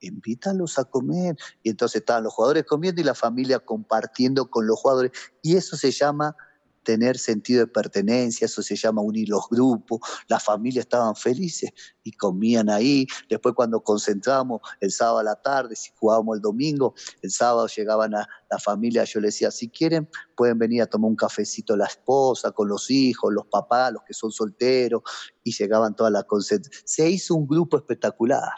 [0.00, 1.36] invítalos a comer.
[1.62, 5.12] Y entonces estaban los jugadores comiendo y la familia compartiendo con los jugadores.
[5.42, 6.36] Y eso se llama
[6.84, 12.12] tener sentido de pertenencia, eso se llama unir los grupos, las familias estaban felices y
[12.12, 17.30] comían ahí, después cuando concentrábamos el sábado a la tarde, si jugábamos el domingo, el
[17.30, 21.16] sábado llegaban a la familia, yo les decía, si quieren pueden venir a tomar un
[21.16, 25.02] cafecito la esposa, con los hijos, los papás, los que son solteros,
[25.42, 26.82] y llegaban todas las concentraciones.
[26.84, 28.52] Se hizo un grupo espectacular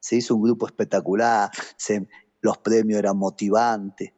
[0.00, 1.50] se hizo un grupo espectacular,
[2.40, 4.12] los premios eran motivantes,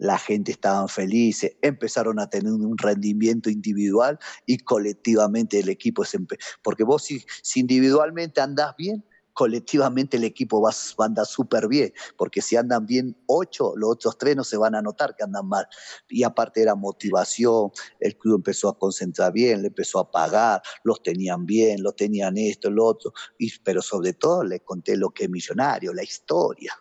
[0.00, 6.18] la gente estaba feliz, empezaron a tener un rendimiento individual y colectivamente el equipo se
[6.62, 7.22] porque vos si,
[7.54, 9.04] individualmente andás bien,
[9.34, 14.16] colectivamente el equipo va, a andar súper bien, porque si andan bien ocho, los otros
[14.16, 15.66] tres no se van a notar que andan mal.
[16.08, 17.70] Y aparte era motivación,
[18.00, 22.38] el club empezó a concentrar bien, le empezó a pagar, los tenían bien, los tenían
[22.38, 26.74] esto, lo otro, y, pero sobre todo le conté lo que es millonario, la historia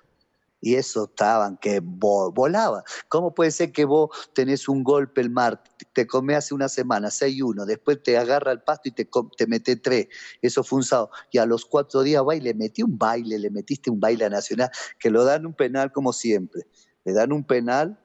[0.61, 2.83] y eso estaban que volaban.
[3.07, 5.63] ¿Cómo puede ser que vos tenés un golpe el mar,
[5.93, 9.07] te comés hace una semana 6-1, después te agarra el pasto y te,
[9.37, 10.07] te mete 3?
[10.41, 11.11] Eso fue un sábado.
[11.31, 14.25] Y a los cuatro días va y le metí un baile, le metiste un baile
[14.25, 14.69] a Nacional,
[14.99, 16.63] que lo dan un penal como siempre.
[17.05, 17.99] Le dan un penal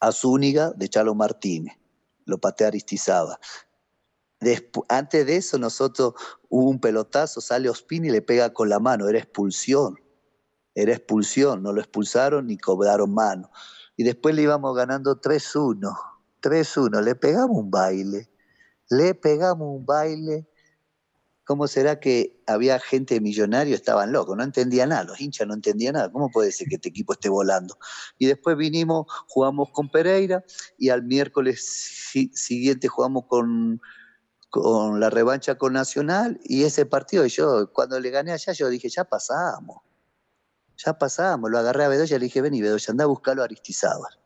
[0.00, 1.74] a Zúñiga de Chalo Martínez,
[2.24, 3.38] lo patea Aristizaba.
[4.88, 6.14] antes de eso, nosotros
[6.48, 10.01] hubo un pelotazo, sale Ospina y le pega con la mano, era expulsión
[10.74, 13.50] era expulsión, no lo expulsaron ni cobraron mano.
[13.96, 15.94] Y después le íbamos ganando 3-1,
[16.40, 18.30] 3-1, le pegamos un baile,
[18.88, 20.48] le pegamos un baile.
[21.44, 25.94] ¿Cómo será que había gente millonaria, estaban locos, no entendía nada, los hinchas no entendían
[25.94, 27.76] nada, ¿cómo puede ser que este equipo esté volando?
[28.16, 30.44] Y después vinimos, jugamos con Pereira
[30.78, 31.60] y al miércoles
[32.32, 33.80] siguiente jugamos con,
[34.50, 38.88] con la revancha con Nacional y ese partido, yo cuando le gané allá, yo dije,
[38.88, 39.82] ya pasamos
[40.84, 43.44] ya pasábamos, lo agarré a Bedoya y le dije, vení Bedoya, anda a buscarlo a
[43.44, 44.18] Aristizábal.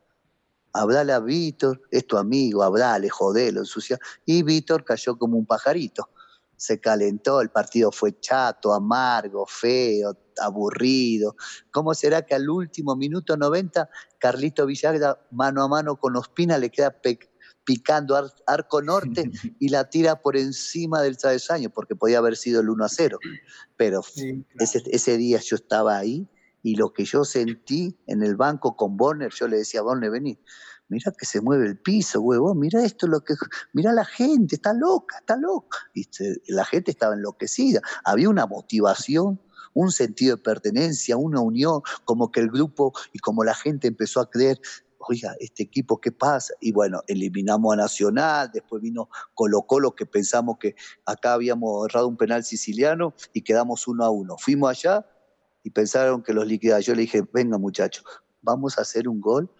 [0.72, 3.98] Hablale a Víctor, es tu amigo, hablale, jodelo, ensucia.
[4.26, 6.10] Y Víctor cayó como un pajarito.
[6.56, 11.36] Se calentó, el partido fue chato, amargo, feo, aburrido.
[11.70, 13.88] ¿Cómo será que al último minuto 90,
[14.18, 16.94] Carlito Villagra, mano a mano con Ospina, le queda
[17.64, 19.30] picando arco norte
[19.60, 23.18] y la tira por encima del travesaño, porque podía haber sido el 1 a 0.
[23.76, 24.02] Pero
[24.58, 26.28] ese, ese día yo estaba ahí
[26.66, 30.36] y lo que yo sentí en el banco con Bonner, yo le decía, Bonner, vení,
[30.88, 33.34] mira que se mueve el piso, huevón, mira esto, lo que,
[33.72, 35.78] mira la gente, está loca, está loca.
[35.94, 36.08] Y
[36.48, 39.40] la gente estaba enloquecida, había una motivación,
[39.74, 44.18] un sentido de pertenencia, una unión, como que el grupo y como la gente empezó
[44.18, 44.60] a creer,
[44.98, 46.52] oiga, este equipo, ¿qué pasa?
[46.60, 50.74] Y bueno, eliminamos a Nacional, después vino Colo Colo, que pensamos que
[51.04, 54.34] acá habíamos errado un penal siciliano y quedamos uno a uno.
[54.36, 55.06] Fuimos allá
[55.66, 56.78] y pensaron que los liquidaba.
[56.78, 58.04] Yo le dije, venga muchachos,
[58.40, 59.50] vamos a hacer un gol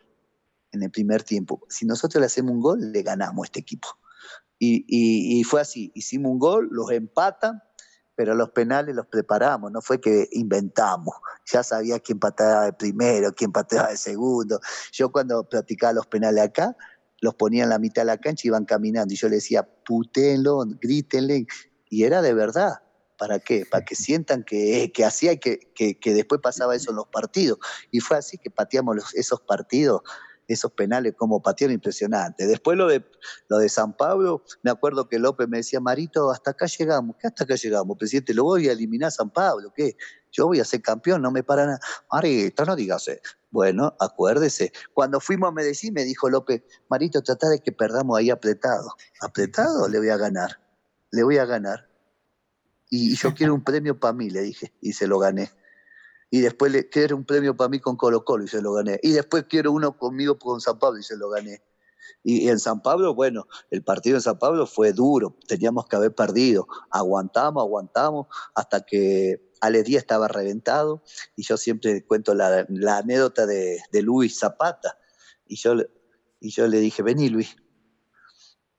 [0.71, 1.67] en el primer tiempo.
[1.69, 3.89] Si nosotros le hacemos un gol, le ganamos a este equipo.
[4.61, 7.61] Y, fue así, hicimos un gol, los empatan,
[8.15, 13.33] pero los penales los preparamos, no fue que inventamos, ya sabía quién pateaba de primero,
[13.33, 14.61] quién pateaba de segundo.
[14.93, 16.77] Yo cuando practicaba los penales acá,
[17.21, 19.69] los ponía en la mitad de la cancha y iban caminando, y yo le decía,
[19.85, 21.47] putenlo, grítenle,
[21.91, 22.86] y era de verdad.
[23.19, 23.67] ¿Para qué?
[23.67, 27.59] Para que sientan que, que hacía y que, que, después pasaba eso en los partidos.
[27.91, 30.03] Y fue así que pateamos esos partidos
[30.49, 32.47] esos penales como patearon impresionante.
[32.47, 33.05] Después lo de,
[33.49, 37.17] lo de San Pablo, me acuerdo que López me decía, Marito, hasta acá llegamos.
[37.21, 37.97] ¿Qué hasta acá llegamos?
[37.99, 39.73] Presidente, lo voy a eliminar a San Pablo.
[39.75, 39.97] ¿Qué?
[40.33, 41.81] Yo voy a ser campeón, no me para nada.
[42.13, 43.11] Marito, no digas
[43.51, 44.73] Bueno, acuérdese.
[44.93, 48.95] Cuando fuimos a Medellín me dijo López, Marito, trata de que perdamos ahí apretado.
[49.21, 49.89] ¿Apretado?
[49.89, 50.61] Le voy a ganar.
[51.11, 51.89] Le voy a ganar.
[52.91, 55.51] Y, yo quiero un premio para mí, le dije, y se lo gané
[56.31, 58.99] y después le, quiero un premio para mí con Colo Colo y se lo gané.
[59.03, 61.63] Y después quiero uno conmigo con San Pablo y se lo gané.
[62.23, 66.15] Y, en San Pablo, bueno, el partido en San Pablo fue duro, teníamos que haber
[66.15, 66.67] perdido.
[66.91, 71.03] Aguantamos, aguantamos, hasta que Ale estaba reventado.
[71.37, 72.67] Y yo siempre cuento la,
[72.99, 74.99] anécdota de, de, Luis Zapata.
[75.47, 75.75] Y yo,
[76.41, 77.57] y yo le dije, vení Luis,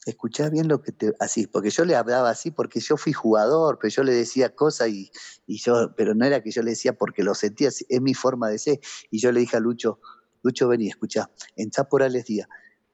[0.10, 1.14] escuchá bien lo que te...
[1.20, 4.90] Así, porque yo le hablaba así porque yo fui jugador, pero yo le decía cosas
[4.90, 5.12] y,
[5.48, 8.60] yo, pero no era que yo le decía porque lo sentía, es mi forma de
[8.60, 8.80] ser.
[9.12, 10.00] Y yo le dije a Lucho,
[10.44, 12.48] Lucho, vení, escuchá, en Chaporales Díaz,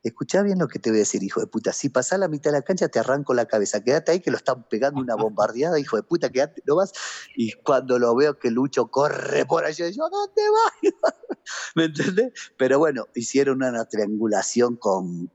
[0.03, 1.71] escuchá bien lo que te voy a decir, hijo de puta.
[1.71, 3.83] Si pasás la mitad de la cancha, te arranco la cabeza.
[3.83, 6.91] Quédate ahí que lo están pegando una bombardeada, hijo de puta, quédate, no vas.
[7.35, 10.93] Y cuando lo veo que Lucho corre por allá, yo, ¿dónde vas?
[11.75, 12.33] ¿Me entendés?
[12.57, 15.31] Pero bueno, hicieron una triangulación con,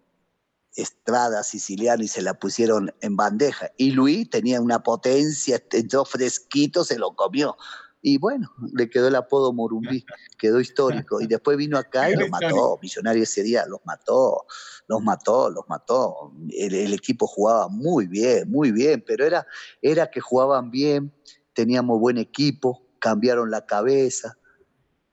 [0.75, 3.71] Estrada siciliano y se la pusieron en bandeja.
[3.77, 7.57] Y Luis tenía una potencia, entró fresquito, se lo comió.
[8.01, 10.05] Y bueno, le quedó el apodo Morumbí,
[10.39, 11.21] quedó histórico.
[11.21, 12.79] Y después vino acá y lo mató.
[12.81, 14.47] Millonario ese día los mató,
[14.87, 16.33] los mató, los mató.
[16.51, 19.47] El, equipo jugaba muy bien, muy bien, pero era,
[19.83, 21.13] era que jugaban bien,
[21.55, 24.39] teníamos buen equipo, cambiaron la cabeza,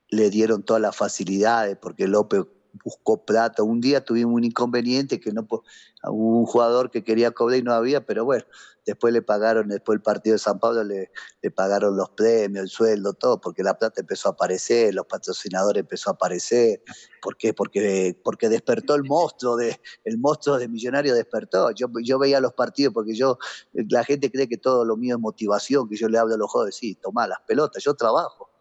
[0.09, 2.43] le dieron todas las facilidades, porque López
[2.83, 3.63] buscó plata.
[3.63, 5.47] Un día tuvimos un inconveniente que no
[6.03, 8.45] hubo un jugador que quería cobrar y no había, pero bueno,
[8.85, 11.11] después le pagaron, después del partido de San Pablo le,
[11.41, 15.81] le, pagaron los premios, el sueldo, todo, porque la plata empezó a aparecer, los patrocinadores
[15.81, 16.81] empezó a aparecer.
[17.21, 17.53] ¿Por qué?
[17.53, 21.71] Porque, porque despertó el monstruo de, el monstruo de millonario despertó.
[21.71, 23.39] Yo, yo veía los partidos porque yo,
[23.73, 26.51] la gente cree que todo lo mío es motivación, que yo le hablo a los
[26.51, 28.54] jóvenes, sí, toma las pelotas, yo trabajo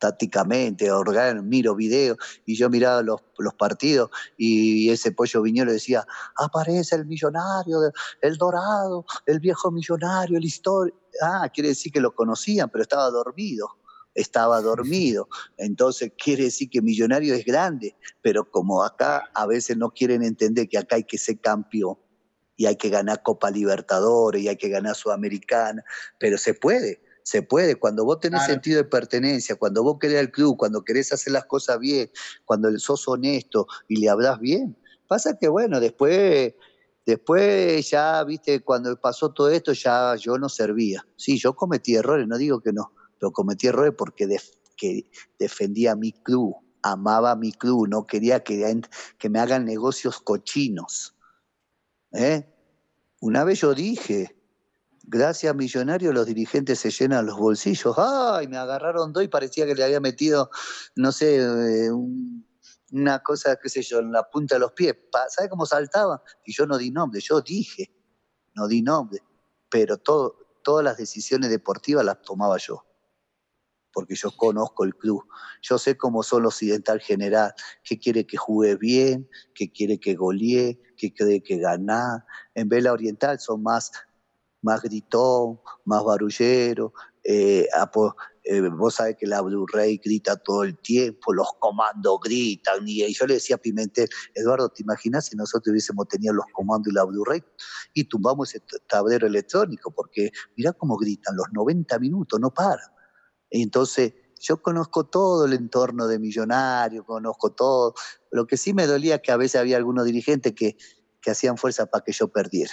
[0.00, 3.20] tácticamente, organ, miro videos, y yo miraba los,
[3.56, 6.04] partidos y ese pollo viñolo decía,
[6.36, 7.78] aparece el millonario,
[8.20, 10.98] el dorado, el viejo millonario, el histórico.
[11.22, 13.68] Ah, quiere decir que lo conocían, pero estaba dormido
[14.12, 15.28] estaba dormido.
[15.56, 20.68] Entonces quiere decir que Millonario es grande, pero como acá a veces no quieren entender
[20.68, 21.96] que acá hay que ser campeón
[22.56, 25.84] y hay que ganar Copa Libertadores y hay que ganar Sudamericana,
[26.18, 27.76] pero se puede se puede.
[27.76, 31.44] Cuando vos tenés sentido de pertenencia, cuando vos querés al club, cuando querés hacer las
[31.46, 32.10] cosas bien,
[32.44, 34.76] cuando sos honesto y le hablas bien.
[35.06, 36.54] Pasa que, bueno, después,
[37.04, 41.06] después ya, viste, cuando pasó todo esto, ya yo no servía.
[41.16, 44.28] Sí, yo cometí errores, no digo que no, pero cometí errores porque
[44.76, 48.80] que defendía mi club, amaba mi club, no quería que,
[49.18, 51.14] que me hagan negocios cochinos.
[52.12, 52.46] ¿eh?
[53.20, 54.39] Una vez yo dije,
[55.10, 57.96] gracias millonario los dirigentes se llenan los bolsillos.
[57.98, 58.46] ¡Ay!
[58.46, 60.50] Me agarraron dos y parecía que le había metido,
[60.94, 61.90] no sé, eh,
[62.92, 64.94] una cosa, qué sé yo, en la punta de los pies.
[65.28, 66.22] ¿Sabe cómo saltaba?
[66.44, 67.92] Y yo no di nombre, yo dije,
[68.54, 69.20] no di nombre,
[69.68, 72.84] pero todo, todas las decisiones deportivas las tomaba yo
[73.92, 75.24] porque yo conozco el club.
[75.62, 80.14] Yo sé cómo son los occidental general, que quiere que juegue bien, que quiere que
[80.14, 82.24] golee, que cree que ganar.
[82.54, 83.90] En Vela Oriental son más
[84.62, 86.92] más gritón, más barullero,
[87.24, 87.68] eh,
[88.44, 93.26] eh, vos sabés que la Blu-ray grita todo el tiempo, los comandos gritan, y, yo
[93.26, 97.04] le decía a Pimentel, Eduardo, ¿te imaginas si nosotros hubiésemos tenido los comandos y la
[97.04, 97.42] Blu-ray
[97.94, 99.90] y tumbamos ese tablero electrónico?
[99.90, 102.82] Porque mirá cómo gritan, los 90 minutos, no para.
[103.50, 107.94] Entonces, yo conozco todo el entorno de millonario, conozco todo.
[108.30, 110.78] Lo que sí me dolía es que a veces había algunos dirigentes que,
[111.20, 112.72] que hacían fuerza para que yo perdiera,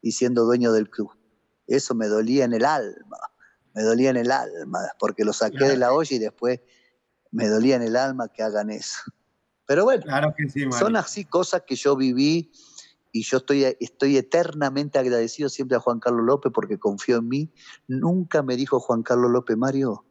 [0.00, 1.10] y siendo dueño del club.
[1.74, 3.18] Eso me dolía en el alma
[3.74, 6.60] me dolía en el alma, porque lo saqué de la olla y después
[7.30, 9.00] me dolía en el alma que hagan eso.
[9.66, 10.04] Pero bueno,
[10.78, 12.52] son así cosas que yo viví
[13.12, 17.54] y yo estoy, estoy eternamente agradecido siempre a Juan Carlos López porque confió en mí.
[17.86, 20.04] Nunca me dijo Juan Carlos López, Mario,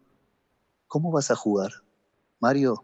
[0.87, 1.71] ¿cómo vas a jugar?
[2.39, 2.83] Mario,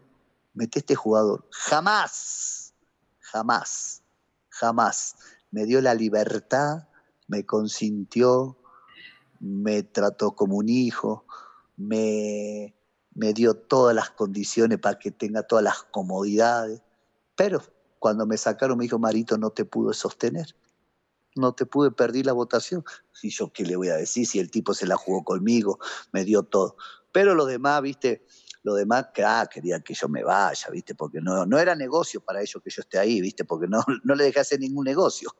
[0.54, 1.48] mete este jugador.
[1.50, 2.74] Jamás,
[3.18, 4.02] jamás,
[4.50, 5.16] jamás.
[5.50, 6.86] Me dio la libertad,
[7.26, 8.57] me consintió,
[9.40, 11.24] me trató como un hijo,
[11.76, 12.74] me,
[13.14, 16.82] me dio todas las condiciones para que tenga todas las comodidades,
[17.36, 17.62] pero
[17.98, 20.54] cuando me sacaron me dijo, Marito, no te pude sostener,
[21.34, 22.84] no te pude, perdí la votación.
[23.22, 25.78] Y yo, ¿qué le voy a decir si el tipo se la jugó conmigo,
[26.12, 26.76] me dio todo?
[27.12, 28.24] Pero lo demás, viste,
[28.62, 30.94] lo demás, ah, querían que yo me vaya, ¿viste?
[30.94, 33.44] Porque no, no era negocio para ellos que yo esté ahí, ¿viste?
[33.44, 35.30] Porque no, no le dejé hacer ningún negocio,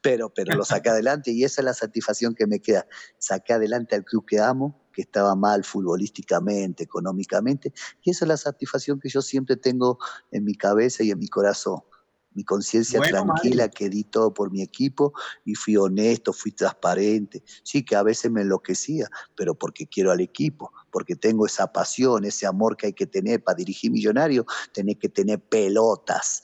[0.00, 2.86] pero, pero lo saqué adelante y esa es la satisfacción que me queda.
[3.18, 7.72] Saqué adelante al club que amo, que estaba mal futbolísticamente, económicamente,
[8.02, 9.98] y esa es la satisfacción que yo siempre tengo
[10.30, 11.82] en mi cabeza y en mi corazón
[12.34, 15.12] mi conciencia tranquila que di todo por mi equipo
[15.44, 17.42] y fui honesto, fui transparente.
[17.62, 22.24] Sí, que a veces me enloquecía, pero porque quiero al equipo, porque tengo esa pasión,
[22.24, 26.42] ese amor que hay que tener para dirigir millonario, tenés que tener pelotas.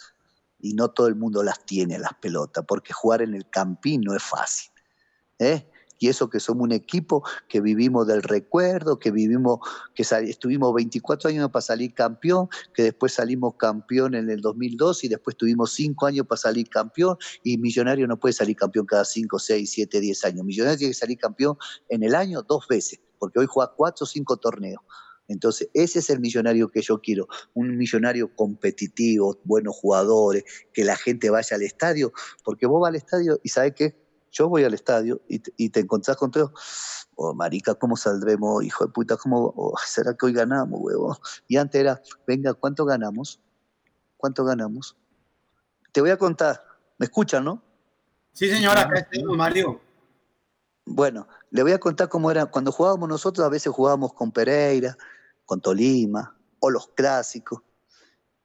[0.61, 4.15] Y no todo el mundo las tiene, las pelotas, porque jugar en el campín no
[4.15, 4.71] es fácil.
[5.39, 5.71] ¿eh?
[5.99, 9.61] Y eso que somos un equipo que vivimos del recuerdo, que vivimos,
[9.95, 15.09] que estuvimos 24 años para salir campeón, que después salimos campeón en el 2002 y
[15.09, 19.39] después tuvimos 5 años para salir campeón y Millonario no puede salir campeón cada 5,
[19.39, 20.45] 6, 7, 10 años.
[20.45, 21.57] Millonario tiene que salir campeón
[21.89, 24.83] en el año dos veces, porque hoy juega 4 o 5 torneos.
[25.29, 30.97] Entonces, ese es el millonario que yo quiero, un millonario competitivo, buenos jugadores, que la
[30.97, 32.13] gente vaya al estadio,
[32.45, 35.71] porque vos vas al estadio y sabes qué, yo voy al estadio y te, y
[35.71, 36.53] te encontrás con todo,
[37.17, 38.65] oh, marica, ¿cómo saldremos?
[38.65, 39.53] Hijo de puta, ¿cómo?
[39.57, 41.19] Oh, ¿Será que hoy ganamos, huevo?
[41.47, 43.41] Y antes era, venga, ¿cuánto ganamos?
[44.17, 44.97] ¿Cuánto ganamos?
[45.93, 46.63] Te voy a contar,
[46.99, 47.63] ¿me escuchan, no?
[48.33, 49.81] Sí, señora, acá estoy, Mario.
[50.85, 52.47] Bueno, le voy a contar cómo era.
[52.47, 54.97] Cuando jugábamos nosotros, a veces jugábamos con Pereira,
[55.45, 57.63] con Tolima, o los clásicos.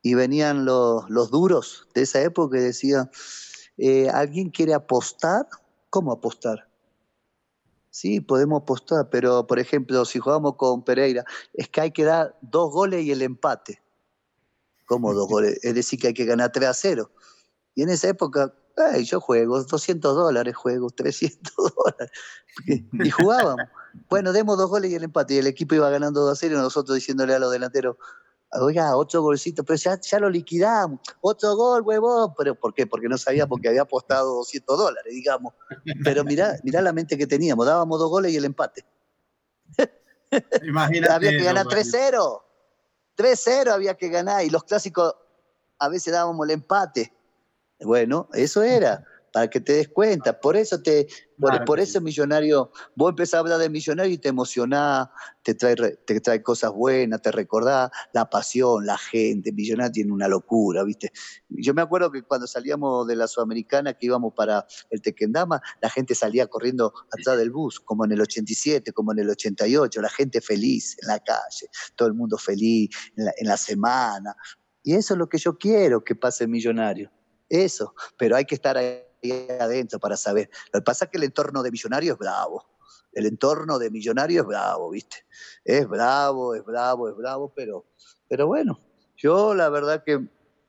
[0.01, 3.09] Y venían los, los duros de esa época y decían,
[3.77, 5.47] eh, ¿alguien quiere apostar?
[5.93, 6.67] ¿Cómo apostar?
[7.91, 12.35] Sí, podemos apostar, pero por ejemplo, si jugamos con Pereira, es que hay que dar
[12.41, 13.79] dos goles y el empate.
[14.87, 15.59] ¿Cómo dos goles?
[15.61, 17.11] Es decir, que hay que ganar 3 a 0.
[17.75, 18.55] Y en esa época,
[19.03, 22.11] yo juego 200 dólares, juego 300 dólares.
[22.65, 23.67] Y jugábamos.
[24.09, 25.35] Bueno, demos dos goles y el empate.
[25.35, 27.97] Y el equipo iba ganando 2 a 0 y nosotros diciéndole a los delanteros,
[28.61, 32.87] oiga, otro golcito, pero ya, ya lo liquidamos, otro gol, huevón, pero ¿por qué?
[32.87, 35.53] Porque no sabíamos que había apostado 200 dólares, digamos.
[36.03, 38.85] Pero mirá, mirá la mente que teníamos, dábamos dos goles y el empate.
[40.63, 41.13] Imagínate.
[41.13, 42.41] había que ganar 3-0,
[43.17, 45.15] 3-0 había que ganar, y los clásicos
[45.79, 47.13] a veces dábamos el empate.
[47.79, 50.39] Bueno, eso era para que te des cuenta.
[50.39, 51.07] Por eso te,
[51.65, 55.07] por, eso millonario, vos empezás a hablar de millonario y te emocionás,
[55.41, 59.51] te trae, te trae cosas buenas, te recordás la pasión, la gente.
[59.51, 61.11] Millonario tiene una locura, ¿viste?
[61.49, 65.89] Yo me acuerdo que cuando salíamos de la Sudamericana, que íbamos para el Tequendama, la
[65.89, 70.09] gente salía corriendo atrás del bus, como en el 87, como en el 88, la
[70.09, 74.35] gente feliz en la calle, todo el mundo feliz en la, en la semana.
[74.83, 77.11] Y eso es lo que yo quiero que pase millonario.
[77.49, 79.01] Eso, pero hay que estar ahí
[79.31, 80.49] adentro para saber.
[80.71, 82.65] Lo que pasa es que el entorno de millonario es bravo.
[83.11, 85.25] El entorno de millonario es bravo, ¿viste?
[85.63, 87.85] Es bravo, es bravo, es bravo, pero,
[88.27, 88.79] pero bueno,
[89.15, 90.19] yo la verdad que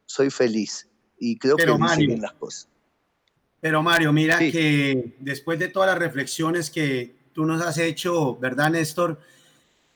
[0.06, 2.68] soy feliz y creo que Mario, bien las cosas.
[3.60, 8.70] Pero Mario, mira que después de todas las reflexiones que tú nos has hecho, ¿verdad,
[8.70, 9.18] Néstor?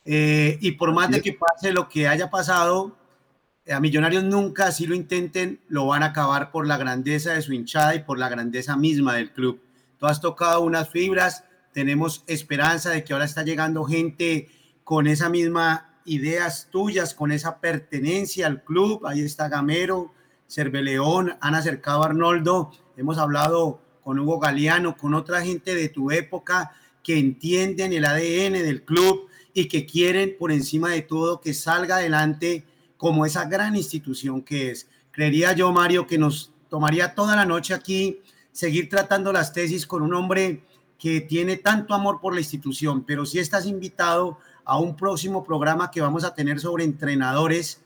[0.04, 2.96] Eh, y por más de que pase lo que haya pasado,
[3.72, 7.52] a Millonarios nunca, si lo intenten, lo van a acabar por la grandeza de su
[7.52, 9.60] hinchada y por la grandeza misma del club.
[9.98, 14.48] Tú has tocado unas fibras, tenemos esperanza de que ahora está llegando gente
[14.84, 19.06] con esa misma ideas tuyas, con esa pertenencia al club.
[19.06, 20.12] Ahí está Gamero,
[20.48, 26.10] Cerveleón, han acercado a Arnoldo, hemos hablado con Hugo Galeano, con otra gente de tu
[26.10, 26.72] época
[27.02, 31.96] que entienden el ADN del club y que quieren por encima de todo que salga
[31.96, 32.64] adelante
[32.98, 34.86] como esa gran institución que es.
[35.10, 38.20] Creería yo, Mario, que nos tomaría toda la noche aquí
[38.52, 40.62] seguir tratando las tesis con un hombre
[40.98, 45.90] que tiene tanto amor por la institución, pero si estás invitado a un próximo programa
[45.90, 47.80] que vamos a tener sobre entrenadores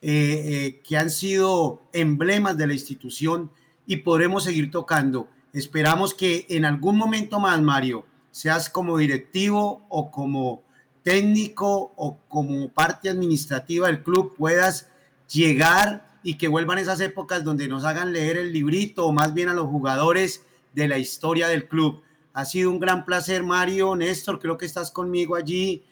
[0.00, 3.50] eh, eh, que han sido emblemas de la institución
[3.86, 5.28] y podremos seguir tocando.
[5.52, 10.63] Esperamos que en algún momento más, Mario, seas como directivo o como
[11.04, 14.88] técnico o como parte administrativa del club, puedas
[15.30, 19.50] llegar y que vuelvan esas épocas donde nos hagan leer el librito o más bien
[19.50, 22.02] a los jugadores de la historia del club.
[22.32, 25.84] Ha sido un gran placer, Mario, Néstor, creo que estás conmigo allí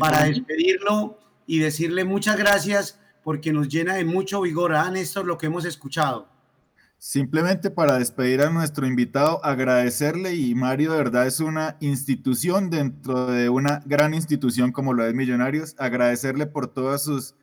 [0.00, 5.36] para despedirlo y decirle muchas gracias porque nos llena de mucho vigor, ¿ah, Néstor, lo
[5.36, 6.26] que hemos escuchado?
[6.98, 13.26] Simplemente para despedir a nuestro invitado, agradecerle y Mario de verdad es una institución dentro
[13.26, 17.34] de una gran institución como lo es Millonarios, agradecerle por todas sus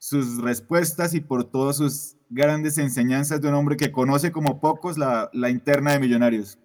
[0.00, 4.96] sus respuestas y por todas sus grandes enseñanzas de un hombre que conoce como pocos
[4.96, 6.58] la, interna de Millonarios.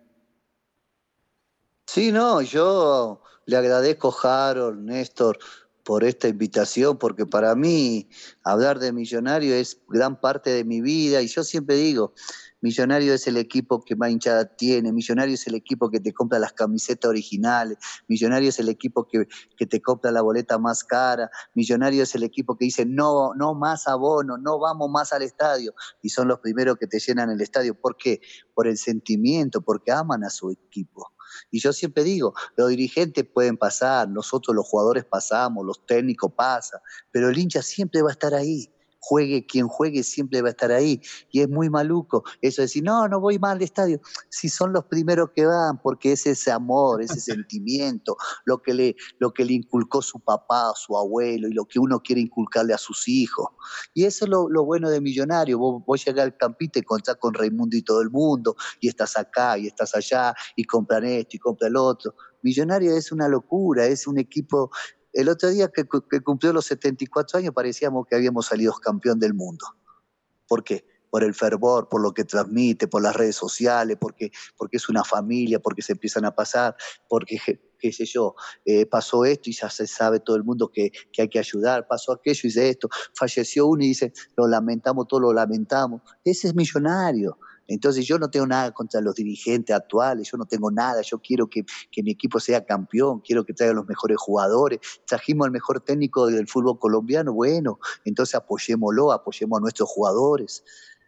[1.86, 5.38] Sí, no, yo le agradezco, Harold, Néstor,
[5.86, 8.10] por esta invitación, porque para mí
[8.44, 12.14] hablar de Millonario es gran parte de mi vida y yo siempre digo,
[12.60, 16.40] Millonario es el equipo que más hinchada tiene, Millonario es el equipo que te compra
[16.40, 19.28] las camisetas originales, Millonario es el equipo que,
[19.68, 23.88] te compra la boleta más cara, Millonario es el equipo que dice no, no más
[23.88, 27.80] abono, no vamos más al estadio, y son los primeros que te llenan el estadio.
[27.80, 28.22] ¿Por qué?
[28.56, 31.15] Por el sentimiento, porque aman a su equipo.
[31.52, 36.80] Y yo siempre digo, los dirigentes pueden pasar, nosotros los jugadores pasamos, los técnicos pasan,
[37.12, 38.75] pero el hincha siempre va a estar ahí
[39.06, 41.00] juegue quien juegue, siempre va a estar ahí.
[41.32, 44.02] Y es muy maluco eso de decir, no, no voy mal al estadio.
[44.30, 48.96] Si son los primeros que van, porque es ese amor, ese sentimiento, lo que, le,
[49.20, 52.80] lo que le inculcó su papá, su abuelo, y lo que uno quiere inculcarle a
[52.80, 53.50] sus hijos.
[53.94, 55.60] Y eso es lo, bueno de Millonario.
[55.60, 59.18] Vos, vos llegás al campito y contás con Raimundo y todo el mundo, y estás
[59.18, 62.16] acá, y estás allá, y compran esto, y compran el otro.
[62.42, 64.72] Millonario es una locura, es un equipo
[65.16, 65.86] el otro día que,
[66.22, 69.66] cumplió los 74 años parecíamos que habíamos salido campeón del mundo.
[70.46, 70.86] ¿Por qué?
[71.10, 75.06] Por el fervor, por lo que transmite, por las redes sociales, porque, porque es una
[75.06, 76.76] familia, porque se empiezan a pasar,
[77.08, 77.40] porque,
[77.80, 78.36] qué sé yo,
[78.66, 81.88] eh, pasó esto y ya se sabe todo el mundo que, que, hay que ayudar,
[81.88, 86.02] pasó aquello y dice esto, falleció uno y dice, lo lamentamos, todo lo lamentamos.
[86.26, 87.40] Ese es millonario.
[87.68, 91.50] Entonces yo no tengo nada contra los dirigentes actuales, yo no tengo nada, yo quiero
[91.50, 91.66] que,
[92.04, 96.48] mi equipo sea campeón, quiero que traiga los mejores jugadores, trajimos al mejor técnico del
[96.48, 100.64] fútbol colombiano, bueno, entonces apoyémoslo, apoyemos a nuestros jugadores.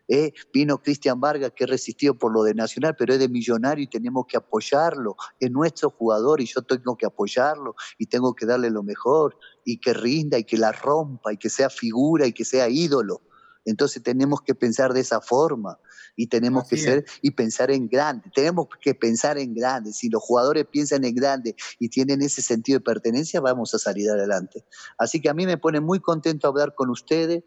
[0.07, 0.31] ¿eh?
[0.53, 4.25] vino Cristian Vargas que resistió por lo de Nacional, pero es de millonario y tenemos
[4.27, 5.15] que apoyarlo.
[5.39, 9.79] Es nuestro jugador y yo tengo que apoyarlo y tengo que darle lo mejor y
[9.79, 13.21] que rinda y que la rompa y que sea figura y que sea ídolo.
[13.67, 15.77] Entonces tenemos que pensar de esa forma
[16.15, 18.31] y tenemos que ser y pensar en grande.
[18.33, 19.91] Tenemos que pensar en grande.
[19.91, 24.09] Si los jugadores piensan en grande y tienen ese sentido de pertenencia, vamos a salir
[24.09, 24.65] adelante.
[24.97, 27.43] Así que a mí me pone muy contento hablar con ustedes,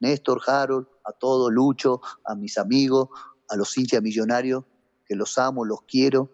[0.00, 3.08] Néstor, Harold, a todo Lucho, a mis amigos,
[3.48, 4.64] a los hinchas millonarios,
[5.06, 6.30] que los amo, los quiero.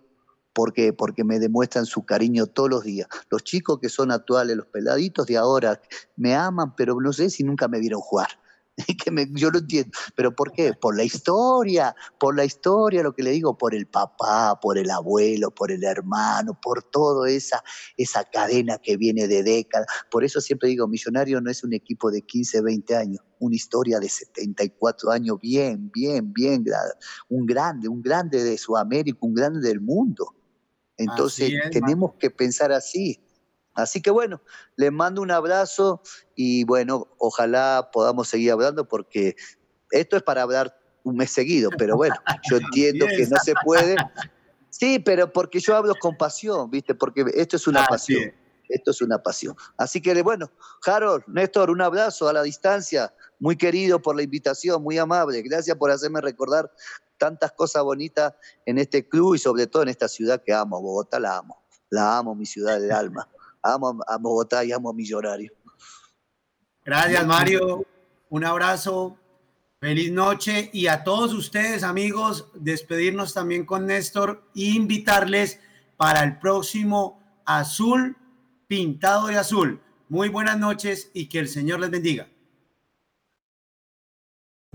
[0.55, 3.09] Porque, porque me demuestran su cariño todos los días.
[3.29, 5.83] Los chicos que son actuales, los peladitos de ahora,
[6.17, 8.29] me aman, pero no sé si nunca me vieron jugar.
[9.05, 10.75] que me, yo lo entiendo, pero ¿por qué?
[10.75, 14.91] Por la historia, por la historia, lo que le digo, por el papá, por el
[14.91, 17.63] abuelo, por el hermano, por toda esa,
[17.97, 19.87] esa cadena que viene de décadas.
[20.11, 23.99] Por eso siempre digo, Millonario no es un equipo de 15, 20 años, una historia
[23.99, 26.65] de 74 años, bien, bien, bien,
[27.29, 30.35] un grande, un grande de Sudamérica, un grande del mundo.
[30.99, 33.21] Entonces tenemos que pensar así.
[33.77, 34.41] Así que bueno,
[34.77, 36.01] les mando un abrazo
[36.35, 39.37] y bueno, ojalá podamos seguir hablando porque
[39.91, 42.17] esto es para hablar un mes seguido, pero bueno,
[42.51, 43.97] yo entiendo que no se puede.
[44.71, 46.95] Sí, pero porque yo hablo con pasión, ¿viste?
[46.95, 48.33] Porque esto es una pasión.
[48.69, 49.55] Esto es una pasión.
[49.77, 50.51] Así que bueno,
[50.85, 53.15] Harold, Néstor, un abrazo a la distancia.
[53.39, 55.43] Muy querido por la invitación, muy amable.
[55.43, 56.73] Gracias por hacerme recordar
[57.19, 58.33] tantas cosas bonitas
[58.65, 60.81] en este club y sobre todo en esta ciudad que amo.
[60.81, 61.63] Bogotá la amo.
[61.91, 63.29] La amo, mi ciudad del alma
[63.75, 65.53] amo a Bogotá y amo a Millonario.
[66.85, 67.85] Gracias, Mario.
[68.29, 69.19] Un abrazo.
[69.79, 75.61] Feliz noche y a todos ustedes, amigos, despedirnos también con Néstor e invitarles
[75.97, 78.17] para el próximo Azul
[78.67, 79.81] Pintado de Azul.
[80.09, 82.29] Muy buenas noches y que el Señor les bendiga.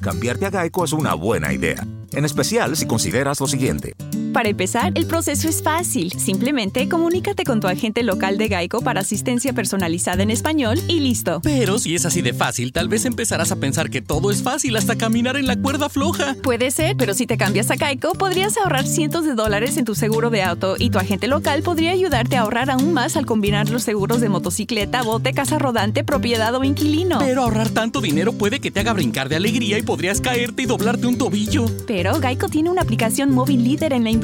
[0.00, 3.94] Cambiarte a Geico es una buena idea, en especial si consideras lo siguiente.
[4.34, 6.10] Para empezar, el proceso es fácil.
[6.10, 11.40] Simplemente comunícate con tu agente local de Geico para asistencia personalizada en español y listo.
[11.44, 14.74] Pero si es así de fácil, tal vez empezarás a pensar que todo es fácil
[14.74, 16.34] hasta caminar en la cuerda floja.
[16.42, 19.94] Puede ser, pero si te cambias a Geico, podrías ahorrar cientos de dólares en tu
[19.94, 23.70] seguro de auto y tu agente local podría ayudarte a ahorrar aún más al combinar
[23.70, 27.20] los seguros de motocicleta, bote, casa rodante, propiedad o inquilino.
[27.20, 30.66] Pero ahorrar tanto dinero puede que te haga brincar de alegría y podrías caerte y
[30.66, 31.66] doblarte un tobillo.
[31.86, 34.23] Pero Geico tiene una aplicación móvil líder en la industria